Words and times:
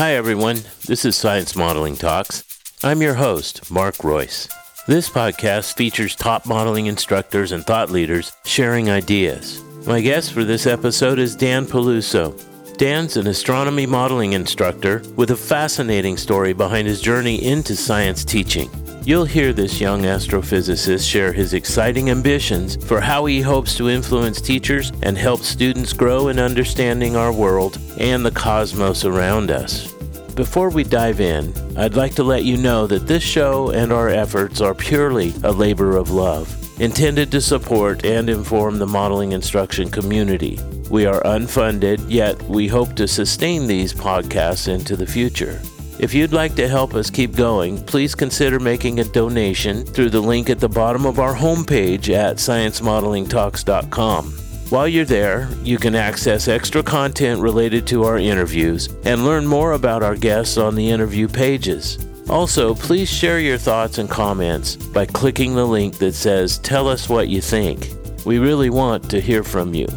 Hi, 0.00 0.14
everyone. 0.14 0.56
This 0.86 1.04
is 1.04 1.14
Science 1.14 1.54
Modeling 1.54 1.94
Talks. 1.94 2.42
I'm 2.82 3.02
your 3.02 3.12
host, 3.12 3.70
Mark 3.70 4.02
Royce. 4.02 4.48
This 4.86 5.10
podcast 5.10 5.76
features 5.76 6.16
top 6.16 6.46
modeling 6.46 6.86
instructors 6.86 7.52
and 7.52 7.66
thought 7.66 7.90
leaders 7.90 8.32
sharing 8.46 8.88
ideas. 8.88 9.62
My 9.86 10.00
guest 10.00 10.32
for 10.32 10.42
this 10.42 10.66
episode 10.66 11.18
is 11.18 11.36
Dan 11.36 11.66
Peluso. 11.66 12.34
Dan's 12.78 13.18
an 13.18 13.26
astronomy 13.26 13.84
modeling 13.84 14.32
instructor 14.32 15.02
with 15.16 15.32
a 15.32 15.36
fascinating 15.36 16.16
story 16.16 16.54
behind 16.54 16.88
his 16.88 17.02
journey 17.02 17.44
into 17.44 17.76
science 17.76 18.24
teaching. 18.24 18.70
You'll 19.02 19.26
hear 19.26 19.52
this 19.52 19.80
young 19.80 20.02
astrophysicist 20.02 21.06
share 21.06 21.32
his 21.32 21.54
exciting 21.54 22.10
ambitions 22.10 22.82
for 22.84 23.00
how 23.00 23.26
he 23.26 23.40
hopes 23.40 23.74
to 23.76 23.88
influence 23.88 24.40
teachers 24.40 24.92
and 25.02 25.16
help 25.16 25.40
students 25.40 25.92
grow 25.92 26.28
in 26.28 26.38
understanding 26.38 27.16
our 27.16 27.32
world 27.32 27.78
and 27.98 28.24
the 28.24 28.30
cosmos 28.30 29.04
around 29.04 29.50
us. 29.50 29.94
Before 30.34 30.70
we 30.70 30.84
dive 30.84 31.20
in, 31.20 31.52
I'd 31.76 31.94
like 31.94 32.14
to 32.14 32.22
let 32.22 32.44
you 32.44 32.56
know 32.56 32.86
that 32.86 33.06
this 33.06 33.22
show 33.22 33.70
and 33.70 33.92
our 33.92 34.08
efforts 34.08 34.60
are 34.60 34.74
purely 34.74 35.34
a 35.42 35.52
labor 35.52 35.96
of 35.96 36.10
love, 36.10 36.56
intended 36.80 37.30
to 37.32 37.40
support 37.40 38.04
and 38.04 38.30
inform 38.30 38.78
the 38.78 38.86
modeling 38.86 39.32
instruction 39.32 39.90
community. 39.90 40.58
We 40.88 41.06
are 41.06 41.20
unfunded, 41.22 42.04
yet 42.08 42.40
we 42.44 42.68
hope 42.68 42.94
to 42.96 43.08
sustain 43.08 43.66
these 43.66 43.92
podcasts 43.92 44.68
into 44.68 44.96
the 44.96 45.06
future. 45.06 45.60
If 45.98 46.14
you'd 46.14 46.32
like 46.32 46.54
to 46.54 46.68
help 46.68 46.94
us 46.94 47.10
keep 47.10 47.36
going, 47.36 47.84
please 47.84 48.14
consider 48.14 48.58
making 48.58 49.00
a 49.00 49.04
donation 49.04 49.84
through 49.84 50.10
the 50.10 50.22
link 50.22 50.48
at 50.48 50.58
the 50.58 50.68
bottom 50.68 51.04
of 51.04 51.18
our 51.18 51.34
homepage 51.34 52.08
at 52.08 52.36
sciencemodelingtalks.com. 52.36 54.49
While 54.70 54.86
you're 54.86 55.04
there, 55.04 55.48
you 55.64 55.78
can 55.78 55.96
access 55.96 56.46
extra 56.46 56.80
content 56.80 57.40
related 57.40 57.88
to 57.88 58.04
our 58.04 58.18
interviews 58.18 58.88
and 59.04 59.24
learn 59.24 59.44
more 59.44 59.72
about 59.72 60.04
our 60.04 60.14
guests 60.14 60.58
on 60.58 60.76
the 60.76 60.88
interview 60.88 61.26
pages. 61.26 62.06
Also, 62.28 62.76
please 62.76 63.10
share 63.10 63.40
your 63.40 63.58
thoughts 63.58 63.98
and 63.98 64.08
comments 64.08 64.76
by 64.76 65.06
clicking 65.06 65.56
the 65.56 65.66
link 65.66 65.98
that 65.98 66.12
says 66.12 66.58
Tell 66.58 66.86
us 66.86 67.08
what 67.08 67.26
you 67.26 67.40
think. 67.40 67.88
We 68.24 68.38
really 68.38 68.70
want 68.70 69.10
to 69.10 69.20
hear 69.20 69.42
from 69.42 69.74
you. 69.74 69.88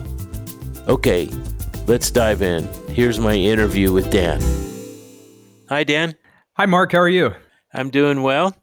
Okay, 0.87 1.29
let's 1.85 2.09
dive 2.09 2.41
in. 2.41 2.67
Here's 2.89 3.19
my 3.19 3.35
interview 3.35 3.93
with 3.93 4.09
Dan. 4.09 4.41
Hi, 5.69 5.83
Dan. 5.83 6.15
Hi, 6.53 6.65
Mark. 6.65 6.93
How 6.93 6.99
are 6.99 7.07
you? 7.07 7.35
I'm 7.75 7.91
doing 7.91 8.23
well. 8.23 8.57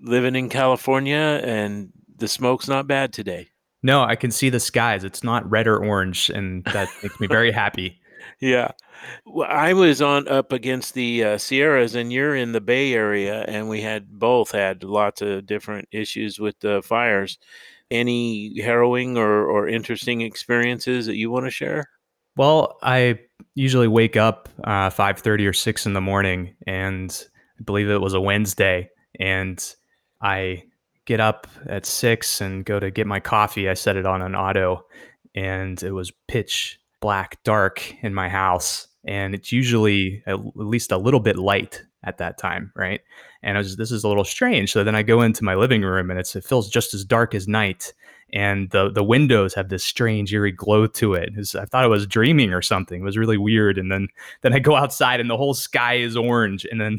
Living 0.00 0.34
in 0.34 0.48
California, 0.48 1.40
and 1.44 1.92
the 2.16 2.26
smoke's 2.26 2.66
not 2.66 2.88
bad 2.88 3.12
today. 3.12 3.50
No, 3.84 4.02
I 4.02 4.16
can 4.16 4.30
see 4.30 4.48
the 4.48 4.60
skies. 4.60 5.04
It's 5.04 5.22
not 5.22 5.48
red 5.48 5.66
or 5.66 5.76
orange, 5.76 6.30
and 6.30 6.64
that 6.64 6.88
makes 7.02 7.20
me 7.20 7.26
very 7.28 7.52
happy. 7.52 8.00
Yeah. 8.40 8.72
Well, 9.26 9.48
I 9.48 9.74
was 9.74 10.00
on 10.00 10.26
up 10.28 10.50
against 10.50 10.94
the 10.94 11.22
uh, 11.22 11.38
Sierras, 11.38 11.94
and 11.94 12.10
you're 12.10 12.34
in 12.34 12.52
the 12.52 12.60
Bay 12.60 12.94
Area, 12.94 13.44
and 13.46 13.68
we 13.68 13.82
had 13.82 14.10
both 14.10 14.50
had 14.50 14.82
lots 14.82 15.20
of 15.20 15.44
different 15.44 15.88
issues 15.92 16.38
with 16.38 16.58
the 16.60 16.82
fires. 16.82 17.38
Any 17.90 18.58
harrowing 18.60 19.18
or, 19.18 19.46
or 19.46 19.68
interesting 19.68 20.22
experiences 20.22 21.04
that 21.06 21.16
you 21.16 21.30
want 21.30 21.44
to 21.44 21.50
share? 21.50 21.90
Well, 22.34 22.78
I 22.82 23.20
usually 23.54 23.88
wake 23.88 24.16
up 24.16 24.48
uh, 24.64 24.88
five 24.88 25.18
thirty 25.18 25.46
or 25.46 25.52
six 25.52 25.84
in 25.84 25.92
the 25.92 26.00
morning, 26.00 26.54
and 26.66 27.26
I 27.60 27.62
believe 27.62 27.90
it 27.90 28.00
was 28.00 28.14
a 28.14 28.20
Wednesday, 28.20 28.88
and 29.20 29.62
I 30.22 30.64
get 31.06 31.20
up 31.20 31.46
at 31.66 31.86
six 31.86 32.40
and 32.40 32.64
go 32.64 32.80
to 32.80 32.90
get 32.90 33.06
my 33.06 33.20
coffee. 33.20 33.68
I 33.68 33.74
set 33.74 33.96
it 33.96 34.06
on 34.06 34.22
an 34.22 34.34
auto, 34.34 34.86
and 35.34 35.82
it 35.82 35.92
was 35.92 36.12
pitch 36.28 36.80
black 37.00 37.42
dark 37.44 37.94
in 38.02 38.14
my 38.14 38.28
house. 38.28 38.88
And 39.06 39.34
it's 39.34 39.52
usually 39.52 40.22
at 40.26 40.38
least 40.56 40.90
a 40.90 40.96
little 40.96 41.20
bit 41.20 41.36
light 41.36 41.82
at 42.04 42.18
that 42.18 42.38
time, 42.38 42.72
right? 42.74 43.00
And 43.42 43.58
I 43.58 43.60
was, 43.60 43.76
this 43.76 43.92
is 43.92 44.04
a 44.04 44.08
little 44.08 44.24
strange. 44.24 44.72
So 44.72 44.84
then 44.84 44.94
I 44.94 45.02
go 45.02 45.20
into 45.20 45.44
my 45.44 45.54
living 45.54 45.82
room, 45.82 46.10
and 46.10 46.18
it's 46.18 46.34
it 46.34 46.44
feels 46.44 46.70
just 46.70 46.94
as 46.94 47.04
dark 47.04 47.34
as 47.34 47.46
night, 47.46 47.92
and 48.32 48.70
the 48.70 48.90
the 48.90 49.04
windows 49.04 49.52
have 49.54 49.68
this 49.68 49.84
strange 49.84 50.32
eerie 50.32 50.52
glow 50.52 50.86
to 50.86 51.14
it. 51.14 51.36
was, 51.36 51.54
I 51.54 51.66
thought 51.66 51.84
I 51.84 51.88
was 51.88 52.06
dreaming 52.06 52.52
or 52.52 52.62
something. 52.62 53.02
It 53.02 53.04
was 53.04 53.18
really 53.18 53.36
weird. 53.36 53.76
And 53.76 53.92
then 53.92 54.08
then 54.40 54.54
I 54.54 54.58
go 54.58 54.74
outside, 54.76 55.20
and 55.20 55.28
the 55.28 55.36
whole 55.36 55.54
sky 55.54 55.96
is 55.96 56.16
orange, 56.16 56.64
and 56.70 56.80
then 56.80 56.98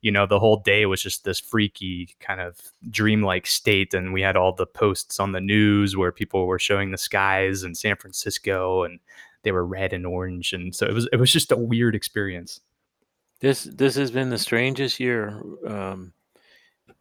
you 0.00 0.10
know, 0.10 0.26
the 0.26 0.38
whole 0.38 0.56
day 0.56 0.86
was 0.86 1.02
just 1.02 1.24
this 1.24 1.38
freaky 1.38 2.14
kind 2.20 2.40
of 2.40 2.58
dreamlike 2.88 3.46
state. 3.46 3.92
And 3.92 4.12
we 4.12 4.22
had 4.22 4.36
all 4.36 4.52
the 4.52 4.66
posts 4.66 5.20
on 5.20 5.32
the 5.32 5.40
news 5.40 5.96
where 5.96 6.12
people 6.12 6.46
were 6.46 6.58
showing 6.58 6.90
the 6.90 6.98
skies 6.98 7.62
in 7.62 7.74
San 7.74 7.96
Francisco 7.96 8.84
and 8.84 8.98
they 9.42 9.52
were 9.52 9.64
red 9.64 9.92
and 9.92 10.06
orange. 10.06 10.52
And 10.52 10.74
so 10.74 10.86
it 10.86 10.94
was, 10.94 11.08
it 11.12 11.16
was 11.16 11.32
just 11.32 11.52
a 11.52 11.56
weird 11.56 11.94
experience. 11.94 12.60
This, 13.40 13.64
this 13.64 13.94
has 13.96 14.10
been 14.10 14.30
the 14.30 14.38
strangest 14.38 15.00
year. 15.00 15.42
Um, 15.66 16.12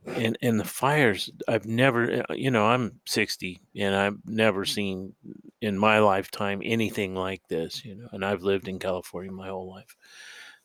and, 0.05 0.37
and 0.41 0.59
the 0.59 0.65
fires, 0.65 1.29
I've 1.47 1.65
never, 1.65 2.23
uh, 2.29 2.33
you 2.33 2.51
know, 2.51 2.65
I'm 2.65 2.99
60 3.05 3.61
and 3.75 3.95
I've 3.95 4.17
never 4.25 4.65
seen 4.65 5.13
in 5.61 5.77
my 5.77 5.99
lifetime 5.99 6.61
anything 6.63 7.15
like 7.15 7.47
this, 7.47 7.83
you 7.83 7.95
know, 7.95 8.07
and 8.11 8.23
I've 8.25 8.41
lived 8.41 8.67
in 8.67 8.79
California 8.79 9.31
my 9.31 9.49
whole 9.49 9.69
life 9.69 9.95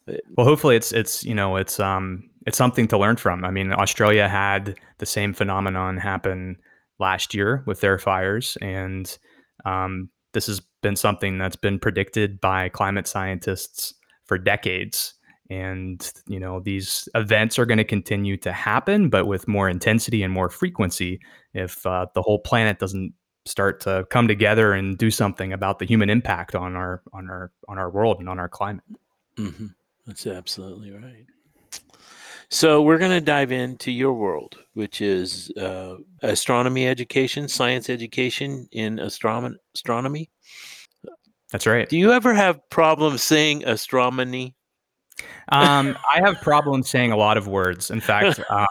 well, 0.06 0.46
hopefully 0.46 0.76
it's 0.76 0.92
it's 0.92 1.24
you 1.24 1.34
know 1.34 1.56
it's 1.56 1.80
um 1.80 2.28
it's 2.46 2.58
something 2.58 2.88
to 2.88 2.98
learn 2.98 3.16
from. 3.16 3.44
I 3.44 3.50
mean, 3.50 3.72
Australia 3.72 4.28
had 4.28 4.76
the 4.98 5.06
same 5.06 5.32
phenomenon 5.32 5.96
happen 5.96 6.56
last 6.98 7.34
year 7.34 7.62
with 7.66 7.80
their 7.80 7.98
fires, 7.98 8.58
and 8.60 9.16
um, 9.64 10.10
this 10.32 10.46
has 10.46 10.60
been 10.82 10.96
something 10.96 11.38
that's 11.38 11.56
been 11.56 11.78
predicted 11.78 12.40
by 12.40 12.68
climate 12.68 13.06
scientists 13.06 13.94
for 14.26 14.38
decades. 14.38 15.14
And 15.50 16.10
you 16.26 16.40
know 16.40 16.60
these 16.60 17.08
events 17.14 17.58
are 17.58 17.66
going 17.66 17.78
to 17.78 17.84
continue 17.84 18.36
to 18.38 18.52
happen, 18.52 19.10
but 19.10 19.26
with 19.26 19.48
more 19.48 19.68
intensity 19.68 20.22
and 20.22 20.32
more 20.32 20.50
frequency. 20.50 21.20
If 21.52 21.84
uh, 21.86 22.06
the 22.14 22.22
whole 22.22 22.38
planet 22.38 22.78
doesn't 22.78 23.14
start 23.46 23.80
to 23.80 24.06
come 24.10 24.26
together 24.26 24.72
and 24.72 24.96
do 24.96 25.10
something 25.10 25.52
about 25.52 25.78
the 25.78 25.84
human 25.84 26.08
impact 26.08 26.54
on 26.54 26.76
our 26.76 27.02
on 27.12 27.28
our 27.28 27.52
on 27.68 27.78
our 27.78 27.90
world 27.90 28.18
and 28.20 28.28
on 28.28 28.38
our 28.38 28.48
climate. 28.48 28.84
Mm-hmm. 29.36 29.66
That's 30.06 30.26
absolutely 30.26 30.90
right. 30.92 31.26
So 32.50 32.82
we're 32.82 32.98
going 32.98 33.10
to 33.10 33.20
dive 33.20 33.52
into 33.52 33.90
your 33.90 34.12
world, 34.12 34.56
which 34.74 35.00
is 35.00 35.50
uh, 35.52 35.96
astronomy 36.22 36.86
education, 36.86 37.48
science 37.48 37.88
education 37.88 38.68
in 38.70 38.98
astronomy. 38.98 40.30
That's 41.50 41.66
right. 41.66 41.88
Do 41.88 41.96
you 41.96 42.12
ever 42.12 42.34
have 42.34 42.60
problems 42.70 43.22
saying 43.22 43.64
astronomy? 43.64 44.54
Um, 45.48 45.96
I 46.12 46.20
have 46.20 46.40
problems 46.40 46.88
saying 46.88 47.12
a 47.12 47.16
lot 47.16 47.36
of 47.36 47.48
words. 47.48 47.90
In 47.90 48.00
fact, 48.00 48.40
um, 48.50 48.66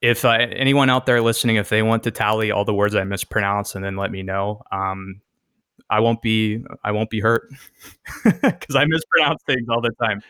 if 0.00 0.24
uh, 0.24 0.46
anyone 0.52 0.90
out 0.90 1.06
there 1.06 1.20
listening, 1.20 1.56
if 1.56 1.68
they 1.68 1.82
want 1.82 2.02
to 2.04 2.10
tally 2.10 2.50
all 2.50 2.64
the 2.64 2.74
words 2.74 2.94
I 2.94 3.04
mispronounce 3.04 3.74
and 3.74 3.84
then 3.84 3.96
let 3.96 4.10
me 4.10 4.22
know, 4.22 4.62
um, 4.72 5.20
I 5.90 6.00
won't 6.00 6.22
be 6.22 6.64
I 6.84 6.92
won't 6.92 7.10
be 7.10 7.20
hurt 7.20 7.42
because 8.24 8.76
I 8.76 8.84
mispronounce 8.86 9.42
things 9.46 9.68
all 9.68 9.80
the 9.80 9.92
time. 10.02 10.22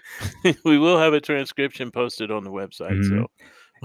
we 0.64 0.78
will 0.78 0.98
have 0.98 1.12
a 1.12 1.20
transcription 1.20 1.90
posted 1.90 2.30
on 2.30 2.44
the 2.44 2.50
website. 2.50 2.92
Mm-hmm. 2.92 3.20
So 3.20 3.26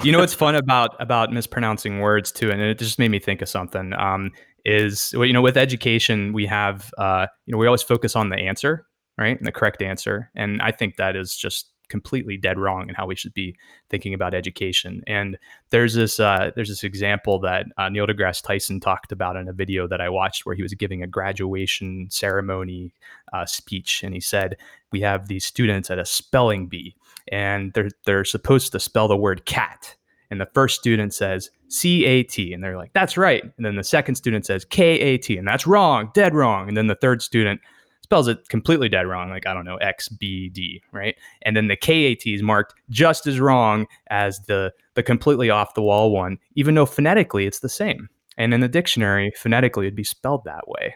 you 0.04 0.12
know 0.12 0.20
what's 0.20 0.34
fun 0.34 0.56
about 0.56 0.96
about 1.02 1.32
mispronouncing 1.32 2.00
words 2.00 2.32
too, 2.32 2.52
and 2.52 2.62
it 2.62 2.80
just 2.80 3.00
made 3.00 3.12
me 3.12 3.20
think 3.20 3.42
of 3.42 3.50
something. 3.50 3.94
Um, 3.94 4.32
is 4.66 5.14
well, 5.16 5.26
you 5.26 5.34
know 5.34 5.42
with 5.42 5.58
education 5.58 6.34
we 6.34 6.46
have 6.48 6.92
uh, 6.98 7.28
you 7.46 7.52
know 7.52 7.58
we 7.58 7.68
always 7.68 7.84
focus 7.84 8.16
on 8.16 8.30
the 8.30 8.38
answer, 8.38 8.88
right, 9.18 9.38
and 9.38 9.46
the 9.46 9.52
correct 9.52 9.82
answer, 9.82 10.32
and 10.36 10.62
I 10.62 10.72
think 10.72 10.96
that 10.98 11.16
is 11.16 11.36
just 11.36 11.72
completely 11.96 12.38
dead 12.38 12.58
wrong 12.58 12.90
in 12.90 12.96
how 12.96 13.08
we 13.08 13.16
should 13.16 13.34
be 13.34 13.56
thinking 13.90 14.14
about 14.14 14.34
education. 14.34 14.94
And 15.08 15.38
there's 15.70 15.94
this 16.02 16.20
uh, 16.20 16.52
there's 16.56 16.70
this 16.70 16.84
example 16.84 17.40
that 17.40 17.64
uh, 17.78 17.90
Neil 17.90 18.08
deGrasse 18.08 18.44
Tyson 18.48 18.80
talked 18.80 19.12
about 19.12 19.38
in 19.38 19.48
a 19.48 19.54
video 19.54 19.88
that 19.88 20.02
I 20.02 20.10
watched 20.10 20.46
where 20.46 20.58
he 20.58 20.64
was 20.64 20.74
giving 20.74 21.04
a 21.04 21.08
graduation 21.18 22.08
ceremony 22.10 22.94
uh, 23.34 23.46
speech, 23.46 24.04
and 24.04 24.14
he 24.14 24.22
said 24.22 24.58
we 24.92 25.02
have 25.02 25.28
these 25.28 25.46
students 25.46 25.90
at 25.90 26.00
a 26.00 26.06
spelling 26.06 26.68
bee, 26.68 26.96
and 27.32 27.72
they're 27.74 27.92
they're 28.06 28.26
supposed 28.26 28.72
to 28.72 28.80
spell 28.80 29.08
the 29.08 29.24
word 29.26 29.46
cat. 29.46 29.96
And 30.32 30.42
the 30.42 30.52
first 30.54 30.80
student 30.80 31.14
says 31.14 31.52
C 31.68 32.04
A 32.06 32.24
T, 32.24 32.54
and 32.54 32.62
they're 32.64 32.82
like, 32.82 32.94
"That's 32.94 33.16
right." 33.18 33.44
And 33.44 33.66
then 33.66 33.76
the 33.76 33.84
second 33.84 34.16
student 34.16 34.46
says 34.46 34.66
K 34.66 35.00
A 35.00 35.18
T, 35.18 35.38
and 35.38 35.48
that's 35.48 35.68
wrong, 35.68 36.12
dead 36.14 36.34
wrong. 36.34 36.68
And 36.68 36.76
then 36.76 36.88
the 36.88 37.02
third 37.04 37.22
student 37.22 37.62
spells 38.06 38.28
it 38.28 38.48
completely 38.50 38.88
dead 38.88 39.08
wrong, 39.08 39.32
like 39.32 39.48
I 39.48 39.54
don't 39.56 39.66
know, 39.66 39.80
XBD, 39.82 40.80
right? 40.92 41.16
And 41.42 41.58
then 41.58 41.70
the 41.70 41.76
KAT 41.76 42.28
is 42.28 42.44
marked 42.44 42.76
just 42.92 43.26
as 43.26 43.40
wrong 43.40 43.88
as 44.12 44.42
the 44.42 44.72
the 44.94 45.02
completely 45.02 45.50
off 45.50 45.74
the 45.74 45.82
wall 45.82 46.12
one, 46.12 46.38
even 46.54 46.76
though 46.76 46.86
phonetically 46.86 47.48
it's 47.48 47.62
the 47.62 47.70
same. 47.70 48.08
And 48.38 48.54
in 48.54 48.60
the 48.62 48.68
dictionary, 48.68 49.34
phonetically 49.36 49.88
it'd 49.88 49.96
be 49.96 50.04
spelled 50.04 50.44
that 50.44 50.68
way. 50.68 50.96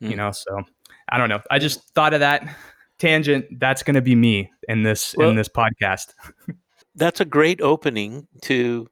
Mm. 0.00 0.06
You 0.06 0.10
hmm. 0.10 0.16
know, 0.16 0.30
so 0.30 0.62
I 1.08 1.18
don't 1.18 1.28
know. 1.28 1.40
I 1.50 1.58
just 1.58 1.92
thought 1.92 2.14
of 2.14 2.20
that 2.20 2.48
tangent. 3.00 3.46
That's 3.58 3.82
going 3.82 3.96
to 3.96 4.00
be 4.00 4.14
me 4.14 4.52
in 4.68 4.84
this 4.84 5.16
well, 5.16 5.30
in 5.30 5.34
this 5.34 5.48
podcast. 5.48 6.14
that's 6.94 7.20
a 7.20 7.24
great 7.24 7.60
opening 7.60 8.28
to 8.42 8.86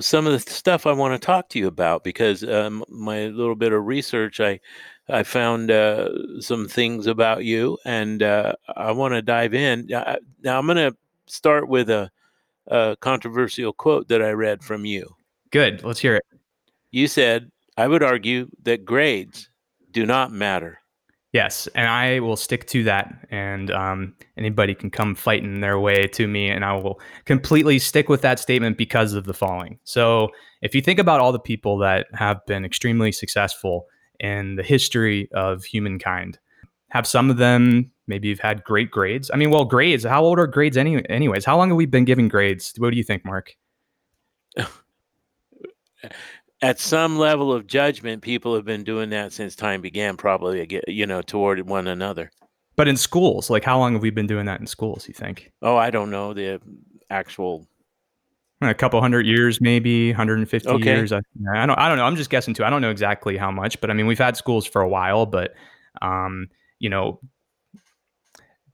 some 0.00 0.26
of 0.26 0.32
the 0.32 0.40
stuff 0.40 0.84
I 0.84 0.92
want 0.92 1.14
to 1.14 1.24
talk 1.24 1.48
to 1.50 1.60
you 1.60 1.68
about 1.68 2.02
because 2.02 2.42
um, 2.42 2.84
my 2.88 3.26
little 3.26 3.54
bit 3.54 3.72
of 3.72 3.86
research, 3.86 4.40
I 4.40 4.58
I 5.08 5.22
found 5.24 5.70
uh, 5.70 6.40
some 6.40 6.68
things 6.68 7.06
about 7.06 7.44
you, 7.44 7.78
and 7.84 8.22
uh, 8.22 8.54
I 8.76 8.92
want 8.92 9.14
to 9.14 9.22
dive 9.22 9.54
in. 9.54 9.86
now, 9.88 10.58
I'm 10.58 10.66
going 10.66 10.76
to 10.76 10.96
start 11.26 11.68
with 11.68 11.90
a, 11.90 12.10
a 12.68 12.96
controversial 13.00 13.72
quote 13.72 14.08
that 14.08 14.22
I 14.22 14.30
read 14.30 14.62
from 14.62 14.84
you. 14.84 15.08
Good. 15.50 15.82
Let's 15.82 16.00
hear 16.00 16.16
it. 16.16 16.24
You 16.90 17.08
said, 17.08 17.50
I 17.76 17.88
would 17.88 18.02
argue 18.02 18.48
that 18.62 18.84
grades 18.84 19.50
do 19.90 20.06
not 20.06 20.30
matter. 20.30 20.78
Yes, 21.32 21.66
and 21.74 21.88
I 21.88 22.20
will 22.20 22.36
stick 22.36 22.66
to 22.68 22.84
that. 22.84 23.26
And 23.30 23.70
um, 23.70 24.14
anybody 24.36 24.74
can 24.74 24.90
come 24.90 25.14
fighting 25.14 25.60
their 25.60 25.80
way 25.80 26.06
to 26.08 26.28
me, 26.28 26.50
and 26.50 26.62
I 26.62 26.74
will 26.74 27.00
completely 27.24 27.78
stick 27.78 28.10
with 28.10 28.20
that 28.20 28.38
statement 28.38 28.76
because 28.76 29.14
of 29.14 29.24
the 29.24 29.32
following. 29.32 29.78
So, 29.84 30.28
if 30.60 30.74
you 30.74 30.82
think 30.82 30.98
about 30.98 31.20
all 31.20 31.32
the 31.32 31.40
people 31.40 31.78
that 31.78 32.06
have 32.12 32.44
been 32.46 32.66
extremely 32.66 33.12
successful 33.12 33.86
in 34.22 34.56
the 34.56 34.62
history 34.62 35.30
of 35.32 35.64
humankind, 35.64 36.38
have 36.88 37.06
some 37.06 37.28
of 37.30 37.36
them 37.36 37.90
maybe 38.06 38.28
you've 38.28 38.40
had 38.40 38.64
great 38.64 38.90
grades. 38.90 39.30
I 39.32 39.36
mean, 39.36 39.50
well, 39.50 39.64
grades. 39.64 40.04
How 40.04 40.22
old 40.22 40.38
are 40.38 40.46
grades 40.46 40.76
any, 40.76 41.08
anyways? 41.08 41.44
How 41.44 41.56
long 41.56 41.68
have 41.68 41.76
we 41.76 41.86
been 41.86 42.04
giving 42.04 42.28
grades? 42.28 42.74
What 42.78 42.90
do 42.90 42.96
you 42.96 43.04
think, 43.04 43.24
Mark? 43.24 43.54
at 46.62 46.78
some 46.78 47.18
level 47.18 47.52
of 47.52 47.66
judgment, 47.66 48.22
people 48.22 48.54
have 48.54 48.64
been 48.64 48.84
doing 48.84 49.10
that 49.10 49.32
since 49.32 49.56
time 49.56 49.80
began, 49.80 50.16
probably, 50.16 50.82
you 50.86 51.06
know, 51.06 51.22
toward 51.22 51.60
one 51.68 51.88
another. 51.88 52.30
But 52.76 52.88
in 52.88 52.96
schools, 52.96 53.50
like 53.50 53.64
how 53.64 53.78
long 53.78 53.94
have 53.94 54.02
we 54.02 54.10
been 54.10 54.26
doing 54.26 54.46
that 54.46 54.60
in 54.60 54.66
schools, 54.66 55.06
you 55.06 55.14
think? 55.14 55.52
Oh, 55.60 55.76
I 55.76 55.90
don't 55.90 56.10
know 56.10 56.32
the 56.32 56.60
actual. 57.10 57.66
A 58.70 58.74
couple 58.74 59.00
hundred 59.00 59.26
years, 59.26 59.60
maybe 59.60 60.10
150 60.10 60.68
okay. 60.68 60.84
years. 60.84 61.12
I, 61.12 61.20
I 61.54 61.66
don't. 61.66 61.78
I 61.78 61.88
don't 61.88 61.98
know. 61.98 62.04
I'm 62.04 62.16
just 62.16 62.30
guessing 62.30 62.54
too. 62.54 62.64
I 62.64 62.70
don't 62.70 62.82
know 62.82 62.90
exactly 62.90 63.36
how 63.36 63.50
much, 63.50 63.80
but 63.80 63.90
I 63.90 63.94
mean, 63.94 64.06
we've 64.06 64.18
had 64.18 64.36
schools 64.36 64.66
for 64.66 64.82
a 64.82 64.88
while. 64.88 65.26
But, 65.26 65.54
um, 66.00 66.48
you 66.78 66.88
know, 66.88 67.20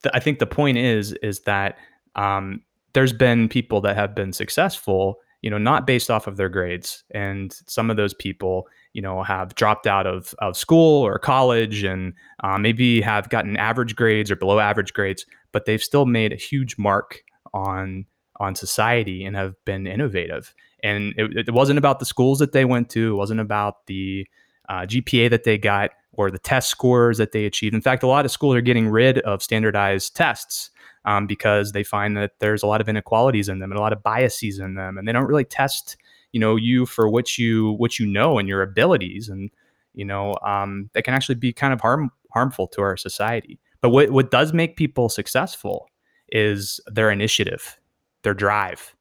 th- 0.03 0.13
I 0.15 0.21
think 0.21 0.39
the 0.39 0.47
point 0.47 0.79
is 0.79 1.13
is 1.15 1.41
that 1.41 1.79
um, 2.15 2.63
there's 2.93 3.13
been 3.13 3.49
people 3.49 3.81
that 3.83 3.97
have 3.97 4.15
been 4.15 4.33
successful 4.33 5.21
you 5.43 5.51
know, 5.51 5.59
not 5.59 5.87
based 5.87 6.11
off 6.11 6.27
of 6.27 6.37
their 6.37 6.49
grades. 6.49 7.05
And 7.13 7.53
some 7.67 7.91
of 7.91 7.97
those 7.97 8.13
people, 8.13 8.67
you 8.93 9.01
know, 9.01 9.23
have 9.23 9.55
dropped 9.55 9.87
out 9.87 10.07
of, 10.07 10.35
of 10.41 10.57
school 10.57 11.03
or 11.07 11.19
college 11.19 11.85
and 11.85 12.13
uh, 12.43 12.59
maybe 12.59 13.01
have 13.01 13.29
gotten 13.29 13.57
average 13.57 13.95
grades 13.95 14.31
or 14.31 14.37
below 14.37 14.59
average 14.59 14.93
grades, 14.93 15.25
but 15.53 15.65
they've 15.65 15.83
still 15.83 16.07
made 16.07 16.33
a 16.33 16.37
huge 16.37 16.77
mark 16.77 17.23
on 17.55 18.05
on 18.39 18.55
society 18.55 19.25
and 19.25 19.37
have 19.37 19.55
been 19.65 19.87
innovative. 19.87 20.55
And 20.83 21.15
it, 21.17 21.49
it 21.49 21.55
wasn't 21.55 21.79
about 21.79 21.99
the 21.99 22.05
schools 22.05 22.39
that 22.39 22.53
they 22.53 22.65
went 22.65 22.89
to. 22.91 23.13
It 23.13 23.17
wasn't 23.17 23.41
about 23.41 23.87
the 23.87 24.27
uh, 24.69 24.83
GPA 24.83 25.31
that 25.31 25.45
they 25.45 25.59
got 25.59 25.91
or 26.13 26.31
the 26.31 26.39
test 26.39 26.69
scores 26.69 27.19
that 27.19 27.33
they 27.33 27.47
achieved. 27.47 27.75
In 27.75 27.81
fact, 27.81 28.03
a 28.03 28.07
lot 28.07 28.25
of 28.25 28.31
schools 28.31 28.57
are 28.57 28.61
getting 28.61 28.89
rid 28.89 29.19
of 29.21 29.43
standardized 29.43 30.17
tests 30.17 30.71
um, 31.05 31.27
because 31.27 31.73
they 31.73 31.85
find 31.85 32.17
that 32.17 32.33
there's 32.41 32.63
a 32.63 32.67
lot 32.67 32.81
of 32.81 32.89
inequalities 32.89 33.49
in 33.49 33.61
them 33.61 33.71
and 33.71 33.79
a 33.79 33.83
lot 33.83 33.93
of 33.93 34.03
biases 34.03 34.59
in 34.59 34.75
them, 34.75 34.99
and 34.99 35.07
they 35.07 35.13
don't 35.13 35.27
really 35.27 35.45
test 35.45 35.97
you 36.33 36.41
know 36.41 36.57
you 36.57 36.85
for 36.85 37.09
what 37.09 37.39
you 37.39 37.73
what 37.73 37.99
you 37.99 38.07
know 38.07 38.39
and 38.39 38.49
your 38.49 38.63
abilities, 38.63 39.29
and 39.29 39.51
you 39.95 40.05
know 40.05 40.37
um, 40.45 40.91
that 40.93 41.05
can 41.05 41.15
actually 41.15 41.37
be 41.37 41.53
kind 41.53 41.73
of 41.73 41.81
harm 41.81 42.11
harmful 42.33 42.67
to 42.69 42.83
our 42.83 42.97
society. 42.97 43.59
But 43.81 43.91
what 43.91 44.11
what 44.11 44.31
does 44.31 44.53
make 44.53 44.77
people 44.77 45.09
successful 45.09 45.89
is 46.31 46.81
their 46.87 47.11
initiative, 47.11 47.79
their 48.29 48.35
drive, 48.35 48.95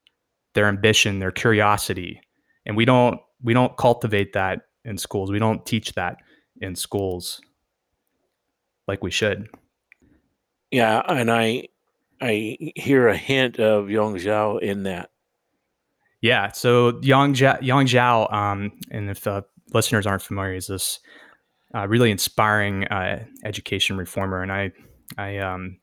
their 0.54 0.68
ambition, 0.68 1.18
their 1.18 1.30
curiosity, 1.30 2.18
and 2.64 2.74
we 2.78 2.86
don't 2.86 3.20
we 3.42 3.52
don't 3.52 3.76
cultivate 3.76 4.32
that 4.32 4.60
in 4.86 4.96
schools. 4.96 5.30
We 5.30 5.38
don't 5.38 5.66
teach 5.66 5.92
that 5.92 6.16
in 6.62 6.74
schools 6.74 7.42
like 8.86 9.02
we 9.02 9.10
should. 9.10 9.48
Yeah, 10.70 11.02
and 11.06 11.30
I 11.30 11.68
I 12.22 12.56
hear 12.74 13.08
a 13.08 13.16
hint 13.18 13.60
of 13.60 13.90
Yong 13.90 14.16
Zhao 14.16 14.62
in 14.62 14.84
that. 14.84 15.10
Yeah. 16.22 16.52
So 16.52 16.98
Yong 17.02 17.34
Zhao, 17.34 17.60
Yong 17.60 17.84
Zhao 17.84 18.32
um, 18.32 18.72
and 18.90 19.10
if 19.10 19.26
uh, 19.26 19.42
listeners 19.74 20.06
aren't 20.06 20.22
familiar, 20.22 20.54
is 20.54 20.68
this 20.68 21.00
uh, 21.74 21.86
really 21.86 22.10
inspiring 22.10 22.86
uh, 22.86 23.26
education 23.44 23.98
reformer, 23.98 24.42
and 24.42 24.50
I, 24.50 24.72
I, 25.18 25.36
um, 25.36 25.80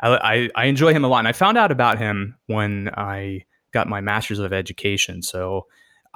I, 0.00 0.50
I 0.54 0.66
enjoy 0.66 0.92
him 0.92 1.04
a 1.04 1.08
lot. 1.08 1.20
And 1.20 1.28
I 1.28 1.32
found 1.32 1.56
out 1.56 1.72
about 1.72 1.98
him 1.98 2.36
when 2.46 2.90
I 2.96 3.44
got 3.72 3.88
my 3.88 4.00
master's 4.00 4.38
of 4.38 4.52
education. 4.52 5.22
So 5.22 5.66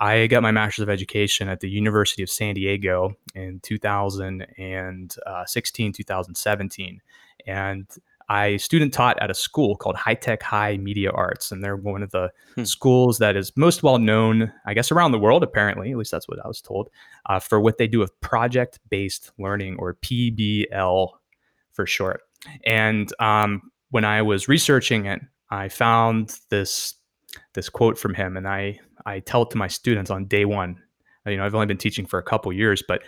I 0.01 0.27
got 0.29 0.43
my 0.43 0.51
master's 0.51 0.83
of 0.83 0.89
education 0.89 1.49
at 1.49 1.61
the 1.61 1.69
University 1.69 2.23
of 2.23 2.31
San 2.31 2.55
Diego 2.55 3.15
in 3.35 3.61
2016, 3.63 5.93
2017, 5.93 7.03
and 7.47 7.87
I 8.31 8.57
student 8.57 8.95
taught 8.95 9.21
at 9.21 9.31
a 9.31 9.35
school 9.35 9.77
called 9.77 9.97
High 9.97 10.15
Tech 10.15 10.43
High 10.43 10.79
Media 10.79 11.11
Arts, 11.11 11.53
and 11.53 11.63
they're 11.63 11.77
one 11.77 12.03
of 12.03 12.13
the 12.13 12.33
hmm. 12.55 12.65
schools 12.65 13.19
that 13.19 13.37
is 13.37 13.55
most 13.57 13.83
well 13.83 13.99
known, 13.99 14.51
I 14.65 14.73
guess, 14.73 14.91
around 14.91 15.13
the 15.13 15.19
world. 15.19 15.43
Apparently, 15.43 15.91
at 15.91 15.99
least 15.99 16.13
that's 16.13 16.29
what 16.29 16.43
I 16.43 16.49
was 16.49 16.63
told, 16.63 16.89
uh, 17.27 17.41
for 17.41 17.61
what 17.61 17.77
they 17.77 17.87
do 17.87 17.99
with 17.99 18.19
project 18.23 18.79
based 18.89 19.33
learning, 19.39 19.77
or 19.79 19.97
PBL 19.97 21.11
for 21.73 21.87
short. 21.87 22.23
And 22.65 23.13
um, 23.21 23.70
when 23.91 24.05
I 24.05 24.23
was 24.23 24.49
researching 24.49 25.07
it, 25.07 25.21
I 25.51 25.69
found 25.69 26.39
this 26.49 26.95
this 27.55 27.69
quote 27.69 27.99
from 27.99 28.15
him, 28.15 28.37
and 28.37 28.49
I 28.49 28.79
I 29.07 29.21
tell 29.21 29.43
it 29.43 29.51
to 29.51 29.59
my 29.59 29.69
students 29.69 30.11
on 30.11 30.27
day 30.27 30.45
one. 30.45 30.77
You 31.27 31.37
know, 31.37 31.45
I've 31.45 31.55
only 31.55 31.67
been 31.67 31.77
teaching 31.77 32.07
for 32.07 32.19
a 32.19 32.23
couple 32.23 32.53
years, 32.53 32.83
but 32.87 33.03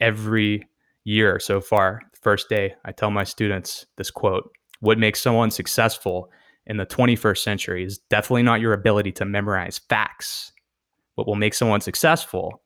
every 0.00 0.68
year 1.04 1.38
so 1.38 1.60
far, 1.60 2.02
first 2.20 2.48
day, 2.48 2.74
I 2.84 2.92
tell 2.92 3.10
my 3.10 3.24
students 3.24 3.86
this 3.96 4.10
quote 4.10 4.50
What 4.80 4.98
makes 4.98 5.22
someone 5.22 5.50
successful 5.50 6.30
in 6.66 6.76
the 6.76 6.86
21st 6.86 7.38
century 7.38 7.84
is 7.84 7.98
definitely 8.10 8.42
not 8.42 8.60
your 8.60 8.72
ability 8.72 9.12
to 9.12 9.24
memorize 9.24 9.78
facts. 9.78 10.52
What 11.14 11.26
will 11.26 11.36
make 11.36 11.54
someone 11.54 11.80
successful 11.80 12.62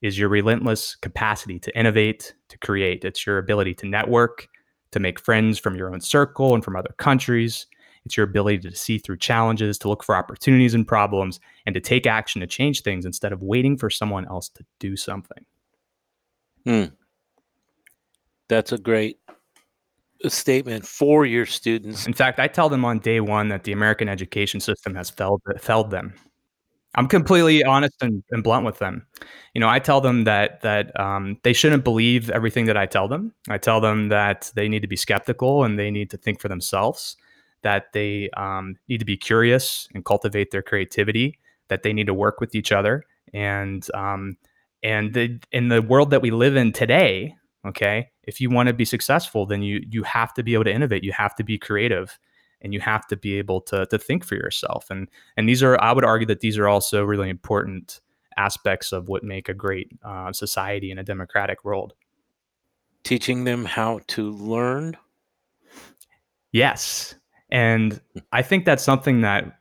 is 0.00 0.18
your 0.18 0.28
relentless 0.28 0.94
capacity 0.96 1.58
to 1.58 1.78
innovate, 1.78 2.34
to 2.48 2.58
create. 2.58 3.04
It's 3.04 3.26
your 3.26 3.38
ability 3.38 3.74
to 3.74 3.86
network, 3.86 4.48
to 4.92 5.00
make 5.00 5.20
friends 5.20 5.58
from 5.58 5.76
your 5.76 5.92
own 5.92 6.00
circle 6.00 6.54
and 6.54 6.64
from 6.64 6.76
other 6.76 6.94
countries. 6.98 7.66
It's 8.04 8.16
your 8.16 8.24
ability 8.24 8.58
to 8.70 8.74
see 8.74 8.98
through 8.98 9.18
challenges, 9.18 9.78
to 9.78 9.88
look 9.88 10.02
for 10.02 10.16
opportunities 10.16 10.74
and 10.74 10.86
problems, 10.86 11.38
and 11.66 11.74
to 11.74 11.80
take 11.80 12.06
action 12.06 12.40
to 12.40 12.46
change 12.46 12.82
things 12.82 13.04
instead 13.04 13.32
of 13.32 13.42
waiting 13.42 13.76
for 13.76 13.90
someone 13.90 14.26
else 14.26 14.48
to 14.50 14.64
do 14.78 14.96
something. 14.96 15.44
Hmm. 16.64 16.84
That's 18.48 18.72
a 18.72 18.78
great 18.78 19.18
statement 20.28 20.86
for 20.86 21.24
your 21.24 21.46
students. 21.46 22.06
In 22.06 22.12
fact, 22.12 22.40
I 22.40 22.48
tell 22.48 22.68
them 22.68 22.84
on 22.84 22.98
day 22.98 23.20
one 23.20 23.48
that 23.48 23.64
the 23.64 23.72
American 23.72 24.08
education 24.08 24.60
system 24.60 24.94
has 24.94 25.10
failed, 25.10 25.42
failed 25.60 25.90
them. 25.90 26.14
I'm 26.96 27.06
completely 27.06 27.62
honest 27.62 27.94
and, 28.00 28.24
and, 28.30 28.42
blunt 28.42 28.66
with 28.66 28.78
them. 28.78 29.06
You 29.54 29.60
know, 29.60 29.68
I 29.68 29.78
tell 29.78 30.00
them 30.00 30.24
that 30.24 30.60
that 30.62 30.98
um, 30.98 31.38
they 31.44 31.52
shouldn't 31.52 31.84
believe 31.84 32.30
everything 32.30 32.66
that 32.66 32.76
I 32.76 32.86
tell 32.86 33.06
them. 33.06 33.32
I 33.48 33.58
tell 33.58 33.80
them 33.80 34.08
that 34.08 34.50
they 34.54 34.68
need 34.68 34.82
to 34.82 34.88
be 34.88 34.96
skeptical 34.96 35.64
and 35.64 35.78
they 35.78 35.90
need 35.90 36.10
to 36.10 36.16
think 36.16 36.40
for 36.40 36.48
themselves. 36.48 37.16
That 37.62 37.92
they 37.92 38.30
um, 38.36 38.76
need 38.88 38.98
to 38.98 39.04
be 39.04 39.16
curious 39.16 39.88
and 39.94 40.04
cultivate 40.04 40.50
their 40.50 40.62
creativity. 40.62 41.38
That 41.68 41.84
they 41.84 41.92
need 41.92 42.06
to 42.06 42.14
work 42.14 42.40
with 42.40 42.54
each 42.54 42.72
other 42.72 43.04
and 43.32 43.86
um, 43.94 44.36
and 44.82 45.12
the, 45.12 45.38
in 45.52 45.68
the 45.68 45.82
world 45.82 46.10
that 46.10 46.22
we 46.22 46.30
live 46.30 46.56
in 46.56 46.72
today, 46.72 47.36
okay 47.66 48.10
if 48.24 48.40
you 48.40 48.50
want 48.50 48.68
to 48.68 48.72
be 48.72 48.84
successful 48.84 49.46
then 49.46 49.62
you 49.62 49.82
you 49.90 50.02
have 50.02 50.32
to 50.34 50.42
be 50.42 50.54
able 50.54 50.64
to 50.64 50.72
innovate 50.72 51.04
you 51.04 51.12
have 51.12 51.34
to 51.34 51.44
be 51.44 51.58
creative 51.58 52.18
and 52.62 52.74
you 52.74 52.80
have 52.80 53.06
to 53.06 53.16
be 53.16 53.34
able 53.38 53.60
to 53.60 53.86
to 53.86 53.98
think 53.98 54.24
for 54.24 54.34
yourself 54.34 54.90
and 54.90 55.08
and 55.36 55.48
these 55.48 55.62
are 55.62 55.80
i 55.80 55.92
would 55.92 56.04
argue 56.04 56.26
that 56.26 56.40
these 56.40 56.58
are 56.58 56.68
also 56.68 57.04
really 57.04 57.28
important 57.28 58.00
aspects 58.36 58.92
of 58.92 59.08
what 59.08 59.22
make 59.24 59.48
a 59.48 59.54
great 59.54 59.90
uh, 60.04 60.32
society 60.32 60.90
in 60.90 60.98
a 60.98 61.04
democratic 61.04 61.64
world 61.64 61.94
teaching 63.02 63.44
them 63.44 63.64
how 63.64 64.00
to 64.06 64.30
learn 64.30 64.96
yes 66.52 67.14
and 67.50 68.00
i 68.32 68.42
think 68.42 68.64
that's 68.64 68.82
something 68.82 69.20
that 69.20 69.60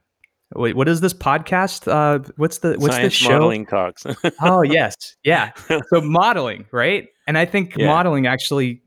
Wait, 0.55 0.75
what 0.75 0.89
is 0.89 0.99
this 1.01 1.13
podcast? 1.13 1.87
Uh, 1.87 2.27
what's 2.37 2.59
the 2.59 2.69
what's 2.79 2.95
Science 2.95 3.13
this 3.13 3.13
show? 3.13 3.33
Modeling 3.33 3.67
talks. 3.67 4.03
oh 4.41 4.63
yes, 4.63 5.15
yeah. 5.23 5.51
So 5.67 6.01
modeling, 6.01 6.65
right? 6.71 7.07
And 7.27 7.37
I 7.37 7.45
think 7.45 7.75
yeah. 7.75 7.85
modeling 7.85 8.25
actually 8.25 8.81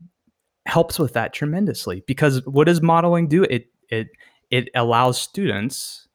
helps 0.65 0.99
with 0.99 1.13
that 1.13 1.33
tremendously 1.33 2.03
because 2.05 2.45
what 2.45 2.65
does 2.65 2.81
modeling 2.81 3.27
do? 3.29 3.43
It 3.43 3.67
it 3.99 4.07
it 4.51 4.69
allows 4.75 5.19
students 5.19 6.07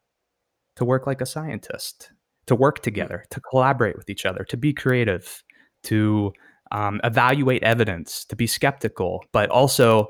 to 0.76 0.84
work 0.84 1.06
like 1.06 1.20
a 1.20 1.26
scientist, 1.26 2.12
to 2.46 2.54
work 2.54 2.82
together, 2.82 3.24
to 3.30 3.40
collaborate 3.40 3.96
with 3.96 4.08
each 4.08 4.24
other, 4.24 4.44
to 4.44 4.56
be 4.56 4.72
creative, 4.72 5.42
to 5.84 6.32
um, 6.70 7.00
evaluate 7.02 7.62
evidence, 7.62 8.24
to 8.26 8.36
be 8.36 8.46
skeptical, 8.46 9.24
but 9.32 9.50
also, 9.50 10.06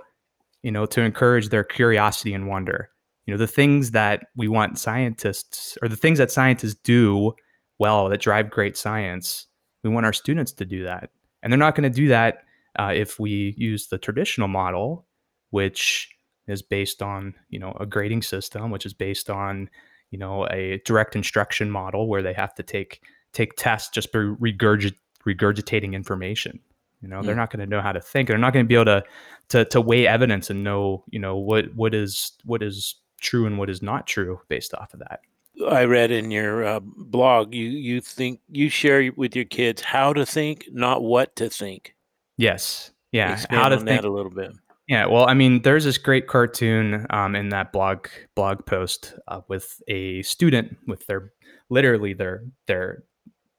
you 0.62 0.70
know, 0.70 0.84
to 0.84 1.00
encourage 1.00 1.48
their 1.48 1.64
curiosity 1.64 2.34
and 2.34 2.48
wonder. 2.48 2.90
You 3.26 3.34
know 3.34 3.38
the 3.38 3.46
things 3.46 3.90
that 3.90 4.26
we 4.36 4.48
want 4.48 4.78
scientists 4.78 5.76
or 5.82 5.88
the 5.88 5.96
things 5.96 6.18
that 6.18 6.30
scientists 6.30 6.76
do 6.82 7.32
well 7.78 8.08
that 8.08 8.20
drive 8.20 8.50
great 8.50 8.76
science 8.76 9.48
we 9.82 9.90
want 9.90 10.06
our 10.06 10.12
students 10.12 10.52
to 10.52 10.64
do 10.64 10.84
that. 10.84 11.10
And 11.42 11.52
they're 11.52 11.58
not 11.58 11.74
going 11.74 11.90
to 11.90 11.96
do 11.96 12.08
that 12.08 12.38
uh, 12.78 12.92
if 12.94 13.18
we 13.18 13.54
use 13.56 13.88
the 13.88 13.98
traditional 13.98 14.48
model, 14.48 15.06
which 15.50 16.08
is 16.48 16.62
based 16.62 17.02
on 17.02 17.34
you 17.50 17.58
know 17.58 17.76
a 17.78 17.86
grading 17.86 18.22
system, 18.22 18.70
which 18.70 18.86
is 18.86 18.92
based 18.92 19.30
on 19.30 19.68
you 20.10 20.18
know 20.18 20.46
a 20.48 20.80
direct 20.84 21.14
instruction 21.14 21.70
model 21.70 22.08
where 22.08 22.22
they 22.22 22.32
have 22.32 22.54
to 22.54 22.62
take 22.62 23.02
take 23.32 23.54
tests 23.56 23.90
just 23.90 24.12
by 24.12 24.18
regurgit- 24.18 24.96
regurgitating 25.26 25.92
information. 25.92 26.58
You 27.02 27.08
know, 27.08 27.20
mm. 27.20 27.26
they're 27.26 27.36
not 27.36 27.50
going 27.50 27.60
to 27.60 27.66
know 27.66 27.80
how 27.80 27.92
to 27.92 28.00
think. 28.00 28.28
They're 28.28 28.38
not 28.38 28.52
going 28.52 28.64
to 28.64 28.68
be 28.68 28.74
able 28.74 28.86
to 28.86 29.04
to 29.50 29.64
to 29.66 29.80
weigh 29.80 30.06
evidence 30.06 30.50
and 30.50 30.64
know 30.64 31.04
you 31.10 31.18
know 31.18 31.36
what 31.36 31.74
what 31.74 31.94
is 31.94 32.32
what 32.44 32.62
is 32.62 32.96
true 33.20 33.46
and 33.46 33.58
what 33.58 33.70
is 33.70 33.82
not 33.82 34.06
true 34.06 34.40
based 34.48 34.74
off 34.74 34.94
of 34.94 35.00
that. 35.00 35.20
I 35.68 35.84
read 35.84 36.10
in 36.10 36.30
your 36.30 36.64
uh, 36.64 36.80
blog 36.80 37.54
you 37.54 37.66
you 37.66 38.00
think 38.00 38.40
you 38.48 38.68
share 38.68 39.10
with 39.16 39.34
your 39.34 39.44
kids 39.44 39.82
how 39.82 40.12
to 40.12 40.24
think, 40.24 40.68
not 40.72 41.02
what 41.02 41.34
to 41.36 41.50
think. 41.50 41.94
Yes. 42.36 42.92
Yeah. 43.12 43.32
Expand 43.32 43.60
how 43.60 43.68
to 43.68 43.80
think 43.80 44.02
a 44.04 44.08
little 44.08 44.30
bit. 44.30 44.52
Yeah, 44.88 45.04
well, 45.04 45.28
I 45.28 45.34
mean, 45.34 45.60
there's 45.62 45.84
this 45.84 45.98
great 45.98 46.28
cartoon 46.28 47.06
um, 47.10 47.36
in 47.36 47.50
that 47.50 47.72
blog 47.72 48.08
blog 48.34 48.64
post 48.64 49.14
uh, 49.28 49.42
with 49.46 49.82
a 49.86 50.22
student 50.22 50.78
with 50.86 51.06
their 51.06 51.32
literally 51.68 52.14
their 52.14 52.42
their 52.66 53.04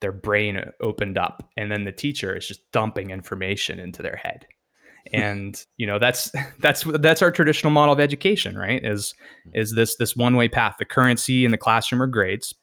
their 0.02 0.12
brain 0.12 0.60
opened 0.82 1.20
up, 1.20 1.48
and 1.56 1.72
then 1.72 1.84
the 1.84 1.92
teacher 1.92 2.36
is 2.36 2.48
just 2.48 2.70
dumping 2.72 3.12
information 3.12 3.80
into 3.80 4.02
their 4.02 4.16
head, 4.16 4.48
and 5.14 5.64
you 5.78 5.86
know 5.86 6.00
that's 6.00 6.32
that's 6.60 6.84
that's 7.00 7.22
our 7.22 7.30
traditional 7.32 7.72
model 7.72 7.94
of 7.94 8.00
education, 8.00 8.58
right? 8.58 8.84
Is 8.84 9.14
is 9.54 9.76
this 9.76 9.98
this 9.98 10.16
one 10.16 10.36
way 10.36 10.50
path? 10.50 10.78
The 10.80 10.86
currency 10.86 11.46
in 11.46 11.52
the 11.52 11.58
classroom 11.58 12.02
are 12.02 12.08
grades 12.08 12.56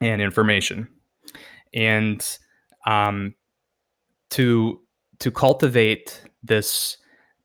and 0.00 0.22
information, 0.22 0.86
and 1.74 2.24
um, 2.86 3.34
to 4.30 4.80
to 5.18 5.32
cultivate 5.32 6.22
this 6.44 6.96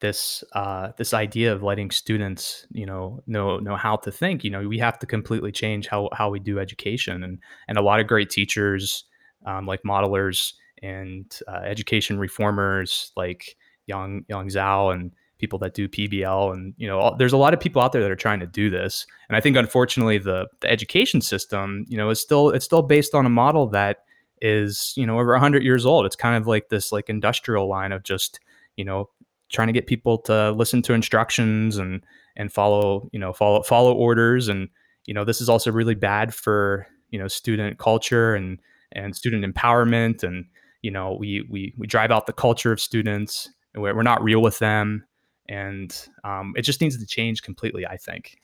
this 0.04 0.44
uh, 0.52 0.90
this 0.98 1.14
idea 1.14 1.54
of 1.54 1.64
letting 1.64 1.90
students 1.90 2.68
you 2.72 2.86
know 2.86 3.24
know 3.26 3.58
know 3.58 3.78
how 3.78 3.96
to 3.96 4.12
think 4.12 4.44
you 4.44 4.50
know 4.50 4.68
we 4.68 4.78
have 4.78 5.00
to 5.00 5.06
completely 5.06 5.52
change 5.52 5.88
how 5.88 6.10
how 6.12 6.30
we 6.30 6.40
do 6.40 6.60
education 6.60 7.24
and 7.24 7.40
and 7.70 7.78
a 7.78 7.82
lot 7.82 8.02
of 8.02 8.06
great 8.06 8.30
teachers 8.30 9.06
um, 9.46 9.66
like 9.66 9.82
modelers 9.84 10.54
and 10.82 11.40
uh, 11.48 11.62
education 11.64 12.20
reformers 12.20 13.14
like 13.16 13.56
Yong 13.88 14.26
Yong 14.28 14.50
Zhao 14.50 14.94
and 14.94 15.14
people 15.40 15.58
that 15.60 15.74
do 15.74 15.88
PBL 15.88 16.54
and 16.54 16.74
you 16.76 16.86
know 16.86 17.00
all, 17.00 17.16
there's 17.16 17.32
a 17.32 17.38
lot 17.38 17.54
of 17.54 17.62
people 17.62 17.82
out 17.82 17.94
there 17.94 18.02
that 18.02 18.12
are 18.12 18.26
trying 18.28 18.42
to 18.42 18.46
do 18.46 18.70
this. 18.70 19.08
And 19.30 19.38
I 19.38 19.40
think 19.40 19.56
unfortunately 19.56 20.18
the 20.18 20.48
the 20.60 20.70
education 20.70 21.22
system 21.22 21.86
you 21.88 21.96
know 21.96 22.10
is 22.10 22.20
still 22.20 22.50
it's 22.50 22.66
still 22.66 22.82
based 22.82 23.16
on 23.16 23.26
a 23.26 23.30
model 23.30 23.68
that 23.68 24.00
is 24.42 24.94
you 24.98 25.06
know 25.06 25.18
over 25.18 25.32
100 25.32 25.64
years 25.64 25.86
old. 25.86 26.06
It's 26.06 26.18
kind 26.18 26.36
of 26.36 26.46
like 26.46 26.68
this 26.68 26.92
like 26.92 27.10
industrial 27.10 27.70
line 27.70 27.94
of 27.94 28.04
just 28.04 28.42
you 28.76 28.84
know 28.84 29.08
trying 29.54 29.68
to 29.68 29.74
get 29.74 29.88
people 29.88 30.18
to 30.18 30.52
listen 30.52 30.82
to 30.82 30.94
instructions 30.94 31.78
and 31.78 32.04
and 32.36 32.52
follow 32.52 33.10
you 33.14 33.20
know 33.20 33.32
follow 33.32 33.64
follow 33.64 33.94
orders. 33.94 34.50
And 34.50 34.68
you 35.06 35.14
know 35.14 35.24
this 35.24 35.40
is 35.40 35.48
also 35.48 35.72
really 35.72 35.96
bad 35.96 36.34
for 36.34 36.88
you 37.12 37.20
know 37.20 37.28
student 37.28 37.78
culture 37.78 38.36
and 38.36 38.60
and 38.92 39.16
student 39.16 39.46
empowerment. 39.46 40.24
And 40.24 40.46
you 40.82 40.92
know 40.92 41.16
we 41.18 41.46
we 41.50 41.74
we 41.78 41.88
drive 41.88 42.12
out 42.12 42.26
the 42.26 42.34
culture 42.34 42.72
of 42.72 42.82
students. 42.82 43.50
We're, 43.76 43.96
we're 43.96 44.04
not 44.04 44.24
real 44.24 44.42
with 44.42 44.60
them. 44.60 45.06
And 45.50 45.96
um, 46.24 46.54
it 46.56 46.62
just 46.62 46.80
needs 46.80 46.98
to 46.98 47.06
change 47.06 47.44
completely 47.44 47.86
i 47.86 47.98
think. 47.98 48.38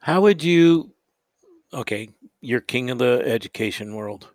How 0.00 0.20
would 0.20 0.42
you 0.42 0.92
okay 1.74 2.08
you're 2.40 2.60
king 2.60 2.90
of 2.90 2.98
the 2.98 3.22
education 3.26 3.94
world. 3.94 4.30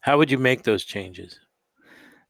How 0.00 0.18
would 0.18 0.30
you 0.30 0.38
make 0.38 0.64
those 0.64 0.84
changes 0.84 1.38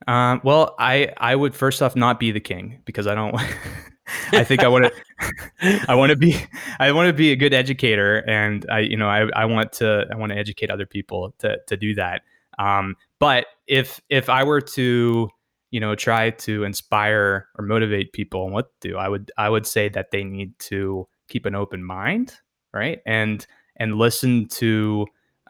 um, 0.06 0.40
well, 0.44 0.74
I 0.78 1.12
I 1.16 1.36
would 1.36 1.54
first 1.54 1.82
off 1.82 1.96
not 1.96 2.18
be 2.18 2.30
the 2.32 2.40
king 2.40 2.80
because 2.84 3.06
I 3.06 3.14
don't. 3.14 3.34
I 4.32 4.44
think 4.44 4.62
I 4.62 4.68
want 4.68 4.86
to. 4.86 5.84
I 5.88 5.94
want 5.94 6.10
to 6.10 6.16
be. 6.16 6.36
I 6.78 6.92
want 6.92 7.08
to 7.08 7.12
be 7.12 7.32
a 7.32 7.36
good 7.36 7.54
educator, 7.54 8.18
and 8.28 8.66
I 8.70 8.80
you 8.80 8.96
know 8.96 9.08
I 9.08 9.28
I 9.34 9.44
want 9.44 9.72
to 9.74 10.06
I 10.12 10.16
want 10.16 10.32
to 10.32 10.38
educate 10.38 10.70
other 10.70 10.86
people 10.86 11.34
to 11.38 11.58
to 11.66 11.76
do 11.76 11.94
that. 11.94 12.22
Um, 12.58 12.96
but 13.18 13.46
if 13.66 14.00
if 14.10 14.28
I 14.28 14.44
were 14.44 14.60
to 14.60 15.28
you 15.70 15.80
know 15.80 15.94
try 15.94 16.30
to 16.30 16.64
inspire 16.64 17.48
or 17.56 17.64
motivate 17.64 18.12
people 18.12 18.44
and 18.44 18.52
what 18.52 18.80
to 18.80 18.88
do, 18.88 18.96
I 18.96 19.08
would 19.08 19.30
I 19.38 19.48
would 19.48 19.66
say 19.66 19.88
that 19.90 20.10
they 20.10 20.24
need 20.24 20.58
to 20.60 21.08
keep 21.28 21.46
an 21.46 21.54
open 21.54 21.84
mind, 21.84 22.34
right, 22.72 23.00
and 23.06 23.46
and 23.76 23.96
listen 23.96 24.46
to 24.48 25.06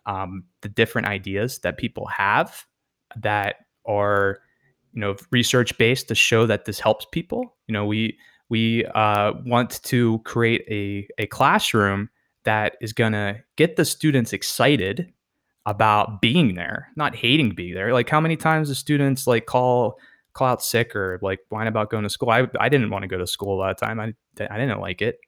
um, 0.06 0.44
the 0.60 0.68
different 0.68 1.08
ideas 1.08 1.58
that 1.60 1.78
people 1.78 2.06
have 2.06 2.66
that 3.16 3.56
are 3.86 4.38
you 4.92 5.00
know 5.00 5.16
research 5.30 5.76
based 5.78 6.08
to 6.08 6.14
show 6.14 6.46
that 6.46 6.64
this 6.64 6.80
helps 6.80 7.06
people. 7.12 7.56
You 7.66 7.72
know 7.72 7.86
we 7.86 8.18
we 8.48 8.84
uh, 8.94 9.32
want 9.46 9.82
to 9.82 10.18
create 10.20 10.62
a, 10.68 11.08
a 11.22 11.26
classroom 11.26 12.10
that 12.44 12.76
is 12.82 12.92
going 12.92 13.12
to 13.12 13.40
get 13.56 13.76
the 13.76 13.84
students 13.86 14.34
excited 14.34 15.10
about 15.64 16.20
being 16.20 16.54
there 16.54 16.88
not 16.96 17.14
hating 17.16 17.54
being 17.54 17.74
there. 17.74 17.92
Like 17.92 18.10
how 18.10 18.20
many 18.20 18.36
times 18.36 18.68
the 18.68 18.74
students 18.74 19.26
like 19.26 19.46
call 19.46 19.98
call 20.34 20.48
out 20.48 20.62
sick 20.62 20.94
or 20.96 21.18
like 21.22 21.40
whine 21.48 21.66
about 21.66 21.90
going 21.90 22.02
to 22.02 22.10
school? 22.10 22.30
I, 22.30 22.46
I 22.60 22.68
didn't 22.68 22.90
want 22.90 23.04
to 23.04 23.08
go 23.08 23.18
to 23.18 23.26
school 23.26 23.54
a 23.54 23.58
lot 23.58 23.70
of 23.70 23.78
time. 23.78 24.00
I, 24.00 24.12
I 24.50 24.58
didn't 24.58 24.80
like 24.80 25.00
it. 25.02 25.18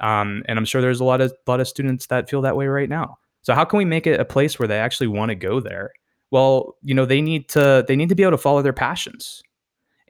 Um, 0.00 0.42
and 0.48 0.58
i'm 0.58 0.64
sure 0.64 0.80
there's 0.80 1.00
a 1.00 1.04
lot 1.04 1.20
of 1.20 1.30
lot 1.46 1.60
of 1.60 1.68
students 1.68 2.06
that 2.06 2.30
feel 2.30 2.40
that 2.42 2.56
way 2.56 2.66
right 2.66 2.88
now. 2.88 3.18
So 3.42 3.54
how 3.54 3.64
can 3.66 3.76
we 3.76 3.84
make 3.84 4.06
it 4.06 4.18
a 4.18 4.24
place 4.24 4.58
where 4.58 4.68
they 4.68 4.78
actually 4.78 5.08
want 5.08 5.28
to 5.28 5.34
go 5.34 5.60
there 5.60 5.90
well 6.30 6.76
you 6.82 6.94
know 6.94 7.04
they 7.04 7.20
need 7.20 7.48
to 7.48 7.84
they 7.86 7.96
need 7.96 8.08
to 8.08 8.14
be 8.14 8.22
able 8.22 8.32
to 8.32 8.38
follow 8.38 8.62
their 8.62 8.72
passions 8.72 9.42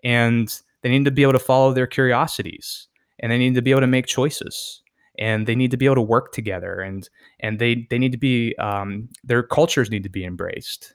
and 0.03 0.61
they 0.83 0.89
need 0.89 1.05
to 1.05 1.11
be 1.11 1.23
able 1.23 1.33
to 1.33 1.39
follow 1.39 1.73
their 1.73 1.87
curiosities 1.87 2.89
and 3.19 3.31
they 3.31 3.39
need 3.39 3.55
to 3.55 3.63
be 3.63 3.71
able 3.71 3.81
to 3.81 3.87
make 3.87 4.07
choices 4.07 4.83
and 5.19 5.47
they 5.47 5.55
need 5.55 5.71
to 5.71 5.77
be 5.77 5.85
able 5.85 5.97
to 5.97 6.03
work 6.03 6.33
together 6.33 6.81
and 6.81 7.09
and 7.41 7.59
they 7.59 7.87
they 7.91 7.99
need 7.99 8.13
to 8.13 8.19
be 8.19 8.55
um, 8.57 9.09
their 9.25 9.43
cultures 9.43 9.91
need 9.91 10.03
to 10.03 10.09
be 10.09 10.25
embraced 10.25 10.95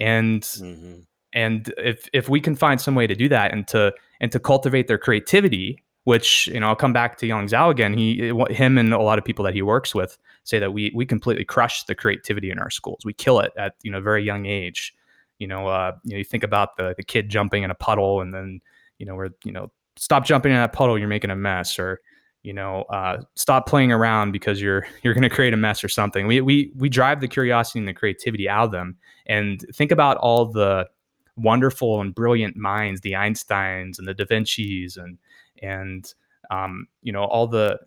and 0.00 0.42
mm-hmm. 0.42 1.00
and 1.32 1.72
if 1.78 2.08
if 2.12 2.28
we 2.28 2.40
can 2.40 2.54
find 2.54 2.80
some 2.80 2.94
way 2.94 3.06
to 3.06 3.14
do 3.14 3.28
that 3.28 3.52
and 3.52 3.66
to 3.68 3.92
and 4.20 4.30
to 4.32 4.38
cultivate 4.38 4.86
their 4.86 4.98
creativity 4.98 5.84
which 6.04 6.46
you 6.48 6.60
know 6.60 6.68
I'll 6.68 6.76
come 6.76 6.92
back 6.92 7.18
to 7.18 7.26
Yong 7.26 7.48
Zhao 7.48 7.70
again. 7.70 7.94
He, 7.94 8.32
him, 8.50 8.78
and 8.78 8.92
a 8.92 9.00
lot 9.00 9.18
of 9.18 9.24
people 9.24 9.44
that 9.44 9.54
he 9.54 9.62
works 9.62 9.94
with 9.94 10.16
say 10.44 10.58
that 10.58 10.72
we 10.72 10.92
we 10.94 11.04
completely 11.04 11.44
crush 11.44 11.84
the 11.84 11.94
creativity 11.94 12.50
in 12.50 12.58
our 12.58 12.70
schools. 12.70 13.02
We 13.04 13.12
kill 13.12 13.40
it 13.40 13.52
at 13.56 13.74
you 13.82 13.90
know 13.90 14.00
very 14.00 14.22
young 14.22 14.46
age. 14.46 14.94
You 15.38 15.48
know, 15.48 15.66
uh, 15.66 15.92
you 16.04 16.12
know, 16.12 16.18
you 16.18 16.24
think 16.24 16.44
about 16.44 16.76
the 16.76 16.94
the 16.96 17.02
kid 17.02 17.28
jumping 17.28 17.64
in 17.64 17.70
a 17.70 17.74
puddle, 17.74 18.20
and 18.20 18.32
then 18.32 18.60
you 18.98 19.06
know, 19.06 19.16
where 19.16 19.30
you 19.44 19.52
know, 19.52 19.72
stop 19.96 20.24
jumping 20.24 20.52
in 20.52 20.58
that 20.58 20.72
puddle, 20.72 20.98
you're 20.98 21.08
making 21.08 21.30
a 21.30 21.36
mess, 21.36 21.78
or 21.78 22.00
you 22.42 22.52
know, 22.52 22.82
uh, 22.82 23.22
stop 23.34 23.66
playing 23.66 23.90
around 23.90 24.32
because 24.32 24.60
you're 24.60 24.86
you're 25.02 25.14
going 25.14 25.22
to 25.22 25.30
create 25.30 25.54
a 25.54 25.56
mess 25.56 25.82
or 25.82 25.88
something. 25.88 26.26
We 26.26 26.40
we 26.40 26.72
we 26.76 26.88
drive 26.88 27.20
the 27.20 27.28
curiosity 27.28 27.80
and 27.80 27.88
the 27.88 27.94
creativity 27.94 28.48
out 28.48 28.66
of 28.66 28.70
them, 28.70 28.96
and 29.26 29.60
think 29.74 29.90
about 29.90 30.18
all 30.18 30.46
the 30.46 30.88
wonderful 31.36 32.00
and 32.00 32.14
brilliant 32.14 32.56
minds, 32.56 33.00
the 33.00 33.12
Einsteins 33.12 33.98
and 33.98 34.06
the 34.06 34.14
Da 34.14 34.24
Vinci's 34.24 34.96
and 34.96 35.18
and 35.62 36.12
um, 36.50 36.86
you 37.02 37.12
know 37.12 37.24
all 37.24 37.46
the 37.46 37.78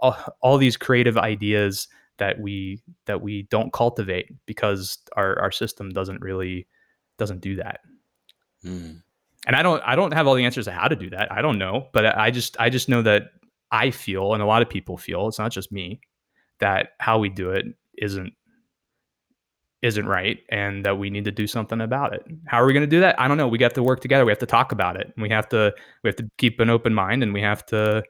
all, 0.00 0.16
all 0.40 0.58
these 0.58 0.76
creative 0.76 1.16
ideas 1.16 1.88
that 2.18 2.40
we 2.40 2.80
that 3.06 3.20
we 3.22 3.42
don't 3.44 3.72
cultivate 3.72 4.34
because 4.46 4.98
our 5.16 5.38
our 5.40 5.50
system 5.50 5.90
doesn't 5.90 6.20
really 6.20 6.66
doesn't 7.16 7.40
do 7.40 7.56
that. 7.56 7.80
Mm. 8.64 9.02
And 9.46 9.56
I 9.56 9.62
don't 9.62 9.82
I 9.84 9.96
don't 9.96 10.12
have 10.12 10.26
all 10.26 10.34
the 10.34 10.44
answers 10.44 10.66
to 10.66 10.72
how 10.72 10.88
to 10.88 10.96
do 10.96 11.10
that. 11.10 11.32
I 11.32 11.42
don't 11.42 11.58
know, 11.58 11.88
but 11.92 12.18
I 12.18 12.30
just 12.30 12.56
I 12.60 12.70
just 12.70 12.88
know 12.88 13.02
that 13.02 13.30
I 13.70 13.90
feel 13.90 14.34
and 14.34 14.42
a 14.42 14.46
lot 14.46 14.62
of 14.62 14.68
people 14.68 14.96
feel, 14.96 15.28
it's 15.28 15.38
not 15.38 15.52
just 15.52 15.72
me, 15.72 16.00
that 16.58 16.90
how 16.98 17.18
we 17.18 17.28
do 17.28 17.50
it 17.50 17.66
isn't 17.96 18.32
isn't 19.82 20.06
right 20.06 20.40
and 20.48 20.84
that 20.84 20.98
we 20.98 21.08
need 21.08 21.24
to 21.24 21.30
do 21.30 21.46
something 21.46 21.80
about 21.80 22.12
it. 22.12 22.26
How 22.46 22.60
are 22.60 22.66
we 22.66 22.72
going 22.72 22.82
to 22.82 22.88
do 22.88 23.00
that? 23.00 23.18
I 23.20 23.28
don't 23.28 23.36
know. 23.36 23.46
We 23.46 23.58
got 23.58 23.74
to 23.74 23.82
work 23.82 24.00
together. 24.00 24.24
We 24.24 24.32
have 24.32 24.38
to 24.40 24.46
talk 24.46 24.72
about 24.72 24.96
it. 24.96 25.12
We 25.16 25.28
have 25.30 25.48
to 25.50 25.72
we 26.02 26.08
have 26.08 26.16
to 26.16 26.28
keep 26.36 26.58
an 26.60 26.70
open 26.70 26.94
mind 26.94 27.22
and 27.22 27.32
we 27.32 27.40
have 27.42 27.64
to 27.66 28.02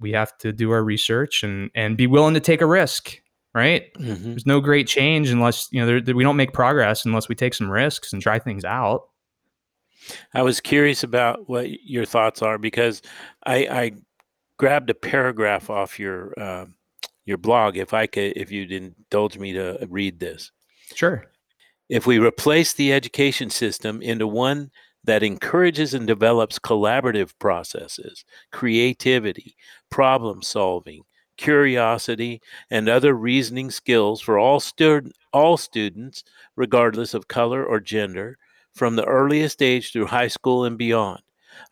we 0.00 0.12
have 0.12 0.36
to 0.38 0.52
do 0.52 0.70
our 0.72 0.82
research 0.82 1.42
and 1.42 1.70
and 1.74 1.96
be 1.96 2.06
willing 2.06 2.34
to 2.34 2.40
take 2.40 2.60
a 2.60 2.66
risk, 2.66 3.20
right? 3.54 3.92
Mm-hmm. 3.94 4.30
There's 4.30 4.46
no 4.46 4.60
great 4.60 4.88
change 4.88 5.30
unless, 5.30 5.68
you 5.70 5.80
know, 5.80 5.86
there, 5.86 6.00
there, 6.00 6.16
we 6.16 6.24
don't 6.24 6.36
make 6.36 6.52
progress 6.52 7.04
unless 7.04 7.28
we 7.28 7.34
take 7.34 7.54
some 7.54 7.70
risks 7.70 8.12
and 8.12 8.20
try 8.20 8.38
things 8.38 8.64
out. 8.64 9.08
I 10.34 10.42
was 10.42 10.60
curious 10.60 11.02
about 11.02 11.48
what 11.48 11.84
your 11.84 12.04
thoughts 12.04 12.42
are 12.42 12.58
because 12.58 13.02
I, 13.44 13.56
I 13.56 13.92
grabbed 14.56 14.90
a 14.90 14.94
paragraph 14.94 15.70
off 15.70 15.98
your 15.98 16.32
uh, 16.38 16.66
your 17.24 17.38
blog. 17.38 17.76
If 17.76 17.94
I 17.94 18.06
could, 18.06 18.32
if 18.36 18.50
you'd 18.50 18.72
indulge 18.72 19.38
me 19.38 19.52
to 19.52 19.86
read 19.88 20.18
this, 20.18 20.52
Sure. 20.94 21.26
If 21.88 22.06
we 22.06 22.18
replace 22.18 22.72
the 22.72 22.92
education 22.92 23.50
system 23.50 24.02
into 24.02 24.26
one 24.26 24.70
that 25.04 25.22
encourages 25.22 25.94
and 25.94 26.06
develops 26.06 26.58
collaborative 26.58 27.32
processes, 27.38 28.24
creativity, 28.52 29.56
problem 29.90 30.42
solving, 30.42 31.02
curiosity, 31.36 32.40
and 32.70 32.88
other 32.88 33.14
reasoning 33.14 33.70
skills 33.70 34.20
for 34.20 34.38
all, 34.38 34.60
stu- 34.60 35.10
all 35.32 35.56
students, 35.56 36.24
regardless 36.56 37.14
of 37.14 37.28
color 37.28 37.64
or 37.64 37.80
gender, 37.80 38.38
from 38.74 38.96
the 38.96 39.04
earliest 39.06 39.62
age 39.62 39.92
through 39.92 40.06
high 40.06 40.28
school 40.28 40.64
and 40.64 40.78
beyond. 40.78 41.22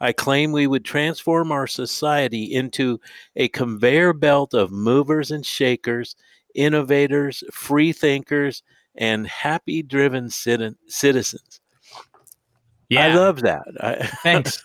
I 0.01 0.13
claim 0.13 0.53
we 0.53 0.67
would 0.67 0.85
transform 0.85 1.53
our 1.53 1.67
society 1.67 2.45
into 2.45 3.01
a 3.37 3.49
conveyor 3.49 4.13
belt 4.15 4.55
of 4.55 4.71
movers 4.73 5.31
and 5.31 5.45
shakers, 5.45 6.17
innovators, 6.55 7.43
free 7.53 7.93
thinkers, 7.93 8.63
and 8.95 9.27
happy 9.27 9.83
driven 9.83 10.31
citizens. 10.31 11.61
Yeah. 12.89 13.07
I 13.07 13.15
love 13.15 13.41
that. 13.43 13.63
I, 13.81 14.07
Thanks. 14.23 14.63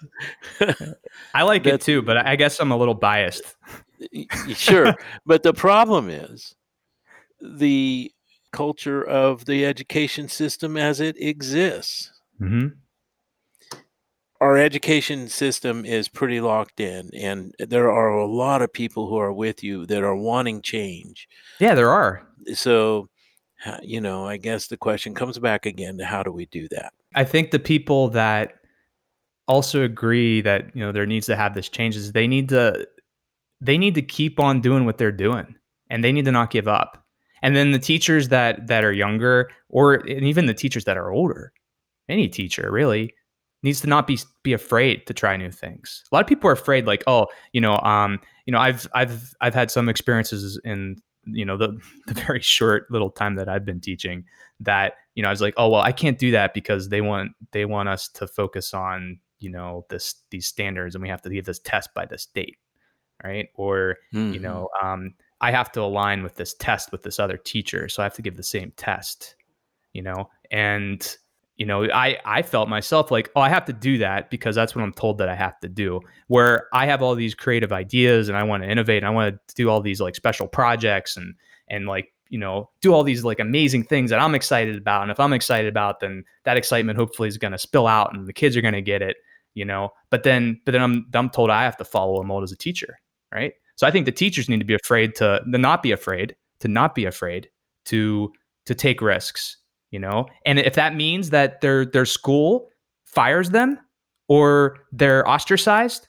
I 1.34 1.44
like 1.44 1.66
it 1.66 1.82
too, 1.82 2.02
but 2.02 2.18
I 2.18 2.36
guess 2.36 2.60
I'm 2.60 2.72
a 2.72 2.78
little 2.78 2.94
biased. 2.94 3.56
sure. 4.54 4.96
But 5.26 5.44
the 5.44 5.54
problem 5.54 6.10
is 6.10 6.56
the 7.42 8.12
culture 8.52 9.04
of 9.04 9.46
the 9.46 9.66
education 9.66 10.28
system 10.28 10.78
as 10.78 11.00
it 11.00 11.16
exists. 11.22 12.12
Mm-hmm. 12.42 12.68
Our 14.42 14.58
education 14.58 15.28
system 15.28 15.84
is 15.84 16.08
pretty 16.08 16.40
locked 16.40 16.80
in, 16.80 17.10
and 17.14 17.54
there 17.60 17.92
are 17.92 18.10
a 18.10 18.26
lot 18.26 18.62
of 18.62 18.72
people 18.72 19.10
who 19.10 19.18
are 19.18 19.34
with 19.34 19.64
you 19.64 19.86
that 19.88 20.02
are 20.02 20.16
wanting 20.16 20.62
change. 20.62 21.28
Yeah, 21.60 21.76
there 21.76 21.90
are. 21.90 22.26
So, 22.54 23.10
you 23.82 24.02
know, 24.02 24.26
I 24.26 24.38
guess 24.38 24.68
the 24.68 24.78
question 24.78 25.14
comes 25.14 25.38
back 25.40 25.66
again 25.66 25.98
to 25.98 26.06
how 26.06 26.24
do 26.24 26.32
we 26.32 26.46
do 26.48 26.68
that? 26.70 26.94
I 27.16 27.24
think 27.24 27.52
the 27.52 27.60
people 27.60 28.10
that 28.10 28.60
also 29.50 29.84
agree 29.84 30.42
that 30.42 30.74
you 30.76 30.82
know 30.82 30.92
there 30.92 31.08
needs 31.08 31.26
to 31.26 31.36
have 31.36 31.56
this 31.56 31.68
changes 31.68 32.12
they 32.12 32.28
need 32.28 32.48
to 32.48 32.88
they 33.60 33.78
need 33.78 33.96
to 33.96 34.02
keep 34.02 34.40
on 34.40 34.62
doing 34.62 34.86
what 34.86 35.00
they're 35.00 35.12
doing 35.12 35.56
and 35.90 36.04
they 36.04 36.12
need 36.12 36.24
to 36.24 36.32
not 36.32 36.52
give 36.52 36.68
up 36.68 37.04
and 37.42 37.56
then 37.56 37.72
the 37.72 37.80
teachers 37.80 38.30
that 38.30 38.68
that 38.68 38.84
are 38.84 38.94
younger 38.94 39.50
or 39.70 39.96
and 39.96 40.24
even 40.24 40.46
the 40.46 40.54
teachers 40.54 40.86
that 40.86 40.98
are 40.98 41.12
older 41.12 41.52
any 42.08 42.30
teacher 42.30 42.72
really 42.72 43.12
needs 43.64 43.82
to 43.82 43.88
not 43.88 44.06
be 44.06 44.20
be 44.44 44.54
afraid 44.54 45.06
to 45.08 45.16
try 45.16 45.36
new 45.36 45.52
things 45.52 46.04
a 46.12 46.16
lot 46.16 46.22
of 46.22 46.28
people 46.28 46.48
are 46.48 46.54
afraid 46.54 46.86
like 46.86 47.04
oh 47.08 47.26
you 47.52 47.60
know 47.60 47.76
um 47.80 48.20
you 48.46 48.52
know 48.54 48.60
i've 48.60 48.88
i've 48.94 49.34
i've 49.42 49.56
had 49.56 49.72
some 49.72 49.90
experiences 49.90 50.62
in 50.64 50.96
you 51.26 51.46
know 51.46 51.58
the 51.58 51.78
the 52.08 52.14
very 52.14 52.42
short 52.42 52.90
little 52.90 53.10
time 53.10 53.36
that 53.36 53.50
i've 53.50 53.66
been 53.66 53.80
teaching 53.80 54.24
that 54.60 54.94
you 55.16 55.24
know 55.24 55.30
i 55.30 55.32
was 55.32 55.42
like 55.42 55.54
oh 55.58 55.70
well 55.70 55.82
i 55.82 55.92
can't 55.92 56.20
do 56.20 56.32
that 56.32 56.54
because 56.54 56.90
they 56.90 57.02
want 57.02 57.32
they 57.52 57.66
want 57.66 57.90
us 57.90 58.08
to 58.08 58.28
focus 58.28 58.74
on 58.74 59.20
you 59.40 59.50
know 59.50 59.86
this 59.90 60.16
these 60.32 60.48
standards 60.48 60.96
and 60.96 61.02
we 61.02 61.10
have 61.10 61.22
to 61.22 61.30
give 61.30 61.46
this 61.46 61.60
test 61.60 61.90
by 61.94 62.06
this 62.06 62.26
date 62.28 62.58
right 63.24 63.50
or 63.56 63.98
mm-hmm. 64.14 64.34
you 64.34 64.40
know 64.40 64.68
um 64.82 65.14
I 65.42 65.52
have 65.52 65.72
to 65.74 65.82
align 65.82 66.24
with 66.24 66.36
this 66.36 66.54
test 66.54 66.92
with 66.92 67.04
this 67.04 67.20
other 67.20 67.38
teacher. 67.38 67.88
So 67.88 68.04
I 68.04 68.06
have 68.06 68.16
to 68.16 68.22
give 68.22 68.38
the 68.38 68.44
same 68.44 68.74
test, 68.76 69.36
you 69.94 70.02
know? 70.02 70.30
And, 70.52 71.18
you 71.60 71.66
know, 71.66 71.84
I, 71.92 72.18
I 72.24 72.42
felt 72.42 72.70
myself 72.70 73.12
like, 73.12 73.30
oh, 73.36 73.42
I 73.42 73.50
have 73.50 73.66
to 73.66 73.74
do 73.74 73.98
that 73.98 74.30
because 74.32 74.56
that's 74.56 74.74
what 74.74 74.82
I'm 74.82 74.94
told 74.94 75.18
that 75.18 75.28
I 75.28 75.36
have 75.36 75.60
to 75.60 75.68
do. 75.68 76.00
Where 76.28 76.68
I 76.74 76.86
have 76.86 77.04
all 77.04 77.16
these 77.16 77.36
creative 77.36 77.74
ideas 77.74 78.30
and 78.30 78.38
I 78.38 78.44
want 78.44 78.64
to 78.64 78.70
innovate 78.70 79.04
and 79.04 79.06
I 79.06 79.10
want 79.10 79.36
to 79.50 79.56
do 79.56 79.70
all 79.70 79.82
these 79.82 80.00
like 80.00 80.16
special 80.16 80.48
projects 80.48 81.18
and, 81.18 81.36
and 81.70 81.86
like, 81.86 82.14
you 82.30 82.40
know, 82.40 82.70
do 82.82 82.94
all 82.94 83.04
these 83.04 83.26
like 83.26 83.42
amazing 83.42 83.84
things 83.84 84.10
that 84.10 84.20
I'm 84.20 84.36
excited 84.36 84.78
about. 84.78 85.02
And 85.02 85.12
if 85.12 85.20
I'm 85.20 85.34
excited 85.34 85.68
about, 85.68 86.00
then 86.00 86.24
that 86.46 86.56
excitement 86.56 86.98
hopefully 86.98 87.28
is 87.28 87.38
going 87.38 87.52
to 87.52 87.58
spill 87.58 87.88
out 87.88 88.16
and 88.16 88.26
the 88.26 88.34
kids 88.34 88.56
are 88.56 88.62
going 88.62 88.74
to 88.74 88.82
get 88.82 89.02
it, 89.02 89.18
you 89.54 89.66
know? 89.66 89.90
But 90.12 90.24
then, 90.24 90.62
but 90.66 90.72
then 90.72 90.82
I'm, 90.82 91.08
I'm 91.14 91.30
told 91.30 91.50
I 91.50 91.64
have 91.64 91.78
to 91.78 91.86
follow 91.86 92.22
a 92.22 92.24
mold 92.24 92.44
as 92.44 92.54
a 92.54 92.58
teacher. 92.58 92.98
Right. 93.34 93.52
So 93.76 93.86
I 93.86 93.92
think 93.92 94.06
the 94.06 94.14
teachers 94.14 94.48
need 94.48 94.60
to 94.60 94.66
be 94.66 94.76
afraid 94.76 95.14
to, 95.16 95.42
to 95.52 95.58
not 95.58 95.84
be 95.84 95.92
afraid, 95.92 96.38
to 96.62 96.70
not 96.70 96.96
be 96.96 97.04
afraid 97.04 97.50
to 97.86 98.32
to 98.66 98.76
take 98.76 99.02
risks, 99.02 99.58
you 99.92 100.00
know? 100.00 100.28
And 100.46 100.60
if 100.60 100.76
that 100.76 100.96
means 100.96 101.30
that 101.32 101.62
their 101.62 101.86
their 101.86 102.06
school 102.06 102.70
fires 103.06 103.50
them 103.50 103.80
or 104.28 104.78
they're 104.92 105.28
ostracized, 105.28 106.08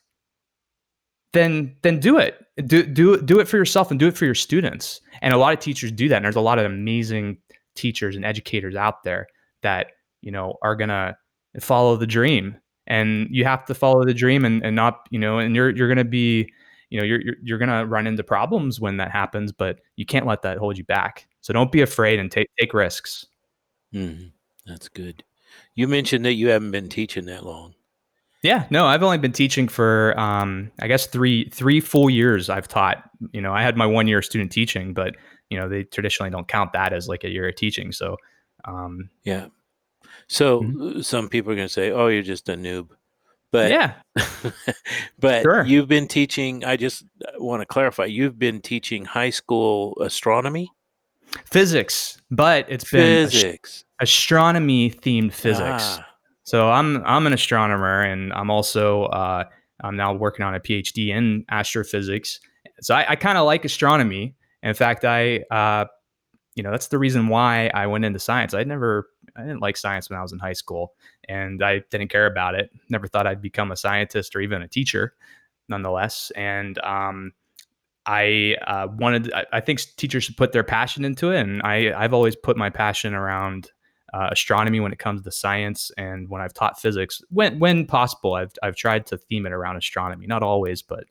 then 1.33 1.77
then 1.83 2.01
do 2.01 2.19
it. 2.19 2.45
Do 2.67 2.83
do 2.85 3.21
do 3.21 3.41
it 3.41 3.49
for 3.49 3.57
yourself 3.57 3.91
and 3.91 3.99
do 3.99 4.09
it 4.09 4.17
for 4.17 4.25
your 4.25 4.35
students. 4.35 5.01
And 5.23 5.33
a 5.33 5.39
lot 5.39 5.53
of 5.53 5.61
teachers 5.61 5.93
do 5.93 6.09
that. 6.09 6.17
And 6.17 6.25
there's 6.25 6.37
a 6.37 6.41
lot 6.41 6.59
of 6.59 6.67
amazing 6.67 7.39
teachers 7.75 8.17
and 8.17 8.25
educators 8.25 8.75
out 8.75 9.03
there 9.05 9.27
that, 9.63 9.93
you 10.23 10.31
know, 10.33 10.57
are 10.63 10.77
gonna 10.77 11.17
follow 11.61 11.97
the 11.97 12.07
dream. 12.07 12.57
And 12.87 13.29
you 13.31 13.45
have 13.45 13.65
to 13.67 13.75
follow 13.75 14.05
the 14.05 14.15
dream 14.15 14.45
and, 14.45 14.65
and 14.65 14.75
not, 14.75 15.07
you 15.11 15.19
know, 15.19 15.39
and 15.39 15.55
you're 15.55 15.71
you're 15.71 15.89
gonna 15.89 16.05
be 16.05 16.51
you 16.91 16.99
know 16.99 17.05
you're 17.05 17.21
you're, 17.23 17.37
you're 17.43 17.59
going 17.59 17.69
to 17.69 17.87
run 17.87 18.07
into 18.07 18.23
problems 18.23 18.81
when 18.81 18.99
that 18.99 19.11
happens 19.11 19.53
but 19.53 19.81
you 19.97 20.05
can't 20.05 20.27
let 20.27 20.43
that 20.43 20.59
hold 20.59 20.77
you 20.77 20.85
back 20.85 21.27
so 21.41 21.53
don't 21.53 21.73
be 21.73 21.81
afraid 21.81 22.19
and 22.19 22.31
take 22.31 22.49
take 22.59 22.75
risks 22.75 23.27
mm-hmm. 23.93 24.27
that's 24.67 24.89
good 24.89 25.25
you 25.75 25.89
mentioned 25.89 26.25
that 26.25 26.35
you 26.35 26.49
haven't 26.49 26.71
been 26.71 26.89
teaching 26.89 27.27
that 27.27 27.45
long 27.45 27.75
yeah 28.43 28.67
no 28.71 28.87
i've 28.87 29.03
only 29.03 29.19
been 29.19 29.33
teaching 29.33 29.69
for 29.69 30.19
um, 30.19 30.71
i 30.81 30.87
guess 30.87 31.07
three 31.07 31.49
three 31.51 31.81
full 31.81 32.11
years 32.11 32.49
i've 32.49 32.69
taught 32.69 33.09
you 33.33 33.41
know 33.41 33.53
i 33.53 33.63
had 33.63 33.77
my 33.77 33.87
one 33.87 34.07
year 34.07 34.23
student 34.23 34.53
teaching 34.53 34.95
but 34.95 35.17
you 35.49 35.59
know 35.59 35.69
they 35.69 35.85
traditionally 35.85 36.31
don't 36.31 36.49
count 36.49 36.73
that 36.73 36.93
as 36.93 37.09
like 37.09 37.25
a 37.25 37.31
year 37.31 37.49
of 37.49 37.57
teaching 37.57 37.93
so 37.93 38.17
um, 38.65 39.09
yeah 39.25 39.47
so 40.29 40.63
mm-hmm. 40.63 41.01
some 41.01 41.29
people 41.29 41.53
are 41.53 41.57
going 41.57 41.69
to 41.69 41.73
say 41.73 41.91
oh 41.91 42.09
you're 42.09 42.23
just 42.23 42.49
a 42.49 42.55
noob 42.55 42.89
but 43.53 43.71
yeah, 43.71 43.95
but 45.19 45.43
sure. 45.43 45.65
you've 45.65 45.89
been 45.89 46.07
teaching. 46.07 46.65
I 46.65 46.77
just 46.77 47.05
want 47.37 47.63
to 47.63 47.67
clarify. 47.67 48.05
You've 48.05 48.39
been 48.39 48.61
teaching 48.61 49.05
high 49.05 49.31
school 49.31 49.97
astronomy, 50.01 50.71
physics, 51.45 52.21
but 52.31 52.67
it's 52.69 52.85
physics, 52.85 53.85
been 53.99 54.05
astronomy 54.05 54.91
themed 54.91 55.33
physics. 55.33 55.99
Ah. 55.99 56.07
So 56.45 56.71
I'm 56.71 57.05
I'm 57.05 57.27
an 57.27 57.33
astronomer, 57.33 58.03
and 58.03 58.33
I'm 58.33 58.51
also 58.51 59.05
uh, 59.05 59.45
I'm 59.83 59.97
now 59.97 60.13
working 60.15 60.45
on 60.45 60.55
a 60.55 60.61
PhD 60.61 61.09
in 61.09 61.45
astrophysics. 61.51 62.41
So 62.81 62.95
I, 62.95 63.11
I 63.11 63.17
kind 63.17 63.39
of 63.39 63.47
like 63.47 63.65
astronomy. 63.65 64.35
In 64.63 64.75
fact, 64.75 65.05
I 65.05 65.45
uh, 65.51 65.87
you 66.55 66.63
know 66.63 66.71
that's 66.71 66.89
the 66.89 66.99
reason 66.99 67.29
why 67.29 67.71
I 67.73 67.87
went 67.87 68.05
into 68.05 68.19
science. 68.19 68.55
I 68.55 68.65
never 68.65 69.09
I 69.37 69.43
didn't 69.43 69.61
like 69.61 69.77
science 69.77 70.11
when 70.11 70.19
I 70.19 70.23
was 70.23 70.33
in 70.33 70.39
high 70.39 70.53
school 70.53 70.95
and 71.29 71.63
I 71.63 71.83
didn't 71.91 72.09
care 72.09 72.27
about 72.27 72.55
it. 72.55 72.71
Never 72.89 73.07
thought 73.07 73.27
I'd 73.27 73.43
become 73.43 73.73
a 73.73 73.77
scientist 73.77 74.35
or 74.35 74.41
even 74.41 74.63
a 74.63 74.69
teacher, 74.69 75.15
nonetheless. 75.69 76.33
And 76.37 76.79
um, 76.81 77.33
I 78.07 78.57
uh, 78.67 78.89
wanted, 78.91 79.33
I, 79.33 79.47
I, 79.53 79.61
think 79.61 79.81
teachers 79.97 80.25
should 80.25 80.37
put 80.37 80.53
their 80.53 80.65
passion 80.65 81.05
into 81.05 81.31
it. 81.31 81.41
And 81.41 81.63
I, 81.63 81.93
I've 81.93 82.15
always 82.15 82.35
put 82.35 82.57
my 82.57 82.71
passion 82.71 83.15
around 83.15 83.71
uh, 84.13 84.29
astronomy 84.33 84.81
when 84.81 84.93
it 84.93 84.99
comes 84.99 85.23
to 85.23 85.31
science. 85.31 85.91
And 85.97 86.29
when 86.29 86.41
I've 86.41 86.55
taught 86.55 86.81
physics, 86.81 87.21
when, 87.29 87.59
when 87.59 87.87
possible, 87.87 88.35
I've, 88.35 88.53
I've 88.63 88.77
tried 88.77 89.07
to 89.07 89.19
theme 89.19 89.47
it 89.47 89.53
around 89.53 89.77
astronomy. 89.77 90.27
Not 90.27 90.43
always, 90.43 90.83
but, 90.83 91.05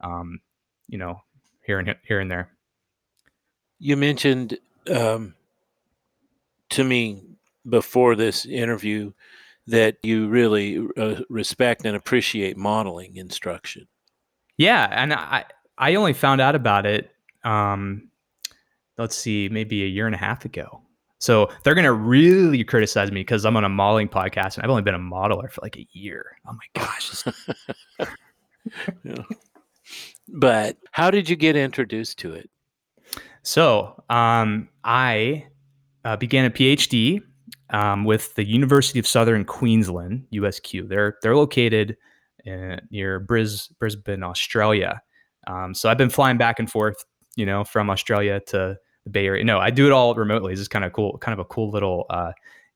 um, 0.00 0.40
you 0.88 0.98
know, 0.98 1.20
here 1.64 1.78
and 1.78 1.94
here 2.04 2.20
and 2.20 2.30
there. 2.30 2.50
You 3.78 3.96
mentioned 3.96 4.58
um, 4.92 5.34
to 6.70 6.84
me 6.84 7.22
before 7.68 8.16
this 8.16 8.46
interview 8.46 9.12
that 9.66 9.98
you 10.02 10.28
really 10.28 10.84
uh, 10.96 11.20
respect 11.28 11.84
and 11.84 11.96
appreciate 11.96 12.56
modeling 12.56 13.16
instruction. 13.16 13.86
Yeah, 14.56 14.88
and 14.90 15.12
I 15.12 15.44
I 15.80 15.94
only 15.96 16.12
found 16.12 16.40
out 16.40 16.54
about 16.54 16.86
it. 16.86 17.10
Um, 17.42 18.10
let's 18.98 19.16
see, 19.16 19.48
maybe 19.50 19.82
a 19.82 19.86
year 19.86 20.06
and 20.06 20.14
a 20.14 20.18
half 20.18 20.44
ago. 20.44 20.82
So 21.18 21.50
they're 21.64 21.74
gonna 21.74 21.92
really 21.92 22.62
criticize 22.64 23.10
me 23.10 23.20
because 23.20 23.44
I'm 23.44 23.56
on 23.56 23.64
a 23.64 23.68
modeling 23.68 24.08
podcast 24.08 24.54
and 24.54 24.64
I've 24.64 24.70
only 24.70 24.82
been 24.82 24.94
a 24.94 24.98
modeler 24.98 25.50
for 25.50 25.60
like 25.62 25.76
a 25.76 25.86
year. 25.92 26.36
Oh 26.46 26.52
my 26.52 26.82
gosh. 26.82 27.24
yeah. 29.04 29.22
But 30.28 30.76
how 30.92 31.10
did 31.10 31.28
you 31.28 31.36
get 31.36 31.56
introduced 31.56 32.18
to 32.20 32.34
it? 32.34 32.48
So 33.42 34.02
um, 34.08 34.68
I 34.84 35.46
uh, 36.04 36.16
began 36.16 36.44
a 36.44 36.50
PhD 36.50 37.22
um, 37.70 38.04
with 38.04 38.34
the 38.34 38.44
University 38.44 38.98
of 38.98 39.06
Southern 39.06 39.44
Queensland 39.44 40.26
(USQ). 40.32 40.88
They're 40.88 41.16
they're 41.22 41.36
located 41.36 41.96
in, 42.44 42.72
uh, 42.72 42.80
near 42.90 43.20
Bris, 43.20 43.68
Brisbane, 43.78 44.22
Australia. 44.22 45.02
Um, 45.46 45.74
so 45.74 45.88
I've 45.88 45.98
been 45.98 46.10
flying 46.10 46.38
back 46.38 46.58
and 46.58 46.70
forth, 46.70 47.04
you 47.36 47.46
know, 47.46 47.64
from 47.64 47.90
Australia 47.90 48.40
to 48.48 48.78
the 49.04 49.10
Bay 49.10 49.26
Area. 49.26 49.44
No, 49.44 49.58
I 49.58 49.70
do 49.70 49.86
it 49.86 49.92
all 49.92 50.14
remotely. 50.14 50.52
This 50.52 50.60
is 50.60 50.68
kind 50.68 50.84
of 50.84 50.92
cool, 50.92 51.18
kind 51.18 51.32
of 51.32 51.38
a 51.38 51.44
cool 51.44 51.70
little 51.70 52.06
uh, 52.10 52.32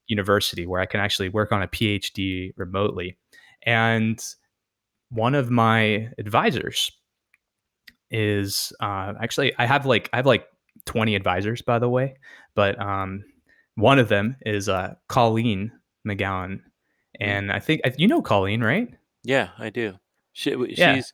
university 0.06 0.66
where 0.66 0.80
I 0.80 0.86
can 0.86 1.00
actually 1.00 1.28
work 1.28 1.52
on 1.52 1.62
a 1.62 1.68
PhD 1.68 2.52
remotely. 2.56 3.16
And 3.64 4.22
one 5.10 5.34
of 5.34 5.50
my 5.50 6.08
advisors 6.18 6.90
is 8.10 8.72
uh, 8.80 9.14
actually 9.20 9.52
I 9.58 9.66
have 9.66 9.86
like 9.86 10.08
I 10.12 10.16
have 10.16 10.26
like 10.26 10.46
20 10.86 11.14
advisors 11.14 11.62
by 11.62 11.78
the 11.78 11.88
way, 11.88 12.16
but 12.54 12.80
um, 12.80 13.24
one 13.76 13.98
of 13.98 14.08
them 14.08 14.36
is 14.44 14.68
uh, 14.68 14.94
Colleen 15.08 15.72
Megowan, 16.06 16.60
hmm. 16.60 16.60
and 17.20 17.52
I 17.52 17.58
think 17.60 17.82
you 17.96 18.06
know 18.06 18.22
Colleen, 18.22 18.62
right? 18.62 18.88
Yeah, 19.22 19.50
I 19.58 19.70
do. 19.70 19.94
She, 20.34 20.50
yeah. 20.76 20.96
She's 20.96 21.12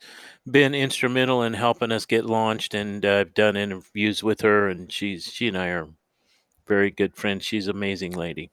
been 0.51 0.75
instrumental 0.75 1.43
in 1.43 1.53
helping 1.53 1.93
us 1.93 2.07
get 2.07 2.25
launched, 2.25 2.75
and 2.75 3.05
uh, 3.05 3.19
I've 3.19 3.35
done 3.35 3.55
interviews 3.55 4.23
with 4.23 4.41
her, 4.41 4.69
and 4.69 4.91
she's 4.91 5.25
she 5.25 5.47
and 5.47 5.59
I 5.59 5.69
are 5.69 5.89
very 6.67 6.91
good 6.91 7.15
friends. 7.15 7.45
She's 7.45 7.69
an 7.69 7.77
amazing 7.77 8.13
lady. 8.13 8.51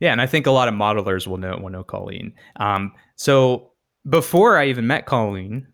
Yeah, 0.00 0.10
and 0.10 0.20
I 0.20 0.26
think 0.26 0.46
a 0.46 0.50
lot 0.50 0.66
of 0.66 0.74
modelers 0.74 1.28
will 1.28 1.36
know 1.36 1.56
will 1.56 1.70
know 1.70 1.84
Colleen. 1.84 2.34
Um, 2.56 2.92
so 3.14 3.70
before 4.08 4.58
I 4.58 4.66
even 4.66 4.88
met 4.88 5.06
Colleen, 5.06 5.68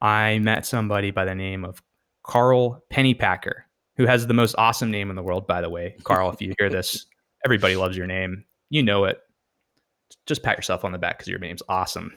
I 0.00 0.38
met 0.38 0.64
somebody 0.64 1.10
by 1.10 1.24
the 1.24 1.34
name 1.34 1.64
of 1.64 1.82
Carl 2.22 2.84
Pennypacker, 2.92 3.62
who 3.96 4.06
has 4.06 4.24
the 4.24 4.34
most 4.34 4.54
awesome 4.56 4.92
name 4.92 5.10
in 5.10 5.16
the 5.16 5.22
world, 5.22 5.48
by 5.48 5.60
the 5.60 5.68
way. 5.68 5.96
Carl, 6.04 6.30
if 6.30 6.40
you 6.40 6.54
hear 6.60 6.70
this, 6.70 7.06
everybody 7.44 7.74
loves 7.74 7.96
your 7.96 8.06
name. 8.06 8.44
You 8.68 8.84
know 8.84 9.04
it. 9.06 9.18
Just 10.26 10.42
pat 10.42 10.56
yourself 10.56 10.84
on 10.84 10.92
the 10.92 10.98
back 10.98 11.18
because 11.18 11.28
your 11.28 11.38
name's 11.38 11.62
awesome. 11.68 12.12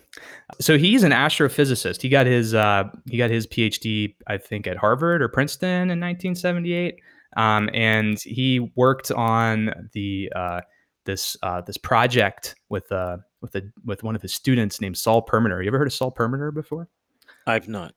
So 0.59 0.77
he's 0.77 1.03
an 1.03 1.11
astrophysicist. 1.11 2.01
He 2.01 2.09
got 2.09 2.25
his 2.25 2.53
uh, 2.53 2.85
he 3.09 3.17
got 3.17 3.29
his 3.29 3.47
PhD, 3.47 4.15
I 4.27 4.37
think, 4.37 4.67
at 4.67 4.77
Harvard 4.77 5.21
or 5.21 5.27
Princeton 5.27 5.89
in 5.89 5.99
1978, 5.99 6.95
um, 7.37 7.69
and 7.73 8.19
he 8.19 8.71
worked 8.75 9.11
on 9.11 9.89
the 9.93 10.31
uh, 10.35 10.61
this 11.05 11.37
uh, 11.43 11.61
this 11.61 11.77
project 11.77 12.55
with 12.69 12.91
uh, 12.91 13.17
with 13.41 13.55
a 13.55 13.63
with 13.85 14.03
one 14.03 14.15
of 14.15 14.21
his 14.21 14.33
students 14.33 14.81
named 14.81 14.97
Saul 14.97 15.21
Perlmutter. 15.21 15.61
You 15.61 15.67
ever 15.67 15.77
heard 15.77 15.87
of 15.87 15.93
Saul 15.93 16.11
Perlmutter 16.11 16.51
before? 16.51 16.89
I've 17.47 17.67
not. 17.67 17.93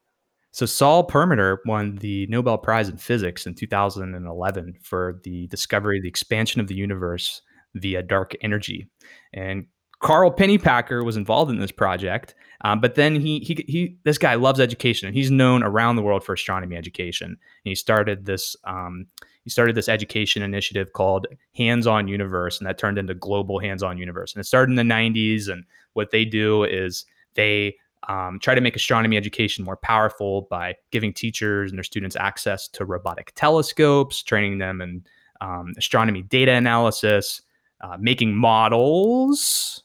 So 0.56 0.64
Saul 0.64 1.04
Perlmutter 1.04 1.60
won 1.66 1.96
the 1.96 2.26
Nobel 2.28 2.56
Prize 2.56 2.88
in 2.88 2.96
Physics 2.96 3.46
in 3.46 3.54
2011 3.54 4.78
for 4.82 5.20
the 5.22 5.46
discovery 5.48 5.98
of 5.98 6.02
the 6.02 6.08
expansion 6.08 6.62
of 6.62 6.66
the 6.66 6.74
universe 6.74 7.42
via 7.74 8.02
dark 8.02 8.32
energy. 8.40 8.88
And 9.34 9.66
Carl 10.06 10.30
Pennypacker 10.30 11.04
was 11.04 11.16
involved 11.16 11.50
in 11.50 11.58
this 11.58 11.72
project, 11.72 12.34
um, 12.62 12.80
but 12.80 12.94
then 12.94 13.20
he, 13.20 13.40
he 13.40 13.64
he 13.66 13.96
this 14.04 14.18
guy 14.18 14.34
loves 14.34 14.60
education 14.60 15.06
and 15.08 15.16
he's 15.16 15.30
known 15.30 15.62
around 15.62 15.96
the 15.96 16.02
world 16.02 16.24
for 16.24 16.32
astronomy 16.32 16.76
education. 16.76 17.28
And 17.28 17.38
he 17.64 17.74
started 17.74 18.24
this 18.24 18.56
um, 18.64 19.06
he 19.46 19.50
started 19.50 19.76
this 19.76 19.88
education 19.88 20.42
initiative 20.42 20.92
called 20.92 21.28
Hands 21.54 21.86
On 21.86 22.08
Universe, 22.08 22.58
and 22.58 22.66
that 22.66 22.78
turned 22.78 22.98
into 22.98 23.14
Global 23.14 23.60
Hands 23.60 23.80
On 23.80 23.96
Universe. 23.96 24.34
And 24.34 24.40
it 24.40 24.44
started 24.44 24.70
in 24.70 24.76
the 24.76 24.94
90s. 24.94 25.48
And 25.48 25.64
what 25.92 26.10
they 26.10 26.24
do 26.24 26.64
is 26.64 27.04
they 27.34 27.76
um, 28.08 28.40
try 28.40 28.56
to 28.56 28.60
make 28.60 28.74
astronomy 28.74 29.16
education 29.16 29.64
more 29.64 29.76
powerful 29.76 30.48
by 30.50 30.74
giving 30.90 31.12
teachers 31.12 31.70
and 31.70 31.78
their 31.78 31.84
students 31.84 32.16
access 32.16 32.66
to 32.68 32.84
robotic 32.84 33.32
telescopes, 33.36 34.20
training 34.20 34.58
them 34.58 34.80
in 34.80 35.04
um, 35.40 35.74
astronomy 35.78 36.22
data 36.22 36.50
analysis, 36.50 37.40
uh, 37.82 37.96
making 38.00 38.34
models. 38.34 39.84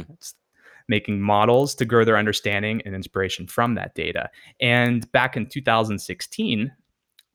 Hmm. 0.00 0.12
Making 0.88 1.20
models 1.20 1.74
to 1.76 1.84
grow 1.84 2.04
their 2.04 2.18
understanding 2.18 2.82
and 2.84 2.94
inspiration 2.94 3.46
from 3.46 3.74
that 3.76 3.94
data. 3.94 4.30
And 4.60 5.10
back 5.12 5.36
in 5.36 5.46
2016, 5.46 6.72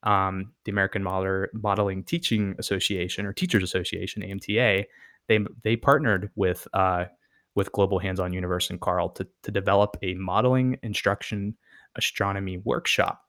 um, 0.03 0.51
the 0.65 0.71
American 0.71 1.03
Modeling 1.03 2.03
Teaching 2.03 2.55
Association 2.59 3.25
or 3.25 3.33
Teachers 3.33 3.63
Association 3.63 4.21
(AMTA), 4.21 4.85
they 5.27 5.39
they 5.63 5.75
partnered 5.75 6.29
with 6.35 6.67
uh, 6.73 7.05
with 7.55 7.71
Global 7.71 7.99
Hands-On 7.99 8.33
Universe 8.33 8.69
and 8.69 8.79
Carl 8.79 9.09
to 9.09 9.27
to 9.43 9.51
develop 9.51 9.97
a 10.01 10.13
modeling 10.15 10.77
instruction 10.83 11.55
astronomy 11.95 12.57
workshop. 12.57 13.21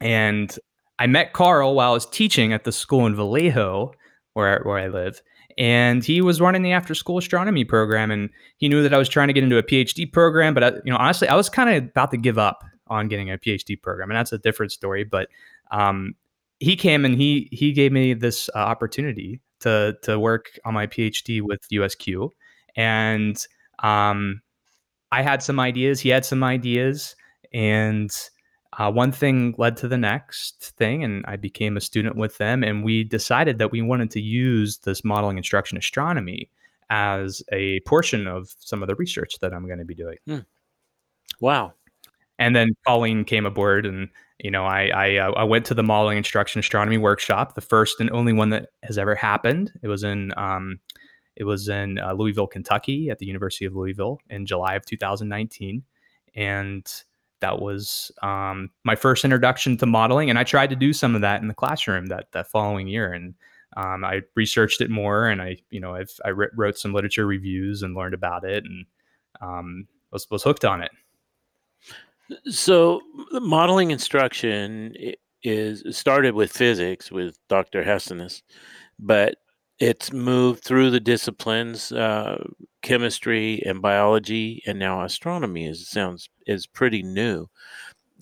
And 0.00 0.56
I 0.98 1.06
met 1.06 1.32
Carl 1.32 1.74
while 1.74 1.90
I 1.90 1.94
was 1.94 2.06
teaching 2.06 2.52
at 2.52 2.64
the 2.64 2.72
school 2.72 3.06
in 3.06 3.16
Vallejo, 3.16 3.92
where 4.36 4.60
where 4.64 4.78
I 4.78 4.88
live, 4.88 5.20
and 5.58 6.04
he 6.04 6.20
was 6.20 6.40
running 6.40 6.62
the 6.62 6.72
after 6.72 6.94
school 6.94 7.18
astronomy 7.18 7.64
program 7.64 8.10
and 8.10 8.30
he 8.58 8.68
knew 8.68 8.82
that 8.82 8.94
I 8.94 8.98
was 8.98 9.08
trying 9.08 9.28
to 9.28 9.34
get 9.34 9.44
into 9.44 9.58
a 9.58 9.62
PhD 9.62 10.12
program 10.12 10.54
but 10.54 10.62
I, 10.62 10.68
you 10.84 10.92
know 10.92 10.98
honestly 10.98 11.28
I 11.28 11.34
was 11.34 11.48
kind 11.48 11.70
of 11.70 11.84
about 11.90 12.10
to 12.10 12.16
give 12.16 12.38
up 12.38 12.62
on 12.88 13.08
getting 13.08 13.30
a 13.30 13.38
PhD 13.38 13.80
program 13.80 14.10
and 14.10 14.16
that's 14.16 14.32
a 14.32 14.38
different 14.38 14.72
story 14.72 15.02
but 15.04 15.28
um, 15.70 16.14
he 16.58 16.76
came 16.76 17.04
and 17.04 17.14
he 17.14 17.48
he 17.52 17.72
gave 17.72 17.92
me 17.92 18.14
this 18.14 18.48
uh, 18.54 18.58
opportunity 18.58 19.40
to 19.60 19.96
to 20.02 20.18
work 20.18 20.58
on 20.64 20.74
my 20.74 20.86
PhD 20.86 21.42
with 21.42 21.60
USQ, 21.72 22.30
and 22.76 23.36
um, 23.82 24.40
I 25.12 25.22
had 25.22 25.42
some 25.42 25.60
ideas. 25.60 26.00
He 26.00 26.08
had 26.08 26.24
some 26.24 26.42
ideas, 26.42 27.14
and 27.52 28.10
uh, 28.78 28.92
one 28.92 29.10
thing 29.10 29.54
led 29.56 29.76
to 29.78 29.88
the 29.88 29.96
next 29.96 30.74
thing, 30.76 31.02
and 31.02 31.24
I 31.26 31.36
became 31.36 31.76
a 31.76 31.80
student 31.80 32.16
with 32.16 32.36
them. 32.38 32.62
And 32.62 32.84
we 32.84 33.04
decided 33.04 33.58
that 33.58 33.72
we 33.72 33.80
wanted 33.80 34.10
to 34.12 34.20
use 34.20 34.78
this 34.78 35.02
modeling 35.02 35.38
instruction 35.38 35.78
astronomy 35.78 36.50
as 36.90 37.42
a 37.52 37.80
portion 37.80 38.26
of 38.26 38.54
some 38.60 38.82
of 38.82 38.88
the 38.88 38.94
research 38.96 39.38
that 39.40 39.54
I'm 39.54 39.66
going 39.66 39.78
to 39.78 39.84
be 39.84 39.94
doing. 39.94 40.18
Hmm. 40.26 40.38
Wow. 41.40 41.72
And 42.38 42.54
then 42.54 42.76
Colleen 42.86 43.24
came 43.24 43.46
aboard, 43.46 43.86
and 43.86 44.10
you 44.38 44.50
know, 44.50 44.66
I 44.66 44.88
I, 44.88 45.16
uh, 45.16 45.32
I 45.32 45.44
went 45.44 45.64
to 45.66 45.74
the 45.74 45.82
modeling 45.82 46.18
instruction 46.18 46.58
astronomy 46.58 46.98
workshop, 46.98 47.54
the 47.54 47.62
first 47.62 47.98
and 47.98 48.10
only 48.10 48.34
one 48.34 48.50
that 48.50 48.68
has 48.82 48.98
ever 48.98 49.14
happened. 49.14 49.72
It 49.82 49.88
was 49.88 50.04
in 50.04 50.34
um, 50.36 50.80
it 51.34 51.44
was 51.44 51.68
in 51.68 51.98
uh, 51.98 52.12
Louisville, 52.12 52.46
Kentucky, 52.46 53.08
at 53.08 53.18
the 53.18 53.26
University 53.26 53.64
of 53.64 53.74
Louisville 53.74 54.20
in 54.28 54.44
July 54.44 54.74
of 54.74 54.84
2019, 54.84 55.82
and 56.34 57.04
that 57.40 57.60
was 57.60 58.10
um, 58.22 58.70
my 58.84 58.96
first 58.96 59.24
introduction 59.24 59.76
to 59.78 59.86
modeling. 59.86 60.30
And 60.30 60.38
I 60.38 60.44
tried 60.44 60.70
to 60.70 60.76
do 60.76 60.92
some 60.92 61.14
of 61.14 61.20
that 61.20 61.42
in 61.42 61.48
the 61.48 61.54
classroom 61.54 62.06
that 62.06 62.28
that 62.32 62.48
following 62.48 62.88
year, 62.88 63.12
and 63.12 63.34
um, 63.76 64.04
I 64.04 64.22
researched 64.34 64.80
it 64.80 64.90
more, 64.90 65.26
and 65.26 65.42
I 65.42 65.56
you 65.70 65.80
know 65.80 65.94
I've 65.94 66.12
I 66.24 66.30
wrote 66.30 66.78
some 66.78 66.92
literature 66.92 67.26
reviews 67.26 67.82
and 67.82 67.94
learned 67.94 68.14
about 68.14 68.44
it, 68.44 68.64
and 68.64 68.86
um, 69.40 69.86
was 70.10 70.30
was 70.30 70.42
hooked 70.42 70.64
on 70.64 70.82
it. 70.82 70.90
So 72.50 73.00
modeling 73.32 73.90
instruction 73.92 74.96
is 75.42 75.84
started 75.96 76.34
with 76.34 76.50
physics 76.50 77.12
with 77.12 77.38
Dr. 77.48 77.84
Hestenes, 77.84 78.42
but 78.98 79.36
it's 79.78 80.12
moved 80.12 80.64
through 80.64 80.90
the 80.90 81.00
disciplines, 81.00 81.92
uh, 81.92 82.42
chemistry 82.82 83.62
and 83.66 83.82
biology, 83.82 84.62
and 84.66 84.78
now 84.78 85.02
astronomy. 85.02 85.66
Is 85.66 85.88
sounds 85.88 86.28
is 86.46 86.66
pretty 86.66 87.02
new. 87.02 87.46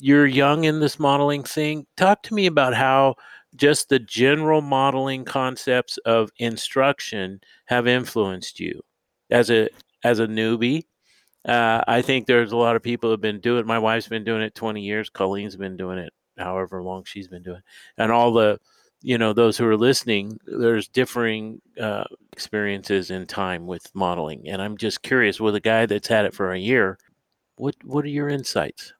You're 0.01 0.27
young 0.27 0.65
in 0.65 0.81
this 0.81 0.99
modeling 0.99 1.45
thing. 1.45 1.87
Talk 1.97 2.23
to 2.25 2.35
me 2.35 2.47
about 2.47 2.75
how 2.75 3.15
just 3.57 3.89
the 3.89 4.01
general 4.01 4.61
modeling 4.61 5.25
concepts 5.25 5.99
of 5.99 6.31
instruction 6.39 7.41
have 7.67 7.87
influenced 7.87 8.59
you 8.61 8.83
as 9.31 9.51
a 9.51 9.69
as 10.03 10.19
a 10.19 10.27
newbie 10.27 10.85
uh, 11.45 11.83
I 11.87 12.01
think 12.03 12.27
there's 12.27 12.53
a 12.53 12.57
lot 12.57 12.77
of 12.77 12.83
people 12.83 13.11
who've 13.11 13.21
been 13.21 13.41
doing 13.41 13.61
it. 13.61 13.67
My 13.67 13.79
wife's 13.79 14.09
been 14.09 14.25
doing 14.25 14.43
it 14.43 14.55
20 14.55 14.81
years. 14.81 15.11
Colleen's 15.11 15.57
been 15.57 15.77
doing 15.77 15.99
it 15.99 16.13
however 16.39 16.83
long 16.83 17.05
she's 17.05 17.29
been 17.29 17.43
doing 17.43 17.59
it. 17.59 17.65
And 17.99 18.11
all 18.11 18.33
the, 18.33 18.59
you 19.05 19.19
know, 19.19 19.33
those 19.33 19.57
who 19.57 19.67
are 19.67 19.77
listening, 19.77 20.39
there's 20.47 20.89
differing 20.89 21.61
uh, 21.81 22.05
experiences 22.33 23.11
in 23.11 23.27
time 23.27 23.67
with 23.67 23.95
modeling. 23.95 24.49
And 24.49 24.61
I'm 24.63 24.77
just 24.77 25.03
curious 25.03 25.41
with 25.41 25.55
a 25.55 25.61
guy 25.61 25.87
that's 25.87 26.09
had 26.09 26.25
it 26.25 26.35
for 26.35 26.53
a 26.53 26.59
year, 26.59 26.99
what 27.57 27.77
what 27.85 28.05
are 28.05 28.09
your 28.09 28.29
insights? 28.29 28.93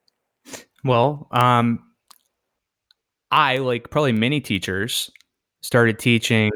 Well, 0.83 1.27
um, 1.31 1.83
I 3.31 3.57
like 3.57 3.89
probably 3.89 4.13
many 4.13 4.39
teachers 4.39 5.11
started 5.61 5.99
teaching 5.99 6.51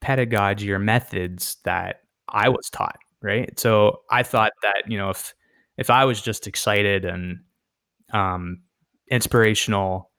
pedagogy 0.00 0.72
or 0.72 0.78
methods 0.78 1.56
that 1.64 2.02
I 2.28 2.48
was 2.48 2.70
taught 2.70 2.96
right? 3.22 3.58
So 3.58 4.00
I 4.10 4.22
thought 4.22 4.52
that 4.62 4.84
you 4.86 4.98
know 4.98 5.10
if 5.10 5.34
if 5.76 5.90
I 5.90 6.04
was 6.04 6.20
just 6.20 6.46
excited 6.46 7.04
and 7.04 7.40
um, 8.12 8.62
inspirational, 9.10 10.10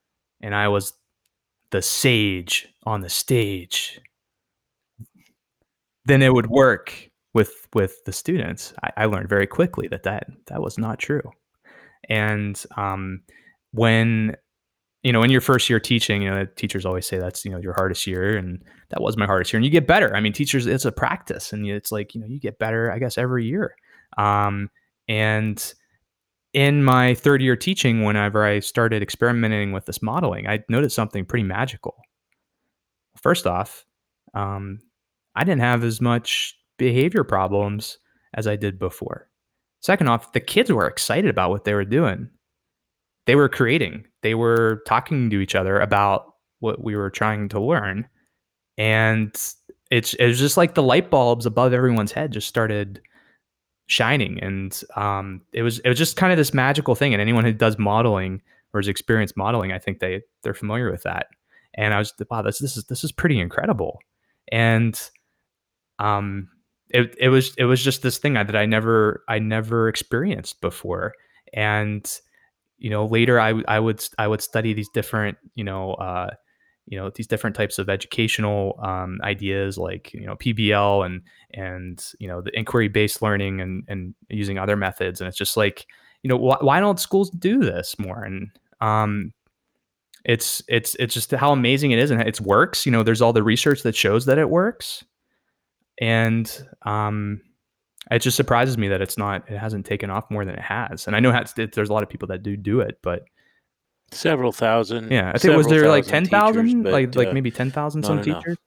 and 0.41 0.55
I 0.55 0.67
was 0.69 0.93
the 1.71 1.81
sage 1.81 2.67
on 2.85 3.01
the 3.01 3.09
stage, 3.09 3.99
then 6.05 6.21
it 6.21 6.33
would 6.33 6.47
work 6.47 7.09
with 7.33 7.67
with 7.73 8.03
the 8.05 8.13
students. 8.13 8.73
I, 8.83 8.91
I 8.97 9.05
learned 9.05 9.29
very 9.29 9.47
quickly 9.47 9.87
that 9.89 10.03
that 10.03 10.27
that 10.47 10.61
was 10.61 10.77
not 10.77 10.99
true, 10.99 11.31
and 12.09 12.61
um, 12.77 13.21
when 13.71 14.35
you 15.03 15.11
know, 15.11 15.23
in 15.23 15.31
your 15.31 15.41
first 15.41 15.69
year 15.69 15.79
teaching, 15.79 16.21
you 16.21 16.29
know, 16.29 16.45
teachers 16.55 16.85
always 16.85 17.07
say 17.07 17.17
that's, 17.17 17.43
you 17.43 17.51
know, 17.51 17.57
your 17.57 17.73
hardest 17.73 18.05
year. 18.05 18.37
And 18.37 18.63
that 18.89 19.01
was 19.01 19.17
my 19.17 19.25
hardest 19.25 19.51
year. 19.51 19.57
And 19.57 19.65
you 19.65 19.71
get 19.71 19.87
better. 19.87 20.15
I 20.15 20.19
mean, 20.19 20.33
teachers, 20.33 20.67
it's 20.67 20.85
a 20.85 20.91
practice 20.91 21.53
and 21.53 21.65
it's 21.65 21.91
like, 21.91 22.13
you 22.13 22.21
know, 22.21 22.27
you 22.27 22.39
get 22.39 22.59
better, 22.59 22.91
I 22.91 22.99
guess, 22.99 23.17
every 23.17 23.45
year. 23.45 23.75
Um, 24.17 24.69
and 25.07 25.73
in 26.53 26.83
my 26.83 27.13
third 27.15 27.41
year 27.41 27.55
teaching, 27.55 28.03
whenever 28.03 28.45
I 28.45 28.59
started 28.59 29.01
experimenting 29.01 29.71
with 29.71 29.85
this 29.85 30.01
modeling, 30.01 30.47
I 30.47 30.63
noticed 30.69 30.95
something 30.95 31.25
pretty 31.25 31.43
magical. 31.43 31.95
First 33.21 33.47
off, 33.47 33.85
um, 34.33 34.79
I 35.35 35.43
didn't 35.43 35.61
have 35.61 35.83
as 35.83 36.01
much 36.01 36.55
behavior 36.77 37.23
problems 37.23 37.97
as 38.33 38.47
I 38.47 38.55
did 38.55 38.79
before. 38.79 39.29
Second 39.81 40.07
off, 40.07 40.33
the 40.33 40.39
kids 40.39 40.71
were 40.71 40.87
excited 40.87 41.29
about 41.29 41.49
what 41.49 41.63
they 41.63 41.73
were 41.73 41.85
doing 41.85 42.29
they 43.25 43.35
were 43.35 43.49
creating. 43.49 44.05
They 44.23 44.35
were 44.35 44.81
talking 44.87 45.29
to 45.29 45.39
each 45.39 45.55
other 45.55 45.79
about 45.79 46.33
what 46.59 46.83
we 46.83 46.95
were 46.95 47.09
trying 47.09 47.49
to 47.49 47.59
learn. 47.59 48.07
And 48.77 49.33
it's 49.89 50.13
it 50.15 50.25
was 50.25 50.39
just 50.39 50.57
like 50.57 50.73
the 50.73 50.83
light 50.83 51.09
bulbs 51.09 51.45
above 51.45 51.73
everyone's 51.73 52.11
head 52.11 52.31
just 52.31 52.47
started 52.47 53.01
shining. 53.87 54.39
And 54.41 54.79
um, 54.95 55.41
it 55.53 55.63
was 55.63 55.79
it 55.79 55.89
was 55.89 55.97
just 55.97 56.17
kind 56.17 56.31
of 56.31 56.37
this 56.37 56.53
magical 56.53 56.95
thing. 56.95 57.13
And 57.13 57.21
anyone 57.21 57.43
who 57.43 57.53
does 57.53 57.77
modeling 57.77 58.41
or 58.73 58.79
has 58.79 58.87
experienced 58.87 59.37
modeling, 59.37 59.71
I 59.71 59.79
think 59.79 59.99
they 59.99 60.21
they're 60.43 60.53
familiar 60.53 60.91
with 60.91 61.03
that. 61.03 61.27
And 61.73 61.93
I 61.93 61.99
was 61.99 62.13
wow, 62.29 62.41
this 62.41 62.59
this 62.59 62.77
is 62.77 62.85
this 62.85 63.03
is 63.03 63.11
pretty 63.11 63.39
incredible. 63.39 63.99
And 64.51 64.99
um 65.99 66.49
it, 66.89 67.15
it 67.17 67.29
was 67.29 67.53
it 67.57 67.65
was 67.65 67.83
just 67.83 68.01
this 68.01 68.17
thing 68.17 68.33
that 68.33 68.55
I 68.55 68.65
never 68.65 69.23
I 69.27 69.39
never 69.39 69.87
experienced 69.87 70.61
before. 70.61 71.13
And 71.53 72.09
you 72.77 72.89
know, 72.89 73.05
later 73.05 73.39
I 73.39 73.61
I 73.67 73.79
would 73.79 74.03
I 74.17 74.27
would 74.27 74.41
study 74.41 74.73
these 74.73 74.89
different 74.89 75.37
you 75.55 75.63
know 75.63 75.93
uh, 75.93 76.31
you 76.91 76.97
know 76.97 77.09
these 77.09 77.25
different 77.25 77.55
types 77.55 77.79
of 77.79 77.89
educational 77.89 78.77
um, 78.83 79.19
ideas 79.23 79.77
like 79.77 80.13
you 80.13 80.27
know 80.27 80.35
PBL 80.35 81.05
and 81.05 81.21
and 81.53 82.05
you 82.19 82.27
know 82.27 82.41
the 82.41 82.55
inquiry 82.55 82.89
based 82.89 83.21
learning 83.21 83.61
and 83.61 83.83
and 83.87 84.13
using 84.29 84.59
other 84.59 84.75
methods. 84.75 85.21
And 85.21 85.27
it's 85.27 85.37
just 85.37 85.55
like 85.55 85.87
you 86.21 86.27
know 86.27 86.37
wh- 86.37 86.61
why 86.61 86.81
don't 86.81 86.99
schools 86.99 87.29
do 87.31 87.61
this 87.61 87.97
more? 87.97 88.23
And 88.25 88.51
um, 88.81 89.33
it's 90.25 90.61
it's 90.67 90.95
it's 90.99 91.13
just 91.13 91.31
how 91.31 91.53
amazing 91.53 91.91
it 91.91 91.99
is 91.99 92.11
and 92.11 92.21
it 92.21 92.41
works. 92.41 92.85
You 92.85 92.91
know, 92.91 93.03
there's 93.03 93.21
all 93.21 93.33
the 93.33 93.41
research 93.41 93.83
that 93.83 93.95
shows 93.95 94.25
that 94.25 94.37
it 94.37 94.49
works 94.49 95.03
and 96.01 96.67
um, 96.81 97.39
it 98.09 98.19
just 98.19 98.35
surprises 98.35 98.77
me 98.77 98.89
that 98.89 99.01
it's 99.01 99.17
not 99.17 99.49
it 99.49 99.57
hasn't 99.57 99.85
taken 99.85 100.09
off 100.09 100.29
more 100.29 100.43
than 100.43 100.55
it 100.55 100.61
has 100.61 101.07
and 101.07 101.15
i 101.15 101.19
know 101.19 101.31
that 101.31 101.71
there's 101.73 101.89
a 101.89 101.93
lot 101.93 102.03
of 102.03 102.09
people 102.09 102.27
that 102.27 102.43
do 102.43 102.57
do 102.57 102.79
it 102.81 102.97
but 103.03 103.23
several 104.11 104.51
thousand 104.51 105.11
yeah 105.11 105.31
i 105.33 105.37
think 105.37 105.55
was 105.55 105.67
there 105.67 105.87
like 105.87 106.05
10,000 106.05 106.83
like 106.83 107.15
like 107.15 107.29
uh, 107.29 107.33
maybe 107.33 107.51
10,000 107.51 108.03
some 108.03 108.19
enough. 108.19 108.25
teachers? 108.25 108.57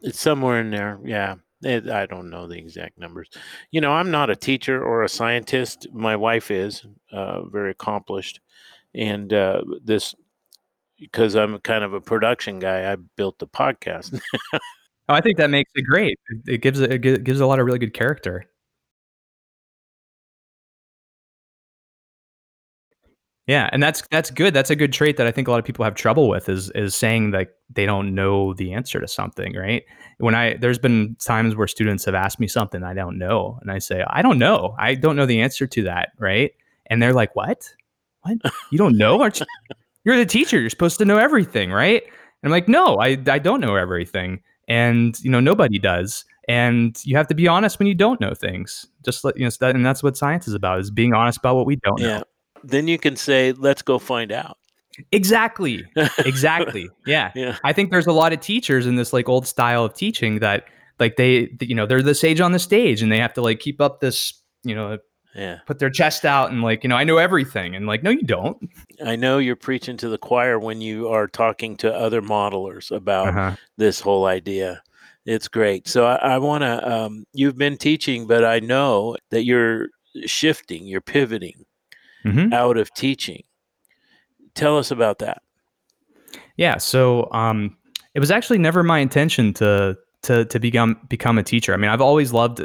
It's 0.00 0.20
somewhere 0.20 0.60
in 0.60 0.70
there 0.70 0.98
yeah. 1.04 1.36
It, 1.62 1.88
i 1.88 2.06
don't 2.06 2.28
know 2.28 2.48
the 2.48 2.58
exact 2.58 2.98
numbers. 2.98 3.28
You 3.70 3.80
know 3.80 3.92
i'm 3.92 4.10
not 4.10 4.30
a 4.30 4.36
teacher 4.36 4.82
or 4.82 5.04
a 5.04 5.08
scientist. 5.08 5.86
My 5.92 6.16
wife 6.16 6.50
is 6.50 6.84
uh, 7.12 7.44
very 7.44 7.70
accomplished. 7.70 8.40
And 8.94 9.32
uh, 9.32 9.62
this 9.84 10.14
because 10.98 11.34
i'm 11.36 11.58
kind 11.58 11.84
of 11.84 11.94
a 11.94 12.00
production 12.00 12.58
guy 12.58 12.92
i 12.92 12.96
built 13.16 13.38
the 13.38 13.46
podcast. 13.46 14.20
Oh, 15.08 15.14
I 15.14 15.20
think 15.20 15.36
that 15.38 15.50
makes 15.50 15.70
it 15.74 15.82
great. 15.82 16.18
It, 16.46 16.58
gives 16.58 16.80
it 16.80 17.00
gives 17.24 17.40
a 17.40 17.46
lot 17.46 17.58
of 17.58 17.66
really 17.66 17.80
good 17.80 17.92
character. 17.92 18.46
Yeah, 23.46 23.68
and 23.72 23.82
that's 23.82 24.02
that's 24.10 24.30
good. 24.30 24.54
That's 24.54 24.70
a 24.70 24.76
good 24.76 24.92
trait 24.92 25.16
that 25.16 25.26
I 25.26 25.32
think 25.32 25.48
a 25.48 25.50
lot 25.50 25.58
of 25.58 25.64
people 25.64 25.84
have 25.84 25.94
trouble 25.94 26.28
with 26.28 26.48
is 26.48 26.70
is 26.70 26.94
saying 26.94 27.32
that 27.32 27.56
they 27.70 27.86
don't 27.86 28.14
know 28.14 28.54
the 28.54 28.72
answer 28.72 29.00
to 29.00 29.08
something, 29.08 29.56
right? 29.56 29.82
When 30.18 30.34
I 30.34 30.54
there's 30.54 30.78
been 30.78 31.16
times 31.16 31.56
where 31.56 31.66
students 31.66 32.04
have 32.04 32.14
asked 32.14 32.38
me 32.38 32.46
something 32.46 32.84
I 32.84 32.94
don't 32.94 33.18
know, 33.18 33.58
and 33.60 33.72
I 33.72 33.78
say 33.78 34.04
I 34.08 34.22
don't 34.22 34.38
know, 34.38 34.76
I 34.78 34.94
don't 34.94 35.16
know 35.16 35.26
the 35.26 35.40
answer 35.40 35.66
to 35.66 35.82
that, 35.84 36.10
right? 36.18 36.52
And 36.86 37.02
they're 37.02 37.12
like, 37.12 37.34
"What? 37.34 37.68
What? 38.22 38.38
You 38.70 38.78
don't 38.78 38.96
know? 38.96 39.20
Aren't 39.20 39.40
you? 39.40 39.46
You're 40.04 40.16
the 40.16 40.26
teacher. 40.26 40.60
You're 40.60 40.70
supposed 40.70 40.98
to 40.98 41.04
know 41.04 41.18
everything, 41.18 41.72
right?" 41.72 42.02
And 42.04 42.12
I'm 42.44 42.50
like, 42.52 42.68
"No, 42.68 43.00
I 43.00 43.18
I 43.26 43.38
don't 43.38 43.60
know 43.60 43.74
everything." 43.76 44.40
and 44.68 45.18
you 45.22 45.30
know 45.30 45.40
nobody 45.40 45.78
does 45.78 46.24
and 46.48 47.00
you 47.04 47.16
have 47.16 47.26
to 47.26 47.34
be 47.34 47.48
honest 47.48 47.78
when 47.78 47.88
you 47.88 47.94
don't 47.94 48.20
know 48.20 48.34
things 48.34 48.86
just 49.04 49.24
let 49.24 49.36
you 49.36 49.44
know 49.44 49.68
and 49.68 49.84
that's 49.84 50.02
what 50.02 50.16
science 50.16 50.46
is 50.46 50.54
about 50.54 50.78
is 50.78 50.90
being 50.90 51.14
honest 51.14 51.38
about 51.38 51.56
what 51.56 51.66
we 51.66 51.76
don't 51.76 52.00
yeah. 52.00 52.18
know 52.18 52.24
then 52.64 52.88
you 52.88 52.98
can 52.98 53.16
say 53.16 53.52
let's 53.52 53.82
go 53.82 53.98
find 53.98 54.32
out. 54.32 54.58
Exactly. 55.10 55.84
Exactly. 56.18 56.88
Yeah. 57.06 57.32
yeah. 57.34 57.58
I 57.64 57.72
think 57.72 57.90
there's 57.90 58.06
a 58.06 58.12
lot 58.12 58.32
of 58.32 58.40
teachers 58.40 58.86
in 58.86 58.96
this 58.96 59.12
like 59.12 59.28
old 59.28 59.46
style 59.46 59.84
of 59.84 59.94
teaching 59.94 60.40
that 60.40 60.64
like 60.98 61.16
they 61.16 61.54
you 61.60 61.74
know 61.74 61.86
they're 61.86 62.02
the 62.02 62.14
sage 62.14 62.40
on 62.40 62.52
the 62.52 62.58
stage 62.58 63.02
and 63.02 63.10
they 63.10 63.18
have 63.18 63.32
to 63.34 63.42
like 63.42 63.60
keep 63.60 63.80
up 63.80 64.00
this 64.00 64.34
you 64.62 64.74
know 64.74 64.98
yeah. 65.34 65.60
put 65.66 65.78
their 65.78 65.90
chest 65.90 66.26
out 66.26 66.50
and 66.50 66.62
like 66.62 66.82
you 66.82 66.88
know 66.88 66.96
i 66.96 67.04
know 67.04 67.18
everything. 67.18 67.74
And 67.74 67.86
like 67.86 68.02
no 68.02 68.10
you 68.10 68.22
don't. 68.22 68.70
I 69.04 69.16
know 69.16 69.38
you're 69.38 69.56
preaching 69.56 69.96
to 69.98 70.08
the 70.08 70.18
choir 70.18 70.58
when 70.58 70.80
you 70.80 71.08
are 71.08 71.26
talking 71.26 71.76
to 71.78 71.92
other 71.92 72.22
modelers 72.22 72.90
about 72.90 73.28
uh-huh. 73.28 73.56
this 73.78 74.00
whole 74.00 74.26
idea. 74.26 74.82
It's 75.24 75.48
great. 75.48 75.88
So 75.88 76.06
i, 76.06 76.16
I 76.16 76.38
want 76.38 76.62
to 76.62 76.92
um, 76.92 77.24
you've 77.32 77.56
been 77.56 77.76
teaching 77.76 78.26
but 78.26 78.44
i 78.44 78.60
know 78.60 79.16
that 79.30 79.44
you're 79.44 79.88
shifting 80.26 80.86
you're 80.86 81.00
pivoting 81.00 81.64
mm-hmm. 82.24 82.52
out 82.52 82.76
of 82.76 82.92
teaching 82.94 83.42
tell 84.54 84.78
us 84.78 84.90
about 84.90 85.18
that 85.18 85.42
yeah 86.56 86.76
so 86.76 87.30
um, 87.32 87.76
it 88.14 88.20
was 88.20 88.30
actually 88.30 88.58
never 88.58 88.82
my 88.82 88.98
intention 88.98 89.52
to 89.54 89.96
to 90.22 90.44
to 90.46 90.60
become 90.60 91.00
become 91.08 91.38
a 91.38 91.42
teacher 91.42 91.74
i 91.74 91.76
mean 91.76 91.90
i've 91.90 92.00
always 92.00 92.32
loved 92.32 92.60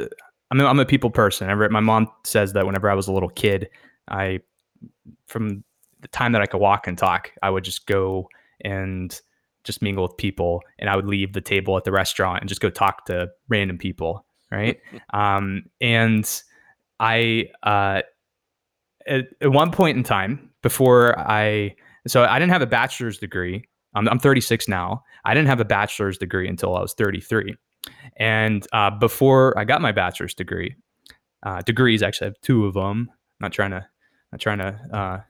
I'm 0.50 0.60
a, 0.60 0.64
I'm 0.64 0.78
a 0.78 0.86
people 0.86 1.10
person. 1.10 1.50
I, 1.50 1.54
my 1.68 1.80
mom 1.80 2.08
says 2.24 2.52
that 2.54 2.66
whenever 2.66 2.90
I 2.90 2.94
was 2.94 3.08
a 3.08 3.12
little 3.12 3.28
kid, 3.28 3.68
I, 4.08 4.40
from 5.26 5.64
the 6.00 6.08
time 6.08 6.32
that 6.32 6.42
I 6.42 6.46
could 6.46 6.60
walk 6.60 6.86
and 6.86 6.96
talk, 6.96 7.32
I 7.42 7.50
would 7.50 7.64
just 7.64 7.86
go 7.86 8.28
and 8.62 9.18
just 9.64 9.82
mingle 9.82 10.04
with 10.04 10.16
people, 10.16 10.62
and 10.78 10.88
I 10.88 10.96
would 10.96 11.06
leave 11.06 11.32
the 11.32 11.40
table 11.40 11.76
at 11.76 11.84
the 11.84 11.92
restaurant 11.92 12.40
and 12.40 12.48
just 12.48 12.60
go 12.60 12.70
talk 12.70 13.04
to 13.06 13.28
random 13.48 13.76
people, 13.76 14.24
right? 14.50 14.80
um, 15.12 15.64
and 15.80 16.42
I, 16.98 17.50
uh, 17.62 18.02
at, 19.08 19.26
at 19.40 19.52
one 19.52 19.70
point 19.70 19.96
in 19.96 20.04
time, 20.04 20.50
before 20.62 21.18
I, 21.18 21.74
so 22.06 22.24
I 22.24 22.38
didn't 22.38 22.52
have 22.52 22.62
a 22.62 22.66
bachelor's 22.66 23.18
degree. 23.18 23.64
I'm, 23.94 24.08
I'm 24.08 24.18
36 24.18 24.68
now. 24.68 25.04
I 25.24 25.34
didn't 25.34 25.48
have 25.48 25.60
a 25.60 25.64
bachelor's 25.64 26.18
degree 26.18 26.48
until 26.48 26.76
I 26.76 26.80
was 26.80 26.94
33. 26.94 27.54
And 28.16 28.66
uh, 28.72 28.90
before 28.90 29.58
I 29.58 29.64
got 29.64 29.80
my 29.80 29.92
bachelor's 29.92 30.34
degree, 30.34 30.76
uh, 31.42 31.62
degrees 31.62 32.02
actually 32.02 32.26
I 32.26 32.28
have 32.30 32.40
two 32.40 32.66
of 32.66 32.74
them. 32.74 33.10
not 33.40 33.52
trying 33.52 33.70
to, 33.70 33.86
not 34.32 34.40
trying 34.40 34.58
to. 34.58 34.80
Uh, 34.92 35.20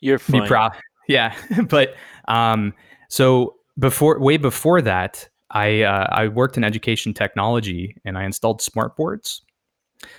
You're 0.00 0.18
fine. 0.18 0.42
Be 0.42 0.46
proud. 0.46 0.72
Yeah, 1.08 1.34
but 1.70 1.94
um, 2.28 2.74
so 3.08 3.54
before, 3.78 4.20
way 4.20 4.36
before 4.36 4.82
that, 4.82 5.26
I 5.50 5.82
uh, 5.82 6.06
I 6.10 6.28
worked 6.28 6.58
in 6.58 6.64
education 6.64 7.14
technology 7.14 7.96
and 8.04 8.18
I 8.18 8.24
installed 8.24 8.60
smart 8.60 8.94
boards. 8.96 9.42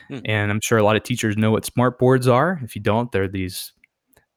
Hmm. 0.10 0.20
And 0.26 0.52
I'm 0.52 0.62
sure 0.62 0.78
a 0.78 0.84
lot 0.84 0.96
of 0.96 1.04
teachers 1.04 1.38
know 1.38 1.52
what 1.52 1.66
smart 1.66 2.00
boards 2.00 2.28
are. 2.28 2.60
If 2.64 2.76
you 2.76 2.82
don't, 2.82 3.12
they're 3.12 3.28
these 3.28 3.74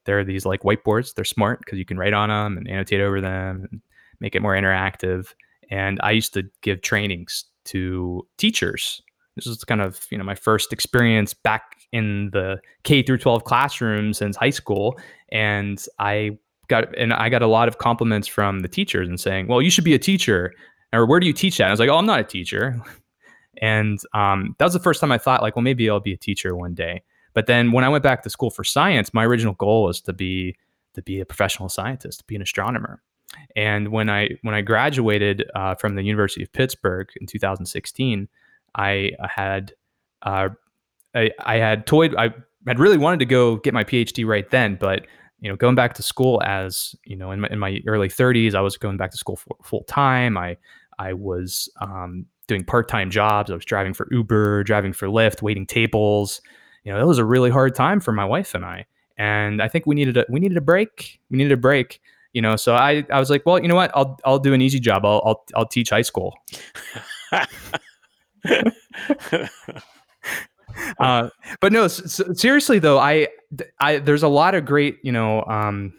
they're 0.04 0.24
these 0.24 0.44
like 0.44 0.62
whiteboards. 0.62 1.14
They're 1.14 1.24
smart 1.24 1.60
because 1.60 1.78
you 1.78 1.84
can 1.84 1.96
write 1.96 2.12
on 2.12 2.28
them 2.28 2.58
and 2.58 2.68
annotate 2.68 3.00
over 3.00 3.20
them 3.20 3.68
and 3.70 3.80
make 4.20 4.34
it 4.34 4.42
more 4.42 4.54
interactive. 4.54 5.32
And 5.70 6.00
I 6.02 6.10
used 6.10 6.34
to 6.34 6.44
give 6.60 6.82
trainings 6.82 7.44
to 7.66 8.26
teachers. 8.36 9.02
This 9.36 9.46
is 9.46 9.64
kind 9.64 9.80
of 9.80 10.06
you 10.10 10.18
know 10.18 10.24
my 10.24 10.34
first 10.34 10.72
experience 10.72 11.34
back 11.34 11.76
in 11.92 12.30
the 12.32 12.58
K 12.84 13.02
through 13.02 13.18
12 13.18 13.44
classroom 13.44 14.12
since 14.12 14.36
high 14.36 14.50
school, 14.50 14.98
and 15.30 15.82
I 15.98 16.38
got 16.68 16.96
and 16.98 17.12
I 17.12 17.28
got 17.28 17.42
a 17.42 17.46
lot 17.46 17.68
of 17.68 17.78
compliments 17.78 18.28
from 18.28 18.60
the 18.60 18.68
teachers 18.68 19.08
and 19.08 19.18
saying, 19.18 19.46
"Well, 19.46 19.62
you 19.62 19.70
should 19.70 19.84
be 19.84 19.94
a 19.94 19.98
teacher." 19.98 20.52
Or 20.94 21.06
where 21.06 21.20
do 21.20 21.26
you 21.26 21.32
teach 21.32 21.56
that? 21.56 21.64
And 21.64 21.70
I 21.70 21.72
was 21.72 21.80
like, 21.80 21.88
"Oh, 21.88 21.96
I'm 21.96 22.06
not 22.06 22.20
a 22.20 22.24
teacher." 22.24 22.82
And 23.60 24.00
um, 24.14 24.54
that 24.58 24.64
was 24.64 24.72
the 24.72 24.80
first 24.80 25.00
time 25.00 25.12
I 25.12 25.18
thought, 25.18 25.42
like, 25.42 25.56
well, 25.56 25.62
maybe 25.62 25.88
I'll 25.88 26.00
be 26.00 26.12
a 26.12 26.16
teacher 26.16 26.56
one 26.56 26.74
day. 26.74 27.02
But 27.34 27.46
then 27.46 27.72
when 27.72 27.84
I 27.84 27.88
went 27.88 28.02
back 28.02 28.22
to 28.22 28.30
school 28.30 28.50
for 28.50 28.64
science, 28.64 29.14
my 29.14 29.24
original 29.24 29.54
goal 29.54 29.84
was 29.84 30.00
to 30.02 30.12
be 30.12 30.56
to 30.94 31.02
be 31.02 31.20
a 31.20 31.24
professional 31.24 31.70
scientist, 31.70 32.18
to 32.20 32.24
be 32.26 32.36
an 32.36 32.42
astronomer. 32.42 33.02
And 33.56 33.88
when 33.88 34.10
I 34.10 34.30
when 34.42 34.54
I 34.54 34.60
graduated 34.60 35.44
uh, 35.54 35.74
from 35.74 35.94
the 35.94 36.02
University 36.02 36.42
of 36.42 36.52
Pittsburgh 36.52 37.08
in 37.20 37.26
2016, 37.26 38.28
I 38.74 39.12
had 39.22 39.72
uh, 40.22 40.50
I, 41.14 41.30
I 41.40 41.56
had 41.56 41.86
toyed. 41.86 42.14
I 42.16 42.34
had 42.66 42.78
really 42.78 42.98
wanted 42.98 43.20
to 43.20 43.26
go 43.26 43.56
get 43.56 43.74
my 43.74 43.84
PhD 43.84 44.26
right 44.26 44.48
then, 44.50 44.76
but 44.76 45.06
you 45.40 45.48
know, 45.48 45.56
going 45.56 45.74
back 45.74 45.94
to 45.94 46.02
school 46.02 46.40
as 46.44 46.94
you 47.04 47.16
know, 47.16 47.32
in 47.32 47.40
my, 47.40 47.48
in 47.48 47.58
my 47.58 47.80
early 47.86 48.08
30s, 48.08 48.54
I 48.54 48.60
was 48.60 48.76
going 48.76 48.96
back 48.96 49.10
to 49.10 49.16
school 49.16 49.38
full 49.62 49.84
time. 49.84 50.36
I 50.36 50.56
I 50.98 51.14
was 51.14 51.70
um, 51.80 52.26
doing 52.46 52.64
part 52.64 52.88
time 52.88 53.10
jobs. 53.10 53.50
I 53.50 53.54
was 53.54 53.64
driving 53.64 53.94
for 53.94 54.08
Uber, 54.10 54.64
driving 54.64 54.92
for 54.92 55.08
Lyft, 55.08 55.42
waiting 55.42 55.66
tables. 55.66 56.40
You 56.84 56.92
know, 56.92 57.00
it 57.00 57.06
was 57.06 57.18
a 57.18 57.24
really 57.24 57.50
hard 57.50 57.74
time 57.74 58.00
for 58.00 58.12
my 58.12 58.24
wife 58.24 58.54
and 58.54 58.64
I. 58.64 58.86
And 59.16 59.62
I 59.62 59.68
think 59.68 59.86
we 59.86 59.94
needed 59.94 60.16
a 60.16 60.26
we 60.28 60.40
needed 60.40 60.56
a 60.56 60.62
break. 60.62 61.20
We 61.30 61.38
needed 61.38 61.52
a 61.52 61.56
break 61.56 62.00
you 62.32 62.40
know 62.42 62.56
so 62.56 62.74
i 62.74 63.04
i 63.10 63.18
was 63.18 63.30
like 63.30 63.44
well 63.46 63.58
you 63.60 63.68
know 63.68 63.74
what 63.74 63.90
i'll 63.94 64.18
i'll 64.24 64.38
do 64.38 64.52
an 64.54 64.60
easy 64.60 64.80
job 64.80 65.04
i'll 65.04 65.22
i'll, 65.24 65.44
I'll 65.54 65.66
teach 65.66 65.90
high 65.90 66.02
school 66.02 66.34
uh, 70.98 71.28
but 71.60 71.72
no 71.72 71.86
seriously 71.88 72.78
though 72.78 72.98
I, 72.98 73.28
I 73.78 73.98
there's 73.98 74.22
a 74.22 74.28
lot 74.28 74.54
of 74.54 74.64
great 74.64 74.98
you 75.02 75.12
know 75.12 75.44
um 75.44 75.92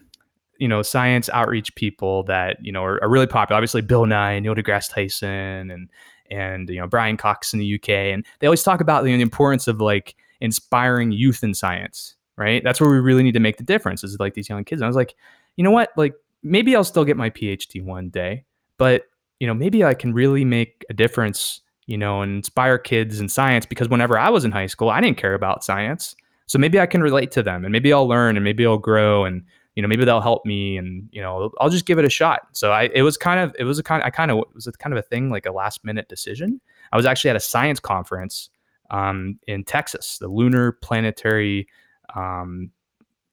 you 0.58 0.67
know 0.67 0.82
science 0.82 1.29
outreach 1.29 1.75
people 1.75 2.23
that 2.23 2.58
you 2.62 2.71
know 2.71 2.84
are, 2.84 3.01
are 3.03 3.10
really 3.10 3.27
popular 3.27 3.58
obviously 3.58 3.82
bill 3.82 4.06
nye 4.06 4.39
neil 4.39 4.56
degrasse 4.56 4.91
tyson 4.91 5.71
and 5.71 5.89
and 6.34 6.69
you 6.69 6.80
know 6.80 6.88
brian 6.88 7.15
cox 7.15 7.54
in 7.54 7.60
the 7.60 7.76
uk 7.76 7.89
and 7.89 8.26
they 8.39 8.48
always 8.48 8.63
talk 8.63 8.82
about 8.82 9.06
you 9.06 9.12
know, 9.12 9.17
the 9.17 9.22
importance 9.22 9.67
of 9.67 9.80
like 9.80 10.15
inspiring 10.41 11.12
youth 11.12 11.43
in 11.43 11.54
science 11.54 12.15
right? 12.38 12.63
That's 12.63 12.82
where 12.82 12.89
we 12.89 13.00
really 13.00 13.24
need 13.24 13.34
to 13.34 13.39
make 13.39 13.58
the 13.58 13.63
difference 13.63 14.04
is 14.04 14.19
like 14.19 14.34
these 14.34 14.50
young 14.50 14.63
kids. 14.63 14.82
And 14.82 14.86
i 14.86 14.89
was 14.89 14.96
like 14.96 15.15
you 15.56 15.63
know 15.63 15.72
what? 15.72 15.91
Like 15.96 16.15
maybe 16.41 16.76
I'll 16.76 16.84
still 16.84 17.06
get 17.06 17.17
my 17.17 17.30
PhD 17.30 17.84
one 17.84 18.10
day, 18.10 18.46
but 18.78 19.04
you 19.39 19.48
know, 19.48 19.54
maybe 19.54 19.84
I 19.84 19.93
can 19.93 20.13
really 20.13 20.46
make 20.46 20.86
a 20.89 20.93
difference, 20.93 21.62
you 21.86 21.98
know, 21.98 22.22
and 22.22 22.38
inspire 22.38 22.78
kids 22.78 23.19
in 23.19 23.30
science 23.30 23.65
because 23.65 23.89
whenever 23.89 24.17
I 24.17 24.30
was 24.30 24.46
in 24.46 24.52
high 24.52 24.67
school, 24.67 24.89
I 24.89 25.02
didn't 25.02 25.17
care 25.17 25.34
about 25.34 25.63
science. 25.63 26.15
So 26.48 26.58
maybe 26.58 26.80
I 26.80 26.86
can 26.86 27.02
relate 27.02 27.32
to 27.32 27.43
them 27.43 27.65
and 27.65 27.72
maybe 27.72 27.93
I'll 27.93 28.08
learn 28.08 28.36
and 28.36 28.43
maybe 28.43 28.65
I'll 28.65 28.78
grow 28.78 29.26
and 29.26 29.43
you 29.76 29.82
know, 29.82 29.88
maybe 29.88 30.06
they'll 30.06 30.22
help 30.22 30.46
me 30.46 30.78
and 30.78 31.10
you 31.12 31.22
know, 31.22 31.52
I'll 31.60 31.70
just 31.70 31.86
give 31.86 31.98
it 31.98 32.06
a 32.06 32.10
shot. 32.10 32.48
So 32.52 32.72
I 32.72 32.90
it 32.94 33.02
was 33.02 33.18
kind 33.18 33.40
of 33.40 33.56
it 33.58 33.64
was 33.64 33.80
a 33.80 33.84
kind 33.84 34.04
I 34.04 34.10
kind 34.10 34.32
of 34.32 34.40
it 34.40 34.54
was 34.54 34.68
a 34.68 34.72
kind 34.74 34.94
of 34.94 35.00
a 35.00 35.08
thing 35.08 35.30
like 35.30 35.46
a 35.46 35.52
last 35.52 35.84
minute 35.84 36.08
decision. 36.08 36.62
I 36.92 36.98
was 36.98 37.06
actually 37.06 37.32
at 37.32 37.36
a 37.36 37.42
science 37.42 37.80
conference 37.80 38.50
um, 38.92 39.40
in 39.48 39.64
Texas, 39.64 40.18
the 40.20 40.28
Lunar 40.28 40.74
Planetary 40.74 41.68
um, 42.16 42.72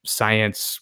Science 0.04 0.80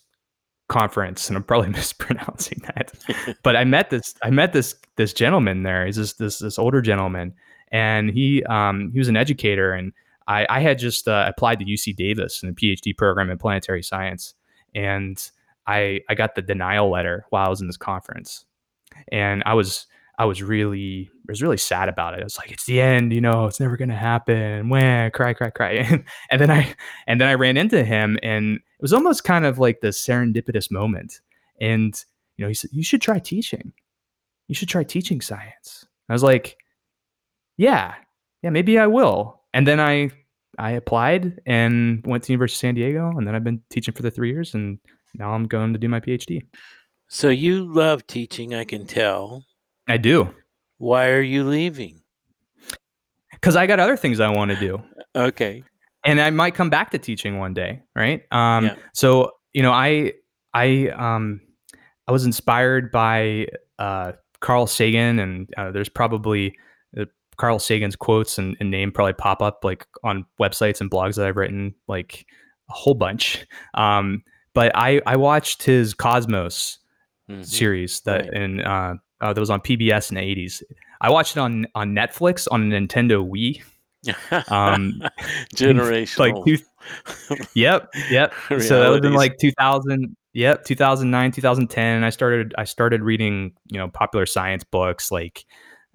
Conference, 0.68 1.28
and 1.28 1.36
I'm 1.36 1.42
probably 1.42 1.70
mispronouncing 1.72 2.62
that. 2.66 2.92
but 3.42 3.56
I 3.56 3.64
met 3.64 3.90
this 3.90 4.14
I 4.22 4.30
met 4.30 4.52
this 4.52 4.74
this 4.96 5.12
gentleman 5.12 5.64
there. 5.64 5.86
He's 5.86 5.96
this 5.96 6.12
this 6.14 6.38
this 6.38 6.58
older 6.58 6.80
gentleman, 6.80 7.34
and 7.72 8.10
he 8.10 8.44
um, 8.44 8.90
he 8.92 8.98
was 8.98 9.08
an 9.08 9.16
educator, 9.16 9.72
and 9.72 9.92
I, 10.28 10.46
I 10.48 10.60
had 10.60 10.78
just 10.78 11.08
uh, 11.08 11.24
applied 11.26 11.58
to 11.58 11.64
UC 11.64 11.96
Davis 11.96 12.42
in 12.42 12.50
a 12.50 12.52
PhD 12.52 12.96
program 12.96 13.30
in 13.30 13.38
planetary 13.38 13.82
science, 13.82 14.34
and 14.74 15.18
I 15.68 16.00
I 16.08 16.14
got 16.14 16.34
the 16.34 16.42
denial 16.42 16.90
letter 16.90 17.26
while 17.30 17.46
I 17.46 17.50
was 17.50 17.60
in 17.60 17.66
this 17.66 17.76
conference, 17.76 18.46
and 19.12 19.42
I 19.46 19.54
was 19.54 19.86
I 20.18 20.24
was 20.24 20.42
really 20.42 21.08
I 21.12 21.32
was 21.32 21.42
really 21.42 21.58
sad 21.58 21.88
about 21.88 22.14
it. 22.14 22.20
I 22.20 22.24
was 22.24 22.38
like, 22.38 22.50
it's 22.50 22.64
the 22.64 22.80
end, 22.80 23.12
you 23.12 23.20
know, 23.20 23.46
it's 23.46 23.60
never 23.60 23.76
gonna 23.76 23.94
happen. 23.94 24.68
Wah, 24.68 25.10
cry, 25.10 25.32
cry, 25.32 25.50
cry. 25.50 25.72
And, 25.90 26.04
and 26.30 26.40
then 26.40 26.50
I 26.50 26.74
and 27.06 27.20
then 27.20 27.28
I 27.28 27.34
ran 27.34 27.56
into 27.56 27.84
him 27.84 28.18
and 28.22 28.56
it 28.56 28.82
was 28.82 28.92
almost 28.92 29.22
kind 29.22 29.46
of 29.46 29.58
like 29.58 29.80
the 29.80 29.88
serendipitous 29.88 30.70
moment. 30.70 31.20
And 31.60 31.94
you 32.36 32.44
know, 32.44 32.48
he 32.48 32.54
said, 32.54 32.70
You 32.72 32.82
should 32.82 33.02
try 33.02 33.20
teaching. 33.20 33.72
You 34.48 34.54
should 34.54 34.68
try 34.68 34.82
teaching 34.82 35.20
science. 35.20 35.86
I 36.08 36.14
was 36.14 36.22
like, 36.24 36.56
Yeah, 37.56 37.94
yeah, 38.42 38.50
maybe 38.50 38.78
I 38.78 38.88
will. 38.88 39.42
And 39.54 39.66
then 39.66 39.78
I 39.78 40.10
I 40.58 40.72
applied 40.72 41.40
and 41.46 42.04
went 42.04 42.24
to 42.24 42.32
University 42.32 42.56
of 42.56 42.58
San 42.58 42.74
Diego, 42.74 43.12
and 43.16 43.26
then 43.26 43.36
I've 43.36 43.44
been 43.44 43.62
teaching 43.70 43.94
for 43.94 44.02
the 44.02 44.10
three 44.10 44.30
years, 44.30 44.54
and 44.54 44.80
now 45.14 45.32
I'm 45.32 45.46
going 45.46 45.72
to 45.72 45.78
do 45.78 45.88
my 45.88 46.00
PhD. 46.00 46.42
So 47.08 47.28
you 47.28 47.64
love 47.64 48.06
teaching, 48.06 48.54
I 48.54 48.64
can 48.64 48.86
tell. 48.86 49.44
I 49.88 49.96
do. 49.96 50.34
Why 50.76 51.08
are 51.08 51.22
you 51.22 51.44
leaving? 51.44 52.02
Because 53.32 53.56
I 53.56 53.66
got 53.66 53.80
other 53.80 53.96
things 53.96 54.20
I 54.20 54.28
want 54.30 54.50
to 54.50 54.56
do. 54.56 54.82
Okay. 55.14 55.62
And 56.04 56.20
I 56.20 56.30
might 56.30 56.54
come 56.54 56.70
back 56.70 56.90
to 56.90 56.98
teaching 56.98 57.38
one 57.38 57.54
day, 57.54 57.82
right? 57.94 58.22
Um, 58.30 58.66
Yeah. 58.66 58.76
So 58.94 59.32
you 59.52 59.62
know, 59.62 59.72
I 59.72 60.12
I 60.54 60.88
um, 60.88 61.40
I 62.06 62.12
was 62.12 62.24
inspired 62.24 62.90
by 62.90 63.48
uh, 63.78 64.12
Carl 64.40 64.66
Sagan, 64.66 65.18
and 65.18 65.48
uh, 65.56 65.70
there's 65.72 65.88
probably 65.88 66.56
uh, 66.98 67.06
Carl 67.36 67.58
Sagan's 67.58 67.96
quotes 67.96 68.38
and, 68.38 68.56
and 68.60 68.70
name 68.70 68.92
probably 68.92 69.14
pop 69.14 69.42
up 69.42 69.64
like 69.64 69.86
on 70.04 70.26
websites 70.40 70.80
and 70.80 70.90
blogs 70.90 71.16
that 71.16 71.26
I've 71.26 71.36
written, 71.36 71.74
like 71.86 72.26
a 72.70 72.72
whole 72.72 72.94
bunch. 72.94 73.46
Um, 73.74 74.22
but 74.54 74.72
I 74.74 75.00
I 75.06 75.16
watched 75.16 75.62
his 75.62 75.94
Cosmos 75.94 76.78
Mhm. 77.30 77.44
series 77.44 78.00
that 78.02 78.22
Right. 78.22 78.32
in 78.32 78.60
uh, 78.62 78.94
uh, 79.20 79.32
that 79.32 79.40
was 79.40 79.50
on 79.50 79.60
PBS 79.60 80.10
in 80.10 80.14
the 80.16 80.22
80s. 80.22 80.62
I 81.00 81.10
watched 81.10 81.36
it 81.36 81.40
on 81.40 81.66
on 81.74 81.90
Netflix 81.94 82.46
on 82.50 82.72
a 82.72 82.80
Nintendo 82.80 83.22
Wii. 83.28 83.62
Um, 84.52 85.02
Generational. 85.54 86.18
Like 86.18 86.44
two, 86.44 86.58
yep, 87.54 87.88
yep. 88.10 88.32
So 88.48 88.80
that 88.80 88.88
was 88.88 88.98
in 88.98 89.12
Realities. 89.12 89.16
like 89.16 89.38
2000. 89.38 90.16
Yep, 90.34 90.64
2009, 90.64 91.32
2010. 91.32 92.04
I 92.04 92.10
started 92.10 92.54
I 92.56 92.64
started 92.64 93.02
reading 93.02 93.52
you 93.66 93.78
know 93.78 93.88
popular 93.88 94.24
science 94.24 94.62
books 94.64 95.10
like 95.10 95.44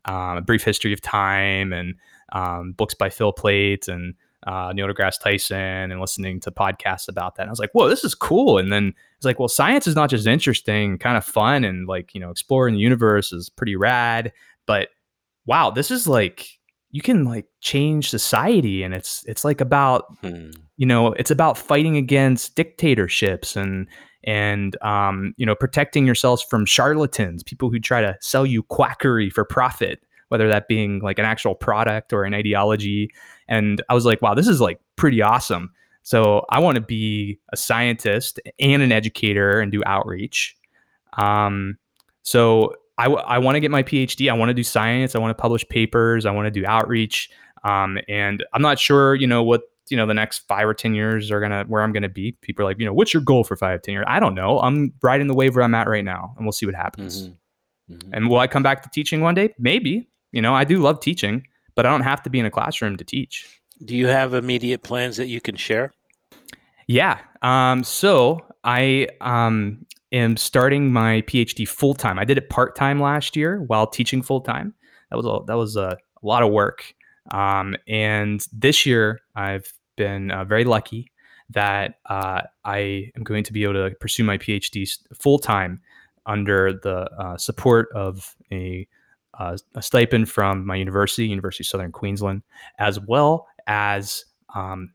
um, 0.05 0.37
A 0.37 0.41
Brief 0.41 0.63
History 0.63 0.91
of 0.91 0.99
Time 1.01 1.71
and 1.71 1.95
um, 2.33 2.73
books 2.73 2.93
by 2.93 3.09
Phil 3.09 3.31
Plait 3.31 3.87
and 3.87 4.15
uh, 4.45 4.71
Neil 4.73 4.88
deGrasse 4.88 5.19
Tyson 5.21 5.58
and 5.91 5.99
listening 5.99 6.39
to 6.41 6.51
podcasts 6.51 7.08
about 7.08 7.36
that. 7.36 7.43
And 7.43 7.49
I 7.49 7.51
was 7.51 7.60
like, 7.60 7.71
whoa, 7.73 7.89
this 7.89 8.03
is 8.03 8.15
cool. 8.15 8.58
And 8.58 8.71
then 8.71 8.93
it's 9.17 9.25
like, 9.25 9.39
well, 9.39 9.47
science 9.47 9.88
is 9.88 9.95
not 9.95 10.10
just 10.10 10.27
interesting, 10.27 10.97
kind 10.97 11.17
of 11.17 11.25
fun, 11.25 11.63
and 11.63 11.88
like 11.88 12.13
you 12.13 12.21
know, 12.21 12.29
exploring 12.29 12.75
the 12.75 12.82
universe 12.82 13.32
is 13.32 13.49
pretty 13.49 13.75
rad. 13.75 14.32
But 14.65 14.89
wow, 15.45 15.69
this 15.71 15.91
is 15.91 16.08
like 16.08 16.47
you 16.91 17.01
can 17.01 17.25
like 17.25 17.45
change 17.62 18.10
society, 18.10 18.84
and 18.84 18.93
it's 18.93 19.23
it's 19.27 19.43
like 19.43 19.62
about 19.62 20.06
Hmm. 20.21 20.51
you 20.77 20.86
know 20.86 21.13
it's 21.13 21.32
about 21.32 21.58
fighting 21.58 21.97
against 21.97 22.56
dictatorships 22.56 23.56
and 23.56 23.88
and 24.25 24.82
um, 24.82 25.34
you 25.38 25.45
know 25.45 25.56
protecting 25.56 26.06
yourselves 26.06 26.41
from 26.43 26.65
charlatans 26.65 27.43
people 27.43 27.69
who 27.69 27.79
try 27.79 28.01
to 28.01 28.15
sell 28.21 28.45
you 28.45 28.63
quackery 28.63 29.29
for 29.29 29.43
profit 29.43 29.99
whether 30.33 30.47
that 30.49 30.67
being 30.67 30.99
like 30.99 31.19
an 31.19 31.25
actual 31.25 31.53
product 31.55 32.11
or 32.11 32.23
an 32.25 32.33
ideology. 32.33 33.09
And 33.47 33.81
i 33.89 33.93
was 33.93 34.05
like 34.05 34.19
wow 34.23 34.33
this 34.33 34.47
is 34.47 34.59
like 34.59 34.79
pretty 34.95 35.21
awesome. 35.21 35.71
So 36.01 36.45
i 36.49 36.59
want 36.59 36.75
to 36.75 36.81
be 36.81 37.39
a 37.53 37.57
scientist 37.57 38.39
and 38.59 38.81
an 38.81 38.91
educator 38.91 39.61
and 39.61 39.71
do 39.71 39.81
outreach. 39.85 40.55
Um, 41.17 41.77
so 42.23 42.73
I, 42.97 43.05
w- 43.05 43.23
I 43.25 43.37
want 43.39 43.55
to 43.55 43.59
get 43.59 43.71
my 43.71 43.83
phd 43.83 44.29
i 44.29 44.33
want 44.33 44.49
to 44.49 44.53
do 44.53 44.63
science. 44.63 45.15
I 45.15 45.19
want 45.19 45.35
to 45.37 45.41
publish 45.41 45.63
papers. 45.69 46.25
I 46.25 46.31
want 46.31 46.45
to 46.47 46.51
do 46.59 46.65
outreach. 46.65 47.29
Um, 47.63 47.97
and 48.09 48.43
i'm 48.53 48.61
not 48.61 48.77
sure 48.79 49.15
you 49.15 49.27
know 49.27 49.41
what 49.43 49.61
you 49.89 49.97
know 49.97 50.05
the 50.05 50.13
next 50.13 50.39
five 50.47 50.67
or 50.67 50.73
ten 50.73 50.93
years 50.95 51.29
are 51.31 51.39
gonna 51.41 51.63
where 51.67 51.81
i'm 51.83 51.91
gonna 51.93 52.09
be. 52.09 52.31
People 52.41 52.63
are 52.65 52.69
like 52.69 52.79
you 52.79 52.85
know 52.85 52.93
what's 52.93 53.13
your 53.13 53.21
goal 53.23 53.43
for 53.43 53.55
five 53.55 53.81
ten 53.81 53.93
years? 53.93 54.05
I 54.07 54.19
don't 54.19 54.35
know. 54.35 54.59
I'm 54.59 54.93
riding 55.01 55.27
the 55.27 55.33
wave 55.33 55.55
where 55.55 55.63
i'm 55.63 55.75
at 55.75 55.87
right 55.87 56.05
now 56.05 56.33
and 56.37 56.45
we'll 56.45 56.51
see 56.53 56.65
what 56.65 56.75
happens. 56.75 57.27
Mhm. 57.27 57.35
Mhm. 57.91 58.09
and 58.13 58.29
will 58.29 58.39
i 58.39 58.47
come 58.47 58.63
back 58.63 58.81
to 58.83 58.89
teaching 58.89 59.19
one 59.21 59.35
day? 59.35 59.53
Maybe 59.59 60.07
you 60.33 60.41
know 60.41 60.53
i 60.53 60.65
do 60.65 60.79
love 60.79 60.99
teaching 60.99 61.47
but 61.75 61.85
i 61.85 61.89
don't 61.89 62.01
have 62.01 62.21
to 62.21 62.29
be 62.29 62.39
in 62.39 62.45
a 62.45 62.51
classroom 62.51 62.97
to 62.97 63.05
teach 63.05 63.47
Do 63.85 63.95
you 63.95 64.07
have 64.07 64.33
immediate 64.33 64.83
plans 64.83 65.17
that 65.17 65.27
you 65.27 65.41
can 65.41 65.55
share? 65.55 65.93
Yeah. 66.87 67.19
Um, 67.41 67.83
so 67.83 68.39
I 68.63 69.07
um, 69.21 69.85
am 70.11 70.37
starting 70.37 70.91
my 70.91 71.21
PhD 71.21 71.67
full 71.67 71.93
time. 71.93 72.19
I 72.19 72.25
did 72.25 72.37
it 72.37 72.49
part 72.49 72.75
time 72.75 73.01
last 73.01 73.35
year 73.35 73.61
while 73.61 73.87
teaching 73.87 74.21
full 74.21 74.41
time. 74.41 74.73
That 75.09 75.17
was 75.17 75.25
a, 75.25 75.39
that 75.47 75.57
was 75.57 75.75
a, 75.75 75.97
lot 76.25 76.41
of 76.41 76.53
work. 76.53 76.95
Um, 77.31 77.75
and 77.85 78.47
this 78.53 78.85
year 78.85 79.19
I've 79.35 79.73
been 79.97 80.31
uh, 80.31 80.45
very 80.45 80.63
lucky 80.63 81.11
that 81.49 81.95
uh, 82.09 82.43
I 82.63 83.11
am 83.17 83.23
going 83.23 83.43
to 83.43 83.51
be 83.51 83.63
able 83.63 83.73
to 83.73 83.93
pursue 83.99 84.23
my 84.23 84.37
PhD 84.37 84.87
full 85.19 85.37
time 85.37 85.81
under 86.25 86.71
the 86.71 87.11
uh, 87.19 87.37
support 87.37 87.89
of 87.93 88.37
a, 88.53 88.87
uh, 89.39 89.57
a 89.75 89.81
stipend 89.81 90.29
from 90.29 90.65
my 90.65 90.75
university, 90.75 91.27
University 91.27 91.63
of 91.63 91.67
Southern 91.67 91.91
Queensland, 91.91 92.43
as 92.79 92.99
well 92.99 93.47
as 93.67 94.25
um, 94.55 94.93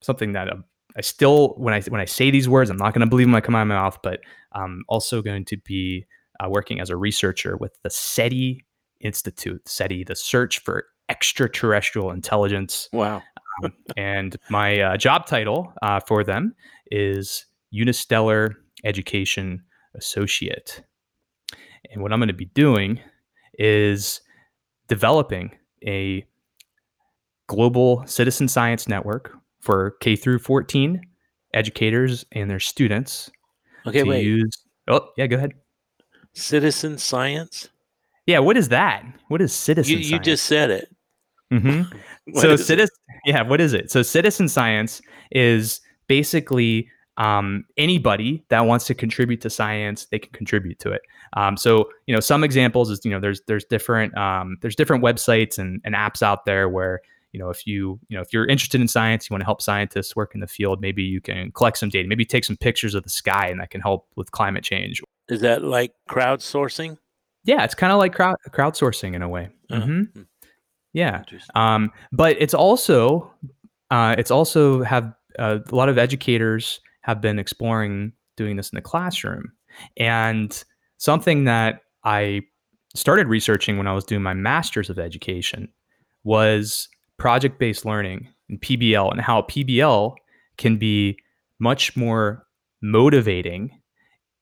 something 0.00 0.32
that 0.32 0.50
um, 0.52 0.64
I 0.96 1.00
still, 1.02 1.54
when 1.56 1.74
I 1.74 1.80
when 1.82 2.00
I 2.00 2.04
say 2.04 2.30
these 2.30 2.48
words, 2.48 2.70
I'm 2.70 2.76
not 2.76 2.94
going 2.94 3.00
to 3.00 3.06
believe 3.10 3.26
them 3.26 3.32
when 3.32 3.42
I 3.42 3.46
come 3.46 3.54
out 3.54 3.62
of 3.62 3.68
my 3.68 3.74
mouth, 3.74 3.98
but 4.02 4.20
I'm 4.52 4.84
also 4.88 5.22
going 5.22 5.44
to 5.46 5.56
be 5.58 6.06
uh, 6.40 6.48
working 6.48 6.80
as 6.80 6.90
a 6.90 6.96
researcher 6.96 7.56
with 7.56 7.72
the 7.82 7.90
SETI 7.90 8.64
Institute, 9.00 9.68
SETI, 9.68 10.04
the 10.04 10.16
Search 10.16 10.58
for 10.60 10.86
Extraterrestrial 11.08 12.10
Intelligence, 12.12 12.88
Wow. 12.92 13.22
and 13.96 14.36
my 14.48 14.80
uh, 14.80 14.96
job 14.96 15.26
title 15.26 15.72
uh, 15.82 16.00
for 16.06 16.22
them 16.24 16.54
is 16.90 17.46
Unistellar 17.74 18.54
Education 18.84 19.62
Associate. 19.94 20.82
And 21.90 22.02
what 22.02 22.12
I'm 22.12 22.18
going 22.20 22.28
to 22.28 22.34
be 22.34 22.44
doing 22.46 23.00
is 23.60 24.22
developing 24.88 25.52
a 25.86 26.26
global 27.46 28.02
citizen 28.06 28.48
science 28.48 28.88
network 28.88 29.36
for 29.60 29.92
K 30.00 30.16
through 30.16 30.38
14 30.38 31.00
educators 31.52 32.24
and 32.32 32.50
their 32.50 32.58
students 32.60 33.30
Okay, 33.86 34.02
to 34.02 34.08
wait. 34.08 34.24
use. 34.24 34.64
Oh, 34.88 35.08
yeah, 35.16 35.26
go 35.26 35.36
ahead. 35.36 35.52
Citizen 36.32 36.96
science? 36.96 37.68
Yeah, 38.26 38.38
what 38.38 38.56
is 38.56 38.68
that? 38.68 39.04
What 39.28 39.42
is 39.42 39.52
citizen 39.52 39.98
You, 39.98 39.98
you 39.98 40.18
just 40.20 40.46
said 40.46 40.70
it. 40.70 40.88
hmm 41.50 41.82
so 42.36 42.54
citizen 42.54 42.94
yeah 43.24 43.42
what 43.42 43.60
is 43.60 43.72
it 43.72 43.90
so 43.90 44.02
citizen 44.02 44.48
science 44.48 45.02
is 45.32 45.80
basically 46.06 46.88
um, 47.20 47.64
anybody 47.76 48.42
that 48.48 48.64
wants 48.64 48.86
to 48.86 48.94
contribute 48.94 49.40
to 49.42 49.50
science 49.50 50.06
they 50.06 50.18
can 50.18 50.32
contribute 50.32 50.78
to 50.78 50.90
it. 50.90 51.02
Um, 51.34 51.56
so 51.56 51.90
you 52.06 52.14
know 52.14 52.20
some 52.20 52.42
examples 52.42 52.88
is 52.90 53.04
you 53.04 53.10
know 53.10 53.20
there's 53.20 53.42
there's 53.46 53.64
different 53.64 54.16
um, 54.16 54.56
there's 54.62 54.74
different 54.74 55.04
websites 55.04 55.58
and, 55.58 55.80
and 55.84 55.94
apps 55.94 56.22
out 56.22 56.44
there 56.46 56.68
where 56.68 57.00
you 57.32 57.38
know 57.38 57.50
if 57.50 57.66
you 57.66 58.00
you 58.08 58.16
know 58.16 58.22
if 58.22 58.32
you're 58.32 58.46
interested 58.46 58.80
in 58.80 58.88
science 58.88 59.28
you 59.28 59.34
want 59.34 59.42
to 59.42 59.44
help 59.44 59.60
scientists 59.60 60.16
work 60.16 60.34
in 60.34 60.40
the 60.40 60.46
field 60.46 60.80
maybe 60.80 61.02
you 61.02 61.20
can 61.20 61.52
collect 61.52 61.76
some 61.78 61.90
data 61.90 62.08
maybe 62.08 62.24
take 62.24 62.44
some 62.44 62.56
pictures 62.56 62.94
of 62.94 63.02
the 63.04 63.10
sky 63.10 63.46
and 63.48 63.60
that 63.60 63.70
can 63.70 63.80
help 63.82 64.06
with 64.16 64.30
climate 64.32 64.64
change. 64.64 65.02
Is 65.28 65.40
that 65.42 65.62
like 65.62 65.92
crowdsourcing? 66.08 66.96
yeah 67.44 67.64
it's 67.64 67.74
kind 67.74 67.92
of 67.92 67.98
like 67.98 68.14
crowd 68.14 68.36
crowdsourcing 68.50 69.14
in 69.14 69.22
a 69.22 69.28
way. 69.28 69.48
Uh, 69.70 69.76
Mhm. 69.76 70.12
hmm, 70.12 70.22
yeah. 70.92 71.22
Um, 71.54 71.92
but 72.12 72.36
it's 72.40 72.54
also 72.54 73.30
uh, 73.90 74.14
it's 74.18 74.30
also 74.30 74.82
have 74.82 75.12
uh, 75.38 75.58
a 75.70 75.74
lot 75.74 75.88
of 75.88 75.98
educators 75.98 76.80
have 77.02 77.20
been 77.20 77.38
exploring 77.38 78.12
doing 78.36 78.56
this 78.56 78.70
in 78.70 78.76
the 78.76 78.82
classroom. 78.82 79.52
And 79.96 80.62
something 80.98 81.44
that 81.44 81.80
i 82.04 82.40
started 82.94 83.26
researching 83.26 83.78
when 83.78 83.86
i 83.86 83.92
was 83.92 84.04
doing 84.04 84.22
my 84.22 84.34
master's 84.34 84.90
of 84.90 84.98
education 84.98 85.68
was 86.24 86.88
project-based 87.18 87.84
learning 87.84 88.28
and 88.48 88.60
pbl 88.60 89.10
and 89.10 89.20
how 89.20 89.42
pbl 89.42 90.14
can 90.58 90.76
be 90.76 91.16
much 91.58 91.96
more 91.96 92.46
motivating 92.82 93.70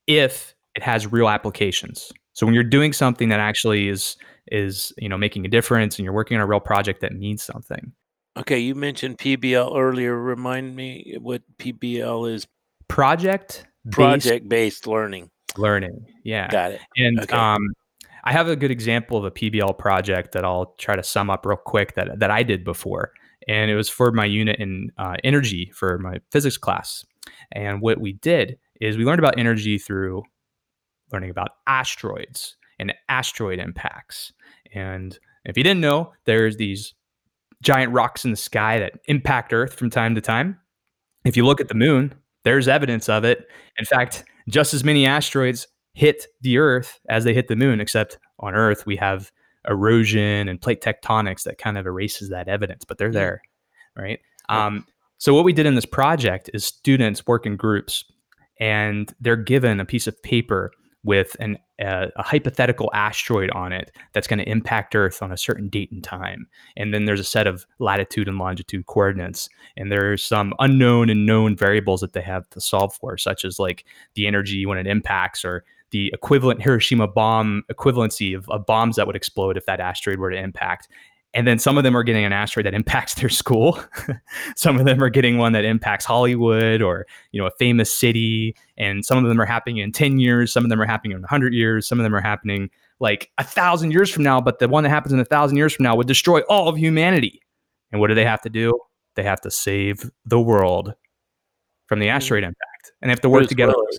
if 0.06 0.54
it 0.74 0.82
has 0.82 1.10
real 1.10 1.28
applications. 1.28 2.12
So 2.32 2.46
when 2.46 2.54
you're 2.54 2.64
doing 2.64 2.92
something 2.92 3.28
that 3.28 3.40
actually 3.40 3.88
is 3.88 4.16
is 4.50 4.92
you 4.96 5.08
know 5.08 5.18
making 5.18 5.44
a 5.44 5.48
difference 5.48 5.98
and 5.98 6.04
you're 6.04 6.14
working 6.14 6.36
on 6.36 6.42
a 6.42 6.46
real 6.46 6.60
project 6.60 7.02
that 7.02 7.12
means 7.12 7.42
something 7.42 7.92
Okay, 8.38 8.58
you 8.58 8.74
mentioned 8.74 9.18
PBL 9.18 9.76
earlier. 9.76 10.16
Remind 10.16 10.76
me 10.76 11.16
what 11.20 11.42
PBL 11.58 12.32
is. 12.32 12.46
Project 12.86 13.66
project 13.90 14.48
based 14.48 14.86
learning. 14.86 15.30
Learning. 15.56 16.06
Yeah. 16.24 16.48
Got 16.48 16.72
it. 16.72 16.80
And 16.96 17.20
okay. 17.20 17.36
um 17.36 17.68
I 18.24 18.32
have 18.32 18.48
a 18.48 18.56
good 18.56 18.70
example 18.70 19.16
of 19.16 19.24
a 19.24 19.30
PBL 19.30 19.78
project 19.78 20.32
that 20.32 20.44
I'll 20.44 20.74
try 20.78 20.96
to 20.96 21.02
sum 21.02 21.30
up 21.30 21.46
real 21.46 21.56
quick 21.56 21.94
that 21.94 22.18
that 22.18 22.30
I 22.30 22.42
did 22.42 22.64
before, 22.64 23.12
and 23.46 23.70
it 23.70 23.76
was 23.76 23.88
for 23.88 24.12
my 24.12 24.24
unit 24.24 24.58
in 24.58 24.90
uh, 24.98 25.16
energy 25.24 25.70
for 25.74 25.98
my 25.98 26.18
physics 26.30 26.58
class. 26.58 27.04
And 27.52 27.80
what 27.80 28.00
we 28.00 28.14
did 28.14 28.58
is 28.80 28.96
we 28.96 29.04
learned 29.04 29.20
about 29.20 29.38
energy 29.38 29.78
through 29.78 30.24
learning 31.12 31.30
about 31.30 31.50
asteroids 31.66 32.56
and 32.78 32.92
asteroid 33.08 33.58
impacts. 33.58 34.32
And 34.74 35.18
if 35.44 35.56
you 35.56 35.62
didn't 35.62 35.80
know, 35.80 36.12
there's 36.26 36.56
these 36.56 36.94
giant 37.62 37.92
rocks 37.92 38.24
in 38.24 38.30
the 38.30 38.36
sky 38.36 38.78
that 38.78 38.94
impact 39.06 39.52
Earth 39.52 39.74
from 39.74 39.90
time 39.90 40.14
to 40.14 40.20
time. 40.20 40.58
If 41.24 41.36
you 41.36 41.44
look 41.44 41.60
at 41.60 41.68
the 41.68 41.74
moon, 41.74 42.14
there's 42.44 42.68
evidence 42.68 43.08
of 43.08 43.24
it. 43.24 43.48
In 43.78 43.84
fact, 43.84 44.24
just 44.48 44.74
as 44.74 44.84
many 44.84 45.06
asteroids 45.06 45.66
hit 45.94 46.26
the 46.40 46.58
Earth 46.58 47.00
as 47.08 47.24
they 47.24 47.34
hit 47.34 47.48
the 47.48 47.56
moon, 47.56 47.80
except 47.80 48.18
on 48.38 48.54
Earth, 48.54 48.86
we 48.86 48.96
have 48.96 49.32
erosion 49.68 50.48
and 50.48 50.60
plate 50.60 50.80
tectonics 50.80 51.42
that 51.42 51.58
kind 51.58 51.76
of 51.76 51.86
erases 51.86 52.30
that 52.30 52.48
evidence, 52.48 52.84
but 52.84 52.98
they're 52.98 53.12
there, 53.12 53.42
right? 53.96 54.20
Um, 54.48 54.86
so, 55.18 55.34
what 55.34 55.44
we 55.44 55.52
did 55.52 55.66
in 55.66 55.74
this 55.74 55.84
project 55.84 56.48
is 56.54 56.64
students 56.64 57.26
work 57.26 57.44
in 57.44 57.56
groups 57.56 58.04
and 58.60 59.12
they're 59.20 59.36
given 59.36 59.80
a 59.80 59.84
piece 59.84 60.06
of 60.06 60.20
paper 60.22 60.70
with 61.04 61.36
an, 61.40 61.58
uh, 61.80 62.06
a 62.16 62.22
hypothetical 62.22 62.90
asteroid 62.92 63.50
on 63.50 63.72
it 63.72 63.94
that's 64.12 64.26
going 64.26 64.38
to 64.38 64.48
impact 64.48 64.94
Earth 64.94 65.22
on 65.22 65.32
a 65.32 65.36
certain 65.36 65.68
date 65.68 65.90
and 65.92 66.02
time. 66.02 66.48
And 66.76 66.92
then 66.92 67.04
there's 67.04 67.20
a 67.20 67.24
set 67.24 67.46
of 67.46 67.66
latitude 67.78 68.28
and 68.28 68.38
longitude 68.38 68.86
coordinates. 68.86 69.48
And 69.76 69.90
there's 69.92 70.24
some 70.24 70.54
unknown 70.58 71.08
and 71.08 71.24
known 71.24 71.56
variables 71.56 72.00
that 72.00 72.12
they 72.12 72.22
have 72.22 72.48
to 72.50 72.60
solve 72.60 72.94
for, 72.94 73.16
such 73.16 73.44
as 73.44 73.58
like 73.58 73.84
the 74.14 74.26
energy 74.26 74.66
when 74.66 74.78
it 74.78 74.86
impacts 74.86 75.44
or 75.44 75.64
the 75.90 76.10
equivalent 76.12 76.62
Hiroshima 76.62 77.06
bomb 77.06 77.62
equivalency 77.72 78.36
of, 78.36 78.48
of 78.50 78.66
bombs 78.66 78.96
that 78.96 79.06
would 79.06 79.16
explode 79.16 79.56
if 79.56 79.66
that 79.66 79.80
asteroid 79.80 80.18
were 80.18 80.30
to 80.30 80.38
impact 80.38 80.88
and 81.34 81.46
then 81.46 81.58
some 81.58 81.76
of 81.76 81.84
them 81.84 81.96
are 81.96 82.02
getting 82.02 82.24
an 82.24 82.32
asteroid 82.32 82.66
that 82.66 82.74
impacts 82.74 83.14
their 83.14 83.28
school. 83.28 83.78
Some 84.56 84.78
of 84.78 84.86
them 84.86 85.02
are 85.02 85.10
getting 85.10 85.36
one 85.36 85.52
that 85.52 85.64
impacts 85.64 86.04
hollywood 86.04 86.80
or 86.80 87.06
you 87.32 87.40
know 87.40 87.46
a 87.46 87.50
famous 87.58 87.92
city. 87.92 88.56
And 88.78 89.04
some 89.04 89.22
of 89.22 89.28
them 89.28 89.40
are 89.40 89.44
happening 89.44 89.78
in 89.78 89.92
10 89.92 90.18
years. 90.18 90.52
Some 90.52 90.64
of 90.64 90.70
them 90.70 90.80
are 90.80 90.86
happening 90.86 91.12
in 91.12 91.20
100 91.20 91.52
years. 91.52 91.86
Some 91.86 92.00
of 92.00 92.04
them 92.04 92.14
are 92.14 92.20
happening 92.20 92.70
like 93.00 93.30
a 93.38 93.44
thousand 93.44 93.90
years 93.90 94.10
from 94.10 94.22
now. 94.22 94.40
But 94.40 94.58
the 94.58 94.68
one 94.68 94.84
that 94.84 94.90
happens 94.90 95.12
in 95.12 95.20
a 95.20 95.24
thousand 95.24 95.58
years 95.58 95.74
from 95.74 95.84
now 95.84 95.94
would 95.96 96.06
destroy 96.06 96.40
all 96.42 96.68
of 96.68 96.78
humanity. 96.78 97.42
And 97.92 98.00
what 98.00 98.08
do 98.08 98.14
they 98.14 98.24
have 98.24 98.40
to 98.42 98.50
do? 98.50 98.78
They 99.14 99.22
have 99.22 99.40
to 99.42 99.50
save 99.50 100.10
the 100.24 100.40
world 100.40 100.94
from 101.86 101.98
the 101.98 102.06
hmm. 102.06 102.16
asteroid 102.16 102.44
impact. 102.44 102.92
And 103.02 103.10
they 103.10 103.12
have 103.12 103.20
to 103.20 103.28
work 103.28 103.40
bruce 103.40 103.48
together. 103.48 103.74
Willis. 103.76 103.98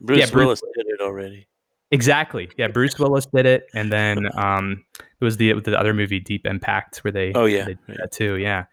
bruce 0.00 0.18
yeah, 0.20 0.26
bruce 0.26 0.44
willis 0.44 0.62
did 0.76 0.86
it 0.86 1.00
already 1.00 1.48
Exactly. 1.92 2.48
Yeah, 2.56 2.68
Bruce 2.68 2.98
Willis 2.98 3.26
did 3.26 3.46
it, 3.46 3.66
and 3.74 3.92
then 3.92 4.28
um, 4.38 4.84
it 4.94 5.24
was 5.24 5.36
the 5.38 5.54
the 5.60 5.78
other 5.78 5.92
movie 5.92 6.20
Deep 6.20 6.46
Impact 6.46 6.98
where 6.98 7.10
they 7.10 7.32
oh 7.34 7.46
yeah 7.46 7.64
they 7.64 7.74
did 7.74 7.98
that 7.98 8.12
too. 8.12 8.36
Yeah. 8.36 8.66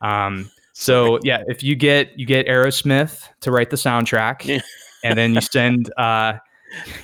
Um, 0.00 0.50
so 0.72 1.18
yeah, 1.22 1.42
if 1.48 1.62
you 1.62 1.76
get 1.76 2.18
you 2.18 2.24
get 2.24 2.46
Aerosmith 2.46 3.28
to 3.40 3.50
write 3.50 3.70
the 3.70 3.76
soundtrack, 3.76 4.46
yeah. 4.46 4.60
and 5.04 5.18
then 5.18 5.34
you 5.34 5.40
send 5.52 5.92
uh, 5.98 6.34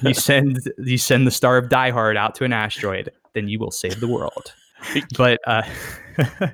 you 0.01 0.15
send 0.15 0.59
you 0.79 0.97
send 0.97 1.27
the 1.27 1.31
star 1.31 1.59
of 1.59 1.69
Die 1.69 1.91
Hard 1.91 2.17
out 2.17 2.35
to 2.37 2.45
an 2.45 2.53
asteroid, 2.55 3.11
then 3.35 3.49
you 3.49 3.59
will 3.59 3.71
save 3.71 4.01
the 4.01 4.09
world. 4.09 4.55
But 5.19 5.39
uh, 5.47 5.63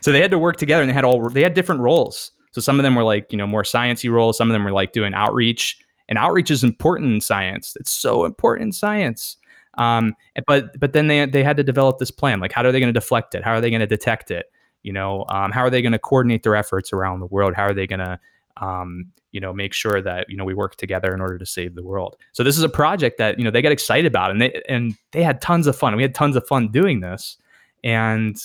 so 0.00 0.10
they 0.10 0.20
had 0.20 0.32
to 0.32 0.38
work 0.40 0.56
together, 0.56 0.82
and 0.82 0.90
they 0.90 0.94
had 0.94 1.04
all 1.04 1.28
they 1.28 1.42
had 1.42 1.54
different 1.54 1.82
roles. 1.82 2.32
So 2.50 2.60
some 2.60 2.80
of 2.80 2.82
them 2.82 2.96
were 2.96 3.04
like 3.04 3.30
you 3.30 3.38
know 3.38 3.46
more 3.46 3.62
sciency 3.62 4.10
roles, 4.10 4.36
some 4.36 4.50
of 4.50 4.54
them 4.54 4.64
were 4.64 4.72
like 4.72 4.92
doing 4.92 5.14
outreach 5.14 5.78
and 6.10 6.18
outreach 6.18 6.50
is 6.50 6.62
important 6.62 7.14
in 7.14 7.20
science. 7.20 7.76
It's 7.78 7.90
so 7.90 8.24
important 8.24 8.66
in 8.68 8.72
science. 8.72 9.36
Um, 9.78 10.14
but 10.46 10.78
but 10.78 10.92
then 10.92 11.06
they 11.06 11.24
they 11.24 11.44
had 11.44 11.56
to 11.56 11.62
develop 11.62 11.98
this 11.98 12.10
plan. 12.10 12.40
Like, 12.40 12.52
how 12.52 12.62
are 12.64 12.72
they 12.72 12.80
going 12.80 12.92
to 12.92 13.00
deflect 13.00 13.34
it? 13.34 13.44
How 13.44 13.52
are 13.52 13.60
they 13.60 13.70
going 13.70 13.80
to 13.80 13.86
detect 13.86 14.30
it? 14.30 14.46
You 14.82 14.92
know, 14.92 15.24
um, 15.28 15.52
how 15.52 15.60
are 15.60 15.70
they 15.70 15.80
going 15.80 15.92
to 15.92 15.98
coordinate 15.98 16.42
their 16.42 16.56
efforts 16.56 16.92
around 16.92 17.20
the 17.20 17.26
world? 17.26 17.54
How 17.54 17.64
are 17.64 17.74
they 17.74 17.86
going 17.86 18.00
to 18.00 18.18
um, 18.60 19.06
you 19.30 19.40
know 19.40 19.52
make 19.52 19.72
sure 19.72 20.02
that 20.02 20.28
you 20.28 20.36
know 20.36 20.44
we 20.44 20.54
work 20.54 20.76
together 20.76 21.14
in 21.14 21.20
order 21.20 21.38
to 21.38 21.46
save 21.46 21.76
the 21.76 21.84
world? 21.84 22.16
So 22.32 22.42
this 22.42 22.58
is 22.58 22.64
a 22.64 22.68
project 22.68 23.18
that 23.18 23.38
you 23.38 23.44
know 23.44 23.50
they 23.50 23.62
got 23.62 23.72
excited 23.72 24.06
about, 24.06 24.32
and 24.32 24.40
they 24.40 24.60
and 24.68 24.94
they 25.12 25.22
had 25.22 25.40
tons 25.40 25.68
of 25.68 25.76
fun. 25.76 25.94
We 25.94 26.02
had 26.02 26.14
tons 26.14 26.34
of 26.34 26.46
fun 26.48 26.72
doing 26.72 27.00
this, 27.00 27.36
and 27.84 28.36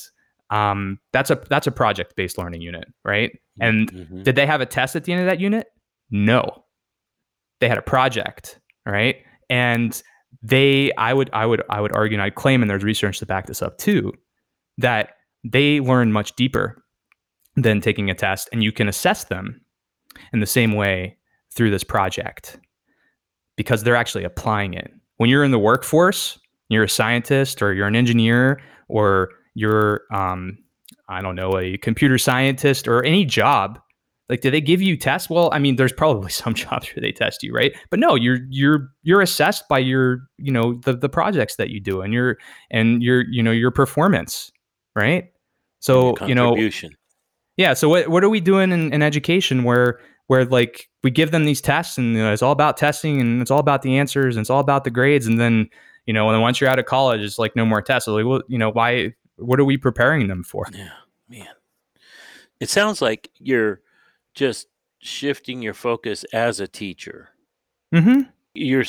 um, 0.52 1.00
that's 1.12 1.32
a 1.32 1.42
that's 1.50 1.66
a 1.66 1.72
project 1.72 2.16
based 2.16 2.38
learning 2.38 2.62
unit, 2.62 2.86
right? 3.04 3.32
And 3.60 3.92
mm-hmm. 3.92 4.24
did 4.24 4.36
they 4.36 4.46
have 4.46 4.62
a 4.62 4.66
test 4.66 4.96
at 4.96 5.06
the 5.06 5.14
end 5.14 5.22
of 5.22 5.28
that 5.28 5.40
unit? 5.40 5.68
No, 6.12 6.65
they 7.60 7.70
had 7.70 7.78
a 7.78 7.84
project, 7.84 8.60
right? 8.86 9.18
And 9.50 10.02
they, 10.42 10.92
I 10.98 11.14
would, 11.14 11.30
I 11.34 11.46
would, 11.46 11.64
I 11.70 11.82
would 11.82 11.96
argue, 11.96 12.18
and 12.18 12.24
I'd 12.24 12.36
claim, 12.36 12.62
and 12.62 12.70
there's 12.70 12.84
research 12.84 13.20
to 13.20 13.26
back 13.26 13.48
this 13.48 13.62
up 13.62 13.78
too, 13.78 14.14
that 14.78 15.12
they 15.44 15.80
learn 15.80 16.12
much 16.12 16.36
deeper 16.36 16.84
than 17.56 17.82
taking 17.82 18.10
a 18.10 18.16
test, 18.16 18.50
and 18.52 18.64
you 18.64 18.72
can 18.72 18.88
assess 18.88 19.26
them 19.26 19.62
in 20.34 20.40
the 20.40 20.46
same 20.46 20.74
way 20.74 21.18
through 21.56 21.72
this 21.72 21.84
project 21.84 22.60
because 23.56 23.84
they're 23.84 23.96
actually 23.96 24.24
applying 24.24 24.74
it. 24.74 24.92
When 25.18 25.30
you're 25.30 25.44
in 25.44 25.52
the 25.52 25.60
workforce, 25.60 26.38
you're 26.70 26.84
a 26.84 26.90
scientist 26.90 27.62
or 27.62 27.74
you're 27.74 27.88
an 27.88 27.96
engineer 27.96 28.62
or 28.90 29.30
you're, 29.54 30.02
um, 30.12 30.58
I 31.08 31.22
don't 31.22 31.36
know, 31.36 31.58
a 31.58 31.78
computer 31.78 32.18
scientist 32.18 32.88
or 32.88 33.04
any 33.04 33.24
job 33.24 33.80
like, 34.30 34.42
do 34.42 34.50
they 34.50 34.62
give 34.62 34.82
you 34.82 34.98
tests? 34.98 35.30
Well, 35.30 35.50
I 35.54 35.60
mean, 35.60 35.76
there's 35.76 35.94
probably 35.94 36.32
some 36.32 36.54
jobs 36.54 36.88
where 36.88 37.02
they 37.02 37.12
test 37.12 37.44
you, 37.44 37.54
right? 37.54 37.74
But 37.90 38.00
no, 38.00 38.16
you're 38.16 38.40
you're 38.50 38.90
you're 39.04 39.22
assessed 39.22 39.68
by 39.70 39.80
your, 39.80 40.20
you 40.38 40.52
know, 40.52 40.76
the 40.86 40.94
the 40.94 41.10
projects 41.10 41.56
that 41.58 41.70
you 41.70 41.80
do 41.80 42.02
and 42.02 42.14
your 42.14 42.38
and 42.72 43.04
your, 43.04 43.24
you 43.30 43.44
know, 43.44 43.52
your 43.52 43.72
performance, 43.72 44.52
right? 44.96 45.26
So, 45.80 46.16
you 46.28 46.34
know, 46.36 46.56
yeah. 47.58 47.74
So 47.74 47.90
what 47.90 48.08
what 48.08 48.24
are 48.24 48.30
we 48.30 48.40
doing 48.40 48.72
in, 48.72 48.92
in 48.94 49.02
education 49.02 49.64
where 49.64 50.00
where 50.28 50.46
like 50.46 50.90
we 51.04 51.12
give 51.12 51.30
them 51.30 51.46
these 51.46 51.62
tests 51.62 51.98
and 51.98 52.16
you 52.16 52.24
know, 52.24 52.34
it's 52.34 52.42
all 52.42 52.52
about 52.52 52.78
testing 52.78 53.22
and 53.22 53.42
it's 53.42 53.52
all 53.52 53.60
about 53.60 53.84
the 53.84 53.98
answers 53.98 54.36
and 54.36 54.42
it's 54.42 54.50
all 54.50 54.60
about 54.60 54.84
the 54.84 54.90
grades 54.90 55.28
and 55.28 55.40
then 55.40 55.70
you 56.08 56.14
know 56.14 56.28
and 56.28 56.36
then 56.36 56.42
once 56.42 56.60
you're 56.60 56.70
out 56.70 56.80
of 56.80 56.86
college 56.86 57.22
it's 57.22 57.38
like 57.38 57.56
no 57.56 57.66
more 57.66 57.82
tests. 57.82 58.06
So 58.06 58.16
like, 58.16 58.26
well, 58.26 58.42
you 58.48 58.58
know, 58.58 58.72
why? 58.72 59.14
What 59.38 59.60
are 59.60 59.66
we 59.66 59.78
preparing 59.78 60.28
them 60.30 60.44
for? 60.44 60.66
Yeah, 60.74 60.90
man. 61.30 61.48
It 62.62 62.70
sounds 62.70 63.02
like 63.02 63.30
you're 63.38 63.82
just 64.36 64.68
shifting 65.00 65.62
your 65.62 65.74
focus 65.74 66.24
as 66.34 66.60
a 66.60 66.68
teacher. 66.68 67.30
Mm-hmm. 67.94 68.22
You're 68.54 68.86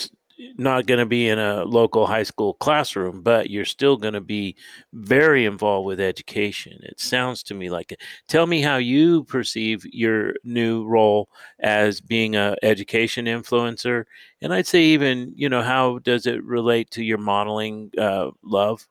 not 0.58 0.86
going 0.86 0.98
to 0.98 1.06
be 1.06 1.28
in 1.28 1.38
a 1.38 1.64
local 1.64 2.06
high 2.06 2.22
school 2.22 2.54
classroom, 2.54 3.22
but 3.22 3.50
you're 3.50 3.64
still 3.64 3.96
going 3.96 4.14
to 4.14 4.20
be 4.20 4.56
very 4.92 5.46
involved 5.46 5.86
with 5.86 6.00
education. 6.00 6.78
It 6.82 7.00
sounds 7.00 7.42
to 7.44 7.54
me 7.54 7.70
like 7.70 7.92
it. 7.92 8.00
Tell 8.28 8.46
me 8.46 8.60
how 8.60 8.76
you 8.76 9.24
perceive 9.24 9.84
your 9.86 10.34
new 10.44 10.84
role 10.84 11.30
as 11.60 12.00
being 12.00 12.36
a 12.36 12.56
education 12.62 13.26
influencer, 13.26 14.04
and 14.42 14.52
I'd 14.52 14.66
say 14.66 14.82
even 14.82 15.32
you 15.36 15.48
know 15.48 15.62
how 15.62 15.98
does 16.00 16.26
it 16.26 16.42
relate 16.44 16.90
to 16.92 17.04
your 17.04 17.18
modeling 17.18 17.90
uh, 17.98 18.30
love? 18.42 18.86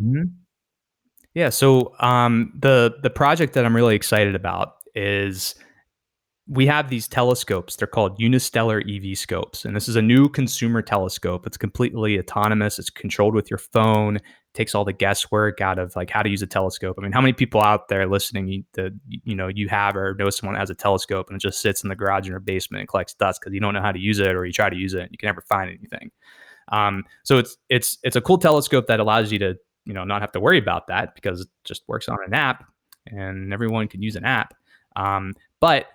Mm-hmm. 0.00 0.28
Yeah. 1.34 1.50
So 1.50 1.94
um, 2.00 2.52
the 2.58 2.96
the 3.02 3.10
project 3.10 3.52
that 3.52 3.64
I'm 3.64 3.76
really 3.76 3.96
excited 3.96 4.34
about 4.34 4.76
is 4.94 5.54
we 6.50 6.66
have 6.66 6.90
these 6.90 7.06
telescopes. 7.06 7.76
They're 7.76 7.86
called 7.86 8.18
unistellar 8.18 8.82
EV 8.82 9.16
scopes. 9.16 9.64
And 9.64 9.76
this 9.76 9.88
is 9.88 9.94
a 9.94 10.02
new 10.02 10.28
consumer 10.28 10.82
telescope. 10.82 11.46
It's 11.46 11.56
completely 11.56 12.18
autonomous. 12.18 12.76
It's 12.76 12.90
controlled 12.90 13.36
with 13.36 13.48
your 13.48 13.58
phone. 13.58 14.16
It 14.16 14.22
takes 14.54 14.74
all 14.74 14.84
the 14.84 14.92
guesswork 14.92 15.60
out 15.60 15.78
of 15.78 15.94
like 15.94 16.10
how 16.10 16.24
to 16.24 16.28
use 16.28 16.42
a 16.42 16.48
telescope. 16.48 16.96
I 16.98 17.02
mean, 17.02 17.12
how 17.12 17.20
many 17.20 17.34
people 17.34 17.60
out 17.60 17.86
there 17.86 18.04
listening 18.08 18.64
that 18.72 18.92
you 19.06 19.36
know 19.36 19.46
you 19.46 19.68
have 19.68 19.94
or 19.94 20.16
know 20.18 20.28
someone 20.28 20.56
has 20.56 20.70
a 20.70 20.74
telescope 20.74 21.28
and 21.28 21.36
it 21.36 21.40
just 21.40 21.60
sits 21.60 21.84
in 21.84 21.88
the 21.88 21.94
garage 21.94 22.28
in 22.28 22.36
basement 22.40 22.80
and 22.80 22.88
collects 22.88 23.14
dust 23.14 23.40
because 23.40 23.54
you 23.54 23.60
don't 23.60 23.72
know 23.72 23.80
how 23.80 23.92
to 23.92 24.00
use 24.00 24.18
it 24.18 24.34
or 24.34 24.44
you 24.44 24.52
try 24.52 24.68
to 24.68 24.76
use 24.76 24.92
it 24.92 25.02
and 25.02 25.10
you 25.12 25.18
can 25.18 25.28
never 25.28 25.42
find 25.42 25.70
anything. 25.70 26.10
Um, 26.72 27.04
so 27.22 27.38
it's 27.38 27.58
it's 27.68 27.98
it's 28.02 28.16
a 28.16 28.20
cool 28.20 28.38
telescope 28.38 28.88
that 28.88 28.98
allows 28.98 29.30
you 29.30 29.38
to 29.38 29.54
you 29.84 29.94
know 29.94 30.02
not 30.02 30.20
have 30.20 30.32
to 30.32 30.40
worry 30.40 30.58
about 30.58 30.88
that 30.88 31.14
because 31.14 31.42
it 31.42 31.48
just 31.62 31.84
works 31.86 32.08
on 32.08 32.18
an 32.26 32.34
app 32.34 32.64
and 33.06 33.52
everyone 33.52 33.86
can 33.86 34.02
use 34.02 34.16
an 34.16 34.24
app. 34.24 34.52
Um, 34.96 35.34
but 35.60 35.86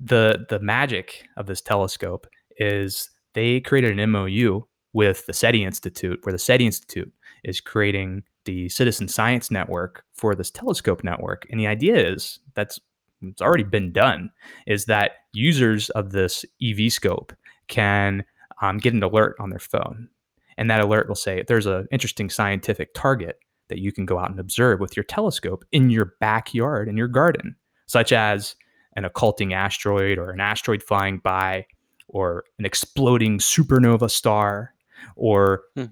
the 0.00 0.46
the 0.48 0.60
magic 0.60 1.26
of 1.36 1.46
this 1.46 1.60
telescope 1.60 2.26
is 2.58 3.10
they 3.34 3.60
created 3.60 3.98
an 3.98 4.10
MOU 4.10 4.62
with 4.92 5.26
the 5.26 5.32
SETI 5.32 5.64
Institute, 5.64 6.20
where 6.22 6.32
the 6.32 6.38
SETI 6.38 6.66
Institute 6.66 7.12
is 7.44 7.60
creating 7.60 8.22
the 8.44 8.68
citizen 8.68 9.08
science 9.08 9.50
network 9.50 10.04
for 10.14 10.34
this 10.34 10.50
telescope 10.50 11.04
network. 11.04 11.46
And 11.50 11.60
the 11.60 11.66
idea 11.66 11.96
is 11.96 12.40
that's 12.54 12.80
it's 13.20 13.42
already 13.42 13.64
been 13.64 13.92
done 13.92 14.30
is 14.66 14.84
that 14.84 15.12
users 15.32 15.90
of 15.90 16.12
this 16.12 16.44
EV 16.62 16.92
scope 16.92 17.32
can 17.66 18.24
um, 18.62 18.78
get 18.78 18.94
an 18.94 19.02
alert 19.02 19.36
on 19.40 19.50
their 19.50 19.58
phone, 19.58 20.08
and 20.56 20.70
that 20.70 20.80
alert 20.80 21.08
will 21.08 21.14
say 21.14 21.42
there's 21.46 21.66
an 21.66 21.88
interesting 21.90 22.30
scientific 22.30 22.94
target 22.94 23.38
that 23.68 23.80
you 23.80 23.92
can 23.92 24.06
go 24.06 24.18
out 24.18 24.30
and 24.30 24.40
observe 24.40 24.80
with 24.80 24.96
your 24.96 25.04
telescope 25.04 25.64
in 25.72 25.90
your 25.90 26.14
backyard 26.20 26.88
in 26.88 26.96
your 26.96 27.08
garden, 27.08 27.56
such 27.86 28.12
as 28.12 28.56
an 28.98 29.04
occulting 29.04 29.54
asteroid 29.54 30.18
or 30.18 30.30
an 30.30 30.40
asteroid 30.40 30.82
flying 30.82 31.18
by 31.18 31.64
or 32.08 32.42
an 32.58 32.66
exploding 32.66 33.38
supernova 33.38 34.10
star 34.10 34.74
or 35.14 35.62
hmm. 35.76 35.84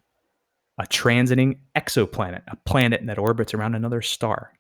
a 0.80 0.86
transiting 0.86 1.58
exoplanet, 1.76 2.42
a 2.48 2.56
planet 2.66 3.00
that 3.06 3.16
orbits 3.16 3.54
around 3.54 3.76
another 3.76 4.02
star. 4.02 4.52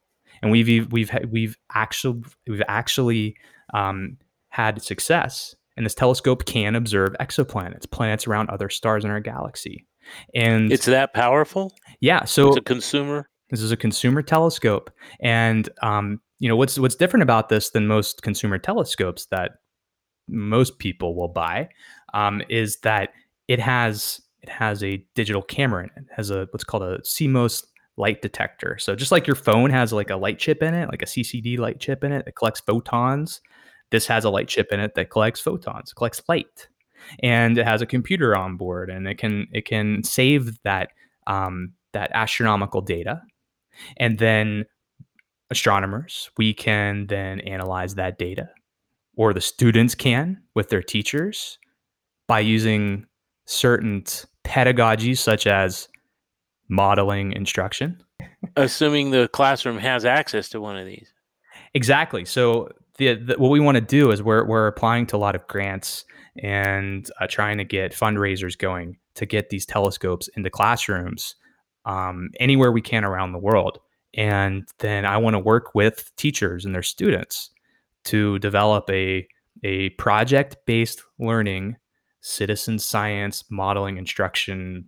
And 0.42 0.52
we've 0.52 0.92
we've 0.92 1.10
we've 1.28 1.56
actually 1.74 2.22
we've 2.46 2.62
actually 2.68 3.36
um, 3.74 4.18
had 4.50 4.80
success, 4.80 5.56
and 5.76 5.84
this 5.84 5.94
telescope 5.94 6.44
can 6.44 6.76
observe 6.76 7.14
exoplanets, 7.20 7.90
planets 7.90 8.26
around 8.26 8.50
other 8.50 8.70
stars 8.70 9.04
in 9.04 9.10
our 9.10 9.20
galaxy. 9.20 9.86
And 10.34 10.70
it's 10.70 10.86
that 10.86 11.14
powerful. 11.14 11.72
Yeah. 12.00 12.24
So 12.26 12.48
it's 12.48 12.58
a 12.58 12.60
consumer. 12.60 13.28
This 13.50 13.62
is 13.62 13.72
a 13.72 13.76
consumer 13.76 14.22
telescope, 14.22 14.90
and 15.20 15.68
um, 15.82 16.20
you 16.38 16.48
know 16.48 16.56
what's 16.56 16.78
what's 16.78 16.94
different 16.94 17.22
about 17.22 17.48
this 17.48 17.70
than 17.70 17.86
most 17.86 18.22
consumer 18.22 18.58
telescopes 18.58 19.26
that 19.26 19.52
most 20.28 20.78
people 20.78 21.14
will 21.14 21.28
buy 21.28 21.68
um, 22.14 22.42
is 22.48 22.78
that 22.80 23.10
it 23.48 23.60
has 23.60 24.20
it 24.42 24.48
has 24.48 24.82
a 24.82 25.04
digital 25.14 25.42
camera 25.42 25.84
in 25.84 25.90
it. 25.90 26.06
it 26.10 26.14
has 26.14 26.30
a 26.30 26.48
what's 26.50 26.64
called 26.64 26.82
a 26.82 26.98
CMOS 27.00 27.64
light 27.96 28.20
detector. 28.20 28.76
So 28.78 28.94
just 28.94 29.12
like 29.12 29.26
your 29.26 29.36
phone 29.36 29.70
has 29.70 29.92
like 29.92 30.10
a 30.10 30.16
light 30.16 30.38
chip 30.38 30.62
in 30.62 30.74
it, 30.74 30.88
like 30.90 31.02
a 31.02 31.06
CCD 31.06 31.58
light 31.58 31.80
chip 31.80 32.04
in 32.04 32.12
it 32.12 32.26
that 32.26 32.36
collects 32.36 32.60
photons, 32.60 33.40
this 33.90 34.06
has 34.06 34.24
a 34.24 34.30
light 34.30 34.48
chip 34.48 34.68
in 34.70 34.80
it 34.80 34.94
that 34.94 35.10
collects 35.10 35.40
photons, 35.40 35.92
collects 35.92 36.20
light, 36.28 36.68
and 37.22 37.56
it 37.56 37.66
has 37.66 37.82
a 37.82 37.86
computer 37.86 38.36
on 38.36 38.56
board, 38.56 38.90
and 38.90 39.06
it 39.06 39.18
can 39.18 39.46
it 39.52 39.64
can 39.64 40.02
save 40.02 40.62
that 40.64 40.90
um, 41.26 41.72
that 41.92 42.10
astronomical 42.12 42.80
data, 42.80 43.22
and 43.96 44.18
then 44.18 44.64
astronomers 45.50 46.30
we 46.36 46.52
can 46.52 47.06
then 47.06 47.40
analyze 47.40 47.94
that 47.94 48.18
data, 48.18 48.48
or 49.16 49.32
the 49.32 49.40
students 49.40 49.94
can 49.94 50.42
with 50.54 50.68
their 50.68 50.82
teachers 50.82 51.58
by 52.26 52.40
using 52.40 53.06
certain 53.46 54.02
pedagogies 54.44 55.18
such 55.18 55.46
as 55.46 55.88
modeling 56.68 57.32
instruction. 57.32 58.02
Assuming 58.56 59.10
the 59.10 59.28
classroom 59.28 59.78
has 59.78 60.04
access 60.04 60.48
to 60.50 60.60
one 60.60 60.76
of 60.76 60.86
these. 60.86 61.12
Exactly. 61.74 62.24
So 62.24 62.70
the, 62.98 63.14
the, 63.14 63.34
what 63.38 63.50
we 63.50 63.60
want 63.60 63.76
to 63.76 63.80
do 63.80 64.10
is 64.10 64.22
we're 64.22 64.44
we're 64.44 64.66
applying 64.66 65.06
to 65.06 65.16
a 65.16 65.18
lot 65.18 65.34
of 65.34 65.46
grants 65.46 66.04
and 66.42 67.08
uh, 67.20 67.26
trying 67.28 67.58
to 67.58 67.64
get 67.64 67.92
fundraisers 67.92 68.56
going 68.56 68.98
to 69.14 69.26
get 69.26 69.48
these 69.50 69.66
telescopes 69.66 70.28
into 70.36 70.50
classrooms 70.50 71.34
um, 71.84 72.30
anywhere 72.40 72.72
we 72.72 72.82
can 72.82 73.04
around 73.04 73.32
the 73.32 73.38
world. 73.38 73.78
And 74.16 74.66
then 74.78 75.04
I 75.04 75.18
want 75.18 75.34
to 75.34 75.38
work 75.38 75.74
with 75.74 76.10
teachers 76.16 76.64
and 76.64 76.74
their 76.74 76.82
students 76.82 77.50
to 78.04 78.38
develop 78.38 78.88
a 78.90 79.26
a 79.62 79.90
project 79.90 80.56
based 80.66 81.02
learning 81.18 81.76
citizen 82.20 82.78
science 82.78 83.44
modeling 83.50 83.96
instruction 83.96 84.86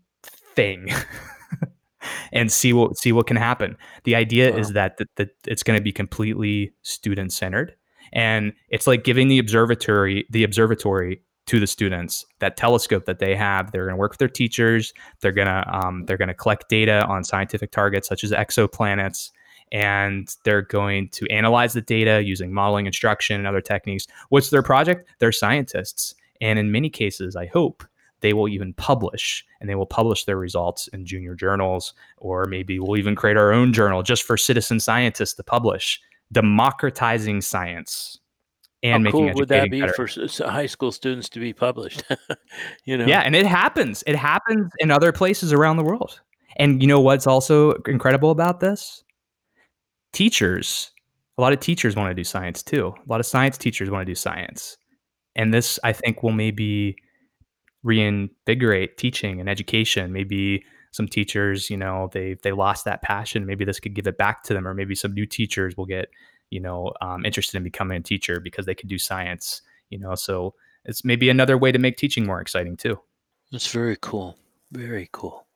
thing. 0.55 0.89
and 2.33 2.51
see 2.51 2.73
what 2.73 2.97
see 2.97 3.13
what 3.13 3.27
can 3.27 3.37
happen. 3.37 3.77
The 4.05 4.15
idea 4.15 4.53
wow. 4.53 4.59
is 4.59 4.73
that, 4.73 4.97
that, 4.99 5.09
that 5.17 5.31
it's 5.47 5.63
going 5.63 5.79
to 5.79 5.83
be 5.83 5.93
completely 5.93 6.73
student 6.83 7.33
centered 7.33 7.75
and 8.13 8.53
it's 8.69 8.87
like 8.87 9.05
giving 9.05 9.29
the 9.29 9.39
observatory 9.39 10.27
the 10.31 10.45
observatory 10.45 11.23
to 11.49 11.61
the 11.61 11.67
students 11.67 12.25
that 12.39 12.57
telescope 12.57 13.05
that 13.07 13.19
they 13.19 13.35
have. 13.35 13.73
They're 13.73 13.85
going 13.85 13.97
to 13.97 13.99
work 13.99 14.13
with 14.13 14.19
their 14.19 14.29
teachers. 14.29 14.93
They're 15.21 15.33
going 15.33 15.49
to 15.49 15.65
um, 15.69 16.05
they're 16.07 16.17
going 16.17 16.29
to 16.29 16.35
collect 16.35 16.69
data 16.69 17.05
on 17.07 17.25
scientific 17.25 17.71
targets 17.71 18.09
such 18.09 18.25
as 18.25 18.33
exoplanets 18.33 19.31
and 19.71 20.35
they're 20.45 20.63
going 20.63 21.11
to 21.11 21.27
analyze 21.31 21.75
the 21.75 21.83
data 21.83 22.23
using 22.25 22.53
modeling 22.53 22.87
instruction 22.87 23.37
and 23.37 23.47
other 23.47 23.61
techniques. 23.61 24.07
What's 24.31 24.49
their 24.49 24.63
project? 24.63 25.09
They're 25.19 25.33
scientists 25.33 26.15
and 26.41 26.59
in 26.59 26.71
many 26.71 26.89
cases 26.89 27.37
i 27.37 27.47
hope 27.47 27.85
they 28.21 28.33
will 28.33 28.49
even 28.49 28.73
publish 28.75 29.45
and 29.61 29.69
they 29.69 29.75
will 29.75 29.87
publish 29.87 30.25
their 30.25 30.37
results 30.37 30.89
in 30.89 31.07
junior 31.07 31.35
journals 31.35 31.95
or 32.17 32.47
maybe 32.47 32.79
we'll 32.79 32.99
even 32.99 33.15
create 33.15 33.37
our 33.37 33.53
own 33.53 33.73
journal 33.73 34.03
just 34.03 34.25
for 34.25 34.37
citizen 34.37 34.81
scientists 34.81 35.35
to 35.35 35.45
publish. 35.45 36.01
Democratizing 36.33 37.41
science 37.41 38.19
and 38.83 38.93
How 38.93 38.99
making 38.99 39.29
cool 39.29 39.35
would 39.35 39.49
that 39.49 39.71
be 39.71 39.81
better. 39.81 39.93
for 39.93 40.07
high 40.49 40.67
school 40.67 40.93
students 40.93 41.29
to 41.31 41.41
be 41.41 41.53
published? 41.53 42.05
you 42.85 42.97
know, 42.97 43.07
yeah, 43.07 43.21
and 43.21 43.35
it 43.35 43.47
happens. 43.47 44.05
It 44.07 44.17
happens 44.17 44.71
in 44.79 44.91
other 44.91 45.13
places 45.13 45.53
around 45.53 45.77
the 45.77 45.85
world. 45.85 46.21
And 46.57 46.83
you 46.83 46.89
know 46.89 47.01
what's 47.01 47.27
also 47.27 47.73
incredible 47.87 48.31
about 48.31 48.61
this? 48.61 49.05
Teachers, 50.13 50.91
a 51.37 51.41
lot 51.41 51.53
of 51.53 51.61
teachers 51.61 51.97
want 51.97 52.11
to 52.11 52.15
do 52.15 52.25
science 52.25 52.63
too. 52.63 52.95
A 52.97 53.11
lot 53.11 53.21
of 53.21 53.27
science 53.27 53.59
teachers 53.59 53.91
want 53.91 54.03
to 54.03 54.11
do 54.11 54.15
science, 54.15 54.77
and 55.37 55.53
this 55.53 55.79
I 55.85 55.93
think 55.93 56.23
will 56.23 56.33
maybe 56.33 56.97
reinvigorate 57.83 58.97
teaching 58.97 59.41
and 59.41 59.49
education. 59.49 60.13
Maybe 60.13 60.65
some 60.93 61.07
teachers, 61.07 61.71
you 61.71 61.77
know, 61.77 62.09
they 62.13 62.37
they 62.43 62.53
lost 62.53 62.85
that 62.87 63.03
passion. 63.03 63.47
Maybe 63.47 63.65
this 63.65 63.81
could 63.81 63.95
give 63.95 64.07
it 64.07 64.19
back 64.19 64.43
to 64.45 64.55
them, 64.55 64.67
or 64.67 64.75
maybe 64.75 64.95
some 64.95 65.15
new 65.15 65.27
teachers 65.27 65.77
will 65.77 65.87
get, 65.87 66.09
you 66.51 66.61
know, 66.61 66.93
um, 67.01 67.25
interested 67.25 67.57
in 67.57 67.65
becoming 67.65 67.99
a 67.99 68.03
teacher 68.03 68.41
because 68.41 68.67
they 68.67 68.75
could 68.75 68.89
do 68.89 68.99
science. 68.99 69.63
You 69.91 69.99
know, 69.99 70.15
so 70.15 70.55
it's 70.85 71.05
maybe 71.05 71.31
another 71.31 71.57
way 71.57 71.73
to 71.73 71.79
make 71.79 71.97
teaching 71.97 72.27
more 72.27 72.41
exciting 72.41 72.77
too. 72.77 72.99
That's 73.51 73.71
very 73.71 73.97
cool. 74.01 74.37
Very 74.71 75.09
cool. 75.13 75.47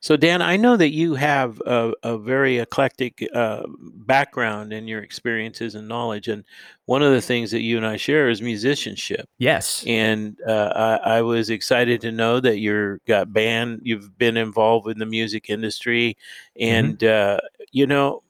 So, 0.00 0.16
Dan, 0.16 0.42
I 0.42 0.56
know 0.56 0.76
that 0.76 0.90
you 0.90 1.14
have 1.14 1.60
a, 1.66 1.92
a 2.02 2.18
very 2.18 2.58
eclectic 2.58 3.26
uh, 3.34 3.64
background 3.66 4.72
in 4.72 4.86
your 4.86 5.02
experiences 5.02 5.74
and 5.74 5.88
knowledge, 5.88 6.28
and 6.28 6.44
one 6.84 7.02
of 7.02 7.12
the 7.12 7.20
things 7.20 7.50
that 7.50 7.62
you 7.62 7.76
and 7.76 7.86
I 7.86 7.96
share 7.96 8.28
is 8.28 8.40
musicianship. 8.40 9.28
Yes, 9.38 9.82
and 9.86 10.36
uh, 10.46 10.98
I, 11.04 11.16
I, 11.16 11.22
was 11.22 11.50
excited 11.50 12.00
to 12.02 12.12
know 12.12 12.38
that 12.38 12.58
you're 12.58 12.98
got 13.08 13.32
band. 13.32 13.80
You've 13.82 14.16
been 14.16 14.36
involved 14.36 14.88
in 14.88 14.98
the 14.98 15.06
music 15.06 15.50
industry, 15.50 16.16
mm-hmm. 16.56 16.74
and 16.74 16.98
mm-hmm. 16.98 17.36
uh, 17.36 17.64
you 17.72 17.86
know, 17.86 18.22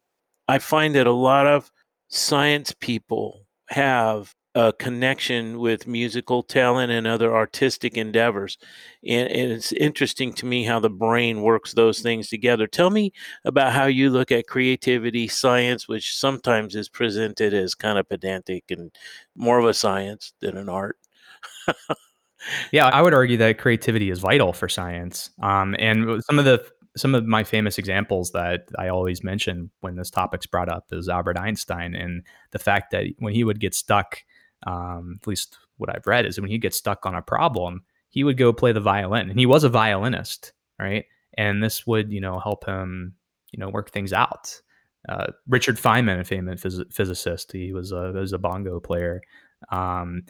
I 0.48 0.58
find 0.58 0.94
that 0.94 1.06
a 1.06 1.12
lot 1.12 1.46
of 1.46 1.70
science 2.08 2.74
people 2.78 3.46
have 3.68 4.34
a 4.56 4.72
connection 4.72 5.58
with 5.58 5.86
musical 5.86 6.42
talent 6.42 6.90
and 6.90 7.06
other 7.06 7.36
artistic 7.36 7.98
endeavors. 7.98 8.56
And, 9.06 9.28
and, 9.28 9.52
it's 9.52 9.70
interesting 9.72 10.32
to 10.32 10.46
me 10.46 10.64
how 10.64 10.80
the 10.80 10.88
brain 10.88 11.42
works 11.42 11.74
those 11.74 12.00
things 12.00 12.30
together. 12.30 12.66
Tell 12.66 12.88
me 12.88 13.12
about 13.44 13.74
how 13.74 13.84
you 13.84 14.08
look 14.08 14.32
at 14.32 14.46
creativity, 14.46 15.28
science, 15.28 15.88
which 15.88 16.16
sometimes 16.16 16.74
is 16.74 16.88
presented 16.88 17.52
as 17.52 17.74
kind 17.74 17.98
of 17.98 18.08
pedantic 18.08 18.64
and 18.70 18.90
more 19.34 19.58
of 19.58 19.66
a 19.66 19.74
science 19.74 20.32
than 20.40 20.56
an 20.56 20.70
art. 20.70 20.96
yeah, 22.72 22.86
I 22.86 23.02
would 23.02 23.12
argue 23.12 23.36
that 23.36 23.58
creativity 23.58 24.08
is 24.08 24.20
vital 24.20 24.54
for 24.54 24.70
science. 24.70 25.30
Um, 25.42 25.76
and 25.78 26.24
some 26.24 26.38
of 26.38 26.46
the 26.46 26.66
some 26.96 27.14
of 27.14 27.26
my 27.26 27.44
famous 27.44 27.78
examples 27.78 28.32
that 28.32 28.68
I 28.78 28.88
always 28.88 29.22
mention 29.22 29.70
when 29.80 29.96
this 29.96 30.10
topic's 30.10 30.46
brought 30.46 30.68
up 30.68 30.86
is 30.92 31.08
Albert 31.08 31.38
Einstein 31.38 31.94
and 31.94 32.22
the 32.52 32.58
fact 32.58 32.90
that 32.92 33.04
when 33.18 33.34
he 33.34 33.44
would 33.44 33.60
get 33.60 33.74
stuck 33.74 34.22
um, 34.66 35.18
at 35.20 35.26
least 35.26 35.58
what 35.76 35.94
I've 35.94 36.06
read, 36.06 36.26
is 36.26 36.40
when 36.40 36.50
he 36.50 36.58
gets 36.58 36.76
stuck 36.76 37.04
on 37.04 37.14
a 37.14 37.22
problem, 37.22 37.82
he 38.08 38.24
would 38.24 38.36
go 38.36 38.52
play 38.52 38.72
the 38.72 38.80
violin, 38.80 39.30
and 39.30 39.38
he 39.38 39.46
was 39.46 39.64
a 39.64 39.68
violinist, 39.68 40.52
right? 40.78 41.04
And 41.36 41.62
this 41.62 41.86
would, 41.86 42.12
you 42.12 42.20
know, 42.20 42.38
help 42.38 42.64
him, 42.64 43.14
you 43.52 43.58
know, 43.58 43.68
work 43.68 43.90
things 43.90 44.12
out. 44.12 44.60
Uh, 45.08 45.26
Richard 45.46 45.76
Feynman, 45.76 46.20
a 46.20 46.24
famous 46.24 46.62
phys- 46.62 46.92
physicist, 46.92 47.52
he 47.52 47.72
was 47.72 47.92
a 47.92 48.12
was 48.12 48.32
a 48.32 48.38
bongo 48.38 48.80
player. 48.80 49.20
Um, 49.70 50.22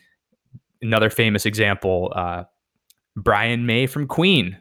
another 0.83 1.11
famous 1.11 1.47
example, 1.47 2.13
uh, 2.15 2.45
Brian 3.15 3.67
May 3.67 3.87
from 3.87 4.07
Queen, 4.07 4.59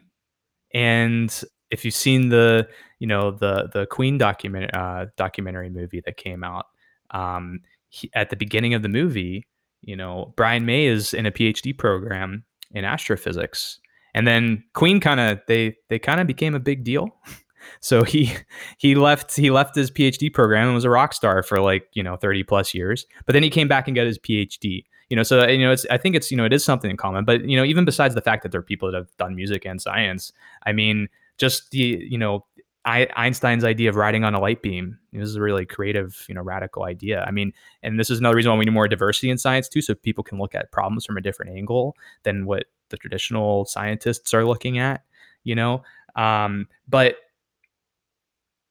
and 0.72 1.42
if 1.70 1.84
you've 1.84 1.94
seen 1.94 2.28
the, 2.28 2.68
you 2.98 3.06
know, 3.06 3.30
the 3.30 3.68
the 3.72 3.86
Queen 3.86 4.18
document 4.18 4.74
uh, 4.74 5.06
documentary 5.16 5.70
movie 5.70 6.02
that 6.04 6.16
came 6.16 6.44
out, 6.44 6.66
um, 7.10 7.60
he, 7.88 8.10
at 8.14 8.30
the 8.30 8.36
beginning 8.36 8.74
of 8.74 8.82
the 8.82 8.88
movie, 8.88 9.46
you 9.82 9.96
know, 9.96 10.34
Brian 10.36 10.66
May 10.66 10.86
is 10.86 11.14
in 11.14 11.26
a 11.26 11.30
PhD 11.30 11.76
program 11.76 12.44
in 12.72 12.84
astrophysics. 12.84 13.80
And 14.14 14.26
then 14.26 14.64
Queen 14.74 15.00
kind 15.00 15.20
of 15.20 15.40
they 15.46 15.76
they 15.88 15.98
kind 15.98 16.20
of 16.20 16.26
became 16.26 16.54
a 16.54 16.60
big 16.60 16.84
deal. 16.84 17.08
so 17.80 18.02
he 18.02 18.32
he 18.78 18.94
left 18.94 19.34
he 19.36 19.50
left 19.50 19.74
his 19.74 19.90
PhD 19.90 20.32
program 20.32 20.66
and 20.66 20.74
was 20.74 20.84
a 20.84 20.90
rock 20.90 21.12
star 21.12 21.42
for 21.42 21.60
like, 21.60 21.88
you 21.92 22.02
know, 22.02 22.16
30 22.16 22.42
plus 22.44 22.74
years. 22.74 23.06
But 23.26 23.34
then 23.34 23.42
he 23.42 23.50
came 23.50 23.68
back 23.68 23.86
and 23.86 23.94
got 23.94 24.06
his 24.06 24.18
PhD. 24.18 24.84
You 25.08 25.16
know, 25.16 25.22
so 25.22 25.46
you 25.46 25.58
know, 25.58 25.70
it's 25.70 25.86
I 25.90 25.98
think 25.98 26.16
it's 26.16 26.30
you 26.30 26.36
know, 26.36 26.44
it 26.44 26.52
is 26.52 26.64
something 26.64 26.90
in 26.90 26.96
common. 26.96 27.24
But 27.24 27.44
you 27.44 27.56
know, 27.56 27.64
even 27.64 27.84
besides 27.84 28.14
the 28.14 28.22
fact 28.22 28.42
that 28.42 28.52
there 28.52 28.58
are 28.58 28.64
people 28.64 28.90
that 28.90 28.96
have 28.96 29.16
done 29.18 29.36
music 29.36 29.64
and 29.64 29.80
science, 29.80 30.32
I 30.64 30.72
mean, 30.72 31.08
just 31.38 31.70
the 31.70 32.04
you 32.08 32.18
know 32.18 32.44
Einstein's 32.84 33.64
idea 33.64 33.90
of 33.90 33.96
riding 33.96 34.22
on 34.22 34.34
a 34.34 34.40
light 34.40 34.62
beam. 34.62 34.96
This 35.12 35.28
is 35.28 35.34
a 35.34 35.40
really 35.40 35.66
creative, 35.66 36.24
you 36.28 36.34
know, 36.36 36.42
radical 36.42 36.84
idea. 36.84 37.24
I 37.26 37.32
mean, 37.32 37.52
and 37.82 37.98
this 37.98 38.10
is 38.10 38.20
another 38.20 38.36
reason 38.36 38.52
why 38.52 38.58
we 38.58 38.64
need 38.64 38.70
more 38.70 38.86
diversity 38.86 39.28
in 39.28 39.38
science 39.38 39.68
too, 39.68 39.82
so 39.82 39.96
people 39.96 40.22
can 40.22 40.38
look 40.38 40.54
at 40.54 40.70
problems 40.70 41.04
from 41.04 41.16
a 41.16 41.20
different 41.20 41.50
angle 41.50 41.96
than 42.22 42.46
what 42.46 42.66
the 42.90 42.96
traditional 42.96 43.64
scientists 43.64 44.32
are 44.32 44.44
looking 44.44 44.78
at. 44.78 45.02
You 45.42 45.56
know, 45.56 45.82
Um, 46.16 46.68
but 46.88 47.16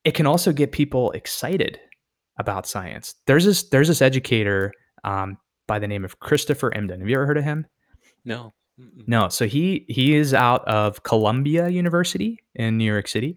it 0.04 0.14
can 0.14 0.26
also 0.26 0.52
get 0.52 0.72
people 0.72 1.12
excited 1.12 1.80
about 2.38 2.68
science. 2.68 3.16
There's 3.28 3.46
this 3.46 3.64
there's 3.70 3.88
this 3.88 4.02
educator 4.02 4.72
um, 5.04 5.38
by 5.68 5.80
the 5.80 5.88
name 5.88 6.06
of 6.06 6.20
Christopher 6.20 6.72
Emdin. 6.72 7.00
Have 7.00 7.10
you 7.10 7.16
ever 7.16 7.26
heard 7.26 7.38
of 7.38 7.44
him? 7.44 7.66
No. 8.26 8.54
No. 8.78 9.30
So 9.30 9.48
he 9.48 9.86
he 9.88 10.16
is 10.16 10.34
out 10.34 10.68
of 10.68 11.04
Columbia 11.04 11.70
University 11.70 12.40
in 12.56 12.78
New 12.78 12.92
York 12.92 13.08
City, 13.08 13.36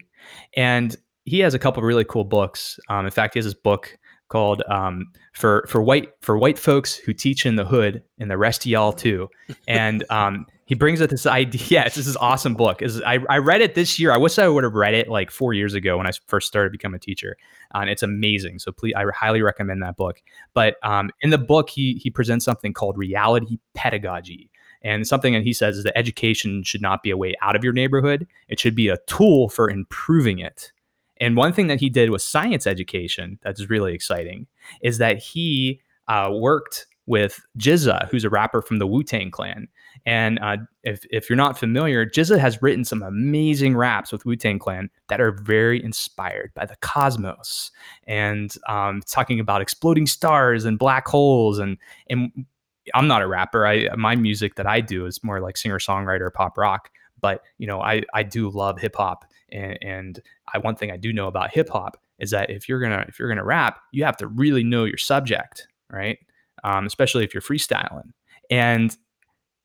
and 0.55 0.95
he 1.25 1.39
has 1.39 1.53
a 1.53 1.59
couple 1.59 1.81
of 1.81 1.85
really 1.85 2.05
cool 2.05 2.25
books. 2.25 2.79
Um, 2.89 3.05
in 3.05 3.11
fact, 3.11 3.35
he 3.35 3.37
has 3.39 3.45
this 3.45 3.53
book 3.53 3.97
called 4.29 4.63
um, 4.67 5.11
for 5.33 5.65
for 5.67 5.81
white 5.81 6.09
for 6.21 6.37
white 6.37 6.59
folks 6.59 6.95
who 6.95 7.13
teach 7.13 7.45
in 7.45 7.55
the 7.55 7.65
hood 7.65 8.03
and 8.19 8.29
the 8.29 8.37
rest 8.37 8.65
of 8.65 8.67
y'all 8.67 8.93
too. 8.93 9.29
And 9.67 10.03
um, 10.09 10.45
he 10.65 10.75
brings 10.75 11.01
up 11.01 11.09
this 11.09 11.25
idea. 11.25 11.61
Yeah, 11.69 11.83
this 11.85 12.05
is 12.05 12.15
awesome 12.17 12.53
book. 12.53 12.81
Is 12.81 13.01
I, 13.01 13.19
I 13.29 13.37
read 13.37 13.61
it 13.61 13.75
this 13.75 13.99
year. 13.99 14.11
I 14.11 14.17
wish 14.17 14.37
I 14.37 14.47
would 14.47 14.63
have 14.63 14.75
read 14.75 14.93
it 14.93 15.07
like 15.09 15.31
four 15.31 15.53
years 15.53 15.73
ago 15.73 15.97
when 15.97 16.07
I 16.07 16.11
first 16.27 16.47
started 16.47 16.71
becoming 16.71 16.97
a 16.97 16.99
teacher. 16.99 17.37
Uh, 17.73 17.79
and 17.79 17.89
it's 17.89 18.03
amazing. 18.03 18.59
So 18.59 18.71
please, 18.71 18.93
I 18.95 19.03
highly 19.15 19.41
recommend 19.41 19.81
that 19.83 19.97
book. 19.97 20.21
But 20.53 20.75
um, 20.83 21.09
in 21.21 21.31
the 21.31 21.37
book, 21.37 21.69
he 21.69 21.99
he 22.01 22.09
presents 22.09 22.45
something 22.45 22.73
called 22.73 22.97
reality 22.97 23.57
pedagogy. 23.73 24.51
And 24.81 25.07
something 25.07 25.33
that 25.33 25.43
he 25.43 25.53
says 25.53 25.77
is 25.77 25.83
that 25.83 25.97
education 25.97 26.63
should 26.63 26.81
not 26.81 27.03
be 27.03 27.11
a 27.11 27.17
way 27.17 27.35
out 27.41 27.55
of 27.55 27.63
your 27.63 27.73
neighborhood. 27.73 28.27
It 28.47 28.59
should 28.59 28.75
be 28.75 28.87
a 28.87 28.97
tool 29.07 29.49
for 29.49 29.69
improving 29.69 30.39
it. 30.39 30.71
And 31.17 31.35
one 31.35 31.51
thing 31.51 31.67
that 31.67 31.79
he 31.79 31.89
did 31.89 32.11
with 32.11 32.21
science 32.21 32.65
education 32.65 33.39
that's 33.43 33.69
really 33.69 33.93
exciting 33.93 34.47
is 34.81 34.99
that 34.99 35.17
he 35.17 35.81
uh, 36.07 36.31
worked 36.33 36.87
with 37.09 37.41
GZA, 37.57 38.07
who's 38.09 38.23
a 38.23 38.29
rapper 38.29 38.61
from 38.61 38.77
the 38.77 38.85
Wu 38.85 39.03
Tang 39.03 39.31
Clan. 39.31 39.67
And 40.05 40.39
uh, 40.39 40.57
if, 40.83 41.03
if 41.09 41.27
you're 41.27 41.35
not 41.35 41.57
familiar, 41.57 42.05
GZA 42.05 42.37
has 42.37 42.61
written 42.61 42.85
some 42.85 43.01
amazing 43.01 43.75
raps 43.75 44.11
with 44.11 44.25
Wu 44.25 44.35
Tang 44.35 44.59
Clan 44.59 44.91
that 45.09 45.19
are 45.19 45.31
very 45.31 45.83
inspired 45.83 46.53
by 46.53 46.65
the 46.65 46.75
cosmos 46.77 47.71
and 48.05 48.55
um, 48.67 49.01
talking 49.07 49.39
about 49.39 49.61
exploding 49.61 50.05
stars 50.05 50.65
and 50.65 50.77
black 50.77 51.07
holes. 51.07 51.57
And, 51.57 51.77
and 52.11 52.45
I'm 52.93 53.07
not 53.07 53.21
a 53.21 53.27
rapper. 53.27 53.65
I 53.65 53.87
my 53.95 54.15
music 54.15 54.55
that 54.55 54.67
I 54.67 54.81
do 54.81 55.05
is 55.05 55.23
more 55.23 55.39
like 55.39 55.57
singer 55.57 55.79
songwriter, 55.79 56.31
pop 56.33 56.57
rock. 56.57 56.89
But 57.21 57.41
you 57.57 57.67
know, 57.67 57.81
I 57.81 58.03
I 58.13 58.23
do 58.23 58.49
love 58.49 58.79
hip 58.79 58.95
hop, 58.95 59.25
and, 59.51 59.77
and 59.81 60.21
I 60.53 60.57
one 60.59 60.75
thing 60.75 60.91
I 60.91 60.97
do 60.97 61.11
know 61.13 61.27
about 61.27 61.51
hip 61.51 61.69
hop 61.69 61.97
is 62.19 62.31
that 62.31 62.49
if 62.49 62.67
you're 62.69 62.79
gonna 62.79 63.05
if 63.07 63.19
you're 63.19 63.29
gonna 63.29 63.43
rap, 63.43 63.79
you 63.91 64.03
have 64.05 64.17
to 64.17 64.27
really 64.27 64.63
know 64.63 64.85
your 64.85 64.97
subject, 64.97 65.67
right? 65.91 66.17
Um, 66.63 66.85
especially 66.85 67.23
if 67.23 67.33
you're 67.33 67.41
freestyling. 67.41 68.11
And 68.49 68.95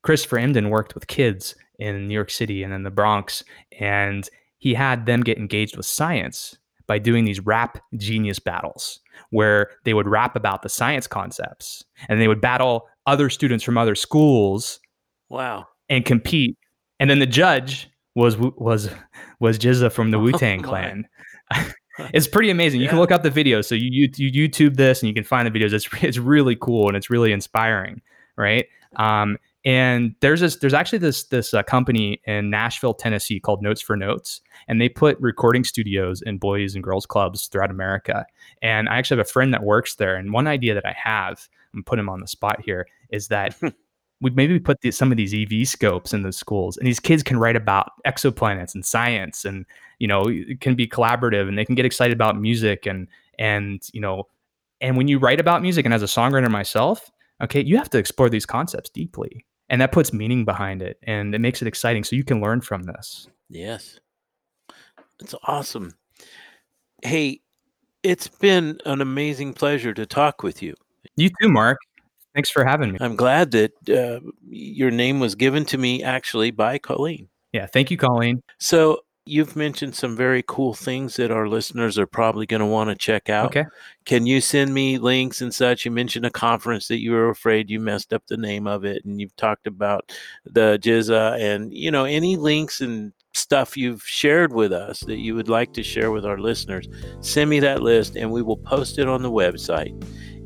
Christopher 0.03 0.37
Emdin 0.37 0.69
worked 0.69 0.95
with 0.95 1.07
kids 1.07 1.55
in 1.79 2.07
New 2.07 2.15
York 2.15 2.31
City 2.31 2.63
and 2.63 2.73
in 2.73 2.83
the 2.83 2.91
Bronx, 2.91 3.43
and 3.79 4.29
he 4.59 4.75
had 4.75 5.07
them 5.07 5.23
get 5.23 5.39
engaged 5.39 5.77
with 5.77 5.87
science 5.87 6.57
by 6.87 6.99
doing 6.99 7.25
these 7.25 7.41
rap 7.41 7.79
genius 7.97 8.39
battles 8.39 9.01
where 9.31 9.71
they 9.85 9.95
would 9.95 10.09
rap 10.09 10.37
about 10.37 10.63
the 10.63 10.69
science 10.69 11.07
concepts 11.07 11.85
and 12.09 12.21
they 12.21 12.29
would 12.29 12.41
battle 12.41 12.87
other 13.07 13.31
students 13.31 13.65
from 13.65 13.79
other 13.79 13.95
schools. 13.95 14.81
Wow. 15.29 15.67
And 15.89 16.05
compete. 16.05 16.57
And 17.01 17.11
then 17.11 17.19
the 17.19 17.27
judge 17.27 17.89
was 18.15 18.37
was 18.37 18.91
was 19.41 19.59
GZA 19.59 19.93
from 19.93 20.11
the 20.11 20.19
Wu 20.19 20.33
Tang 20.39 20.65
oh 20.65 20.69
Clan. 20.69 21.09
it's 22.13 22.29
pretty 22.29 22.51
amazing. 22.51 22.81
You 22.81 22.85
yeah. 22.85 22.91
can 22.91 22.99
look 22.99 23.11
up 23.11 23.23
the 23.23 23.31
videos. 23.31 23.67
So 23.67 23.75
you, 23.75 24.09
you, 24.17 24.31
you 24.31 24.49
YouTube 24.49 24.77
this 24.77 25.03
and 25.03 25.09
you 25.09 25.15
can 25.15 25.25
find 25.25 25.47
the 25.47 25.59
videos. 25.59 25.73
It's 25.73 25.89
it's 26.03 26.19
really 26.19 26.57
cool 26.57 26.89
and 26.89 26.97
it's 26.97 27.11
really 27.11 27.33
inspiring, 27.33 28.01
right? 28.37 28.67
Um, 28.97 29.39
and 29.65 30.15
there's 30.21 30.41
this 30.41 30.57
there's 30.57 30.75
actually 30.75 30.99
this 30.99 31.25
this 31.25 31.55
uh, 31.55 31.63
company 31.63 32.21
in 32.27 32.51
Nashville, 32.51 32.93
Tennessee 32.93 33.41
called 33.41 33.63
Notes 33.63 33.81
for 33.81 33.97
Notes, 33.97 34.43
and 34.69 34.81
they 34.81 34.91
put 34.91 35.19
recording 35.21 35.65
studios 35.65 36.21
in 36.23 36.37
boys 36.37 36.75
and 36.75 36.85
girls 36.85 37.07
clubs 37.07 37.47
throughout 37.47 37.71
America. 37.71 38.27
And 38.61 38.89
I 38.89 38.99
actually 38.99 39.19
have 39.19 39.27
a 39.27 39.31
friend 39.31 39.55
that 39.55 39.63
works 39.63 39.95
there. 39.95 40.17
And 40.17 40.33
one 40.33 40.47
idea 40.47 40.75
that 40.75 40.85
I 40.85 40.95
have, 41.03 41.49
I'm 41.75 41.85
put 41.85 41.99
him 41.99 42.09
on 42.09 42.21
the 42.21 42.27
spot 42.27 42.61
here, 42.61 42.87
is 43.11 43.29
that 43.29 43.57
we 44.21 44.31
maybe 44.31 44.59
put 44.59 44.81
the, 44.81 44.91
some 44.91 45.11
of 45.11 45.17
these 45.17 45.35
EV 45.35 45.67
scopes 45.67 46.13
in 46.13 46.23
the 46.23 46.33
schools, 46.33 46.77
and 46.77 46.87
these 46.87 47.01
kids 47.01 47.23
can 47.23 47.39
write 47.39 47.57
about 47.57 47.93
exoplanets 48.07 48.75
and 48.75 48.85
science, 48.85 49.45
and 49.45 49.67
you 49.99 50.07
know, 50.07 50.25
it 50.29 50.61
can 50.61 50.75
be 50.75 50.87
collaborative, 50.87 51.49
and 51.49 51.59
they 51.59 51.65
can 51.65 51.75
get 51.75 51.87
excited 51.87 52.15
about 52.15 52.39
music, 52.39 52.87
and 52.87 53.09
and 53.39 53.83
you 53.93 54.01
know, 54.01 54.29
and 54.81 54.97
when 54.97 55.09
you 55.09 55.19
write 55.19 55.41
about 55.41 55.63
music, 55.63 55.85
and 55.85 55.95
as 55.95 56.03
a 56.03 56.07
songwriter 56.07 56.51
myself, 56.51 57.11
okay, 57.43 57.63
you 57.63 57.77
have 57.77 57.91
to 57.91 57.99
explore 57.99 58.31
these 58.31 58.47
concepts 58.47 58.91
deeply 58.91 59.45
and 59.69 59.81
that 59.81 59.93
puts 59.93 60.13
meaning 60.13 60.45
behind 60.45 60.83
it 60.83 60.99
and 61.03 61.35
it 61.35 61.41
makes 61.41 61.63
it 61.63 61.69
exciting 61.69 62.05
so 62.05 62.17
you 62.17 62.25
can 62.25 62.41
learn 62.41 62.61
from 62.61 62.83
this. 62.85 63.29
Yes. 63.49 63.99
It's 65.21 65.35
awesome. 65.45 65.95
Hey 67.03 67.41
it's 68.03 68.29
been 68.29 68.79
an 68.85 69.01
amazing 69.01 69.55
pleasure 69.55 69.95
to 69.95 70.05
talk 70.05 70.43
with 70.43 70.63
you 70.63 70.75
you 71.17 71.31
too 71.41 71.49
mark 71.49 71.79
thanks 72.35 72.51
for 72.51 72.65
having 72.65 72.93
me 72.93 72.99
i'm 73.01 73.17
glad 73.17 73.51
that 73.51 73.73
uh, 73.89 74.21
your 74.49 74.91
name 74.91 75.21
was 75.21 75.35
given 75.35 75.65
to 75.65 75.79
me 75.79 76.03
actually 76.03 76.51
by 76.51 76.79
colleen 76.79 77.29
yeah 77.53 77.67
thank 77.67 77.91
you 77.91 77.97
colleen 77.97 78.43
so 78.59 79.01
You've 79.27 79.57
mentioned 79.57 79.95
some 79.95 80.19
very 80.19 80.45
cool 80.47 80.75
things 80.75 81.17
that 81.17 81.31
our 81.31 81.49
listeners 81.49 81.99
are 81.99 82.07
probably 82.07 82.45
going 82.45 82.61
to 82.61 82.67
want 82.67 82.91
to 82.91 82.95
check 82.95 83.31
out. 83.31 83.47
Okay. 83.47 83.65
Can 84.05 84.27
you 84.27 84.43
send 84.43 84.75
me 84.75 84.99
links 84.99 85.41
and 85.41 85.55
such? 85.55 85.87
You 85.87 85.91
mentioned 85.91 86.27
a 86.27 86.31
conference 86.31 86.89
that 86.89 87.01
you 87.01 87.13
were 87.13 87.31
afraid 87.31 87.71
you 87.71 87.81
messed 87.81 88.13
up 88.13 88.27
the 88.27 88.37
name 88.37 88.67
of 88.67 88.85
it, 88.85 89.03
and 89.07 89.19
you've 89.19 89.35
talked 89.37 89.67
about 89.67 90.13
the 90.45 90.79
GZA 90.83 91.41
and 91.41 91.73
you 91.73 91.91
know 91.91 92.05
any 92.05 92.37
links 92.37 92.83
and 92.83 93.15
stuff 93.33 93.79
you've 93.79 94.03
shared 94.03 94.53
with 94.53 94.75
us 94.75 95.01
that 95.01 95.17
you 95.17 95.35
would 95.35 95.49
like 95.49 95.73
to 95.73 95.83
share 95.83 96.11
with 96.11 96.27
our 96.27 96.39
listeners. 96.39 96.87
Send 97.21 97.49
me 97.49 97.61
that 97.61 97.83
list, 97.83 98.17
and 98.17 98.31
we 98.31 98.43
will 98.43 98.59
post 98.59 98.99
it 98.99 99.09
on 99.09 99.23
the 99.23 99.31
website. 99.31 99.99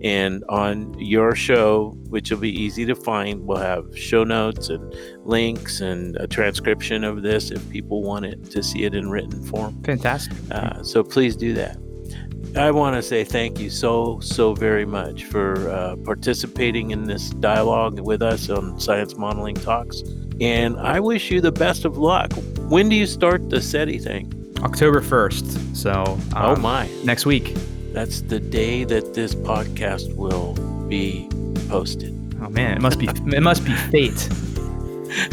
And 0.03 0.45
on 0.49 0.95
your 0.99 1.35
show, 1.35 1.97
which 2.09 2.31
will 2.31 2.39
be 2.39 2.51
easy 2.51 2.85
to 2.87 2.95
find, 2.95 3.47
we'll 3.47 3.59
have 3.59 3.99
show 3.99 4.25
notes 4.25 4.69
and 4.69 4.95
links 5.25 5.81
and 5.81 6.17
a 6.17 6.27
transcription 6.27 7.05
of 7.05 7.23
this 7.23 7.51
if 7.51 7.69
people 7.71 8.03
want 8.03 8.25
it 8.27 8.51
to 8.51 8.63
see 8.63 8.85
it 8.85 8.95
in 8.95 9.11
written 9.11 9.43
form. 9.45 9.83
Fantastic. 9.83 10.37
Uh, 10.51 10.83
so 10.83 11.03
please 11.03 11.35
do 11.35 11.53
that. 11.55 11.79
I 12.57 12.71
want 12.71 12.97
to 12.97 13.03
say 13.03 13.25
thank 13.25 13.61
you 13.61 13.71
so, 13.71 14.21
so 14.21 14.55
very 14.55 14.87
much 14.87 15.25
for 15.25 15.69
uh, 15.69 15.97
participating 15.97 16.93
in 16.93 17.05
this 17.05 17.31
dialogue 17.31 18.01
with 18.01 18.23
us 18.23 18.49
on 18.49 18.81
Science 18.81 19.17
Modeling 19.17 19.55
Talks. 19.55 20.03
And 20.41 20.79
I 20.79 21.01
wish 21.01 21.31
you 21.31 21.41
the 21.41 21.53
best 21.53 21.85
of 21.85 21.99
luck. 21.99 22.33
When 22.69 22.89
do 22.89 22.97
you 22.97 23.07
start 23.07 23.51
the 23.51 23.61
SETI 23.61 23.99
thing? 23.99 24.33
October 24.63 25.01
1st. 25.01 25.77
So, 25.77 25.93
oh 26.07 26.13
um, 26.13 26.23
oh 26.35 26.57
my. 26.57 26.89
Next 27.05 27.27
week. 27.27 27.55
That's 27.99 28.21
the 28.21 28.39
day 28.39 28.85
that 28.85 29.13
this 29.15 29.35
podcast 29.35 30.15
will 30.15 30.55
be 30.87 31.29
posted. 31.69 32.15
Oh 32.41 32.49
man, 32.49 32.77
it 32.77 32.81
must 32.81 33.01
be 33.01 33.09
it 33.09 33.43
must 33.43 33.65
be 33.65 33.73
fate. 33.91 34.29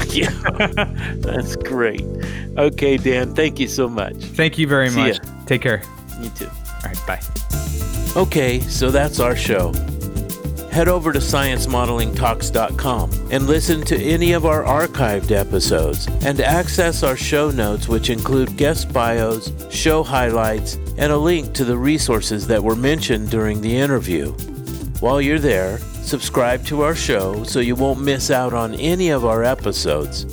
yeah, 0.16 0.32
that's 1.18 1.56
great. 1.58 2.02
Okay, 2.58 2.98
Dan, 2.98 3.36
thank 3.36 3.60
you 3.60 3.68
so 3.68 3.88
much. 3.88 4.16
Thank 4.16 4.58
you 4.58 4.68
very 4.68 4.90
See 4.90 5.00
much. 5.00 5.20
Ya. 5.24 5.46
Take 5.46 5.62
care. 5.62 5.84
You 6.20 6.30
too. 6.30 6.48
All 6.48 6.82
right, 6.86 6.98
bye. 7.06 7.22
Okay, 8.20 8.60
so 8.62 8.90
that's 8.90 9.20
our 9.20 9.36
show. 9.36 9.72
Head 10.72 10.88
over 10.88 11.14
to 11.14 11.20
sciencemodelingtalks.com 11.20 13.12
and 13.32 13.46
listen 13.46 13.82
to 13.82 13.96
any 13.96 14.34
of 14.34 14.48
our 14.48 14.64
archived 14.64 15.30
episodes 15.32 16.08
and 16.24 16.42
access 16.42 17.04
our 17.04 17.16
show 17.16 17.52
notes, 17.52 17.88
which 17.88 18.10
include 18.10 18.58
guest 18.58 18.92
bios, 18.92 19.54
show 19.70 20.02
highlights, 20.02 20.80
and 20.98 21.12
a 21.12 21.18
link 21.18 21.54
to 21.54 21.66
the 21.66 21.78
resources 21.78 22.48
that 22.48 22.64
were 22.64 22.76
mentioned 22.76 23.30
during 23.30 23.62
the 23.62 23.76
interview. 23.76 24.32
While 25.00 25.22
you're 25.22 25.40
there, 25.40 25.80
subscribe 25.80 26.66
to 26.66 26.82
our 26.82 26.96
show 26.96 27.44
so 27.44 27.60
you 27.60 27.76
won't 27.76 28.02
miss 28.02 28.32
out 28.32 28.54
on 28.54 28.76
any 28.76 29.10
of 29.10 29.26
our 29.26 29.44
episodes. 29.44 30.24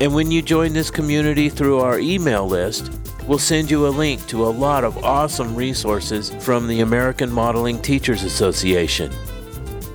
And 0.00 0.14
when 0.14 0.30
you 0.30 0.42
join 0.42 0.72
this 0.72 0.90
community 0.90 1.48
through 1.48 1.80
our 1.80 1.98
email 1.98 2.46
list, 2.46 2.92
we'll 3.26 3.38
send 3.38 3.70
you 3.70 3.86
a 3.86 3.88
link 3.88 4.26
to 4.26 4.44
a 4.44 4.48
lot 4.48 4.84
of 4.84 5.02
awesome 5.04 5.54
resources 5.54 6.30
from 6.44 6.66
the 6.66 6.80
American 6.80 7.30
Modeling 7.30 7.80
Teachers 7.80 8.24
Association. 8.24 9.10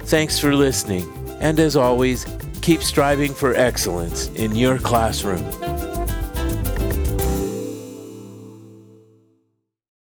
Thanks 0.06 0.40
for 0.40 0.56
listening, 0.56 1.08
and 1.40 1.60
as 1.60 1.76
always, 1.76 2.26
keep 2.62 2.82
striving 2.82 3.34
for 3.34 3.54
excellence 3.54 4.30
in 4.30 4.56
your 4.56 4.80
classroom. 4.80 5.46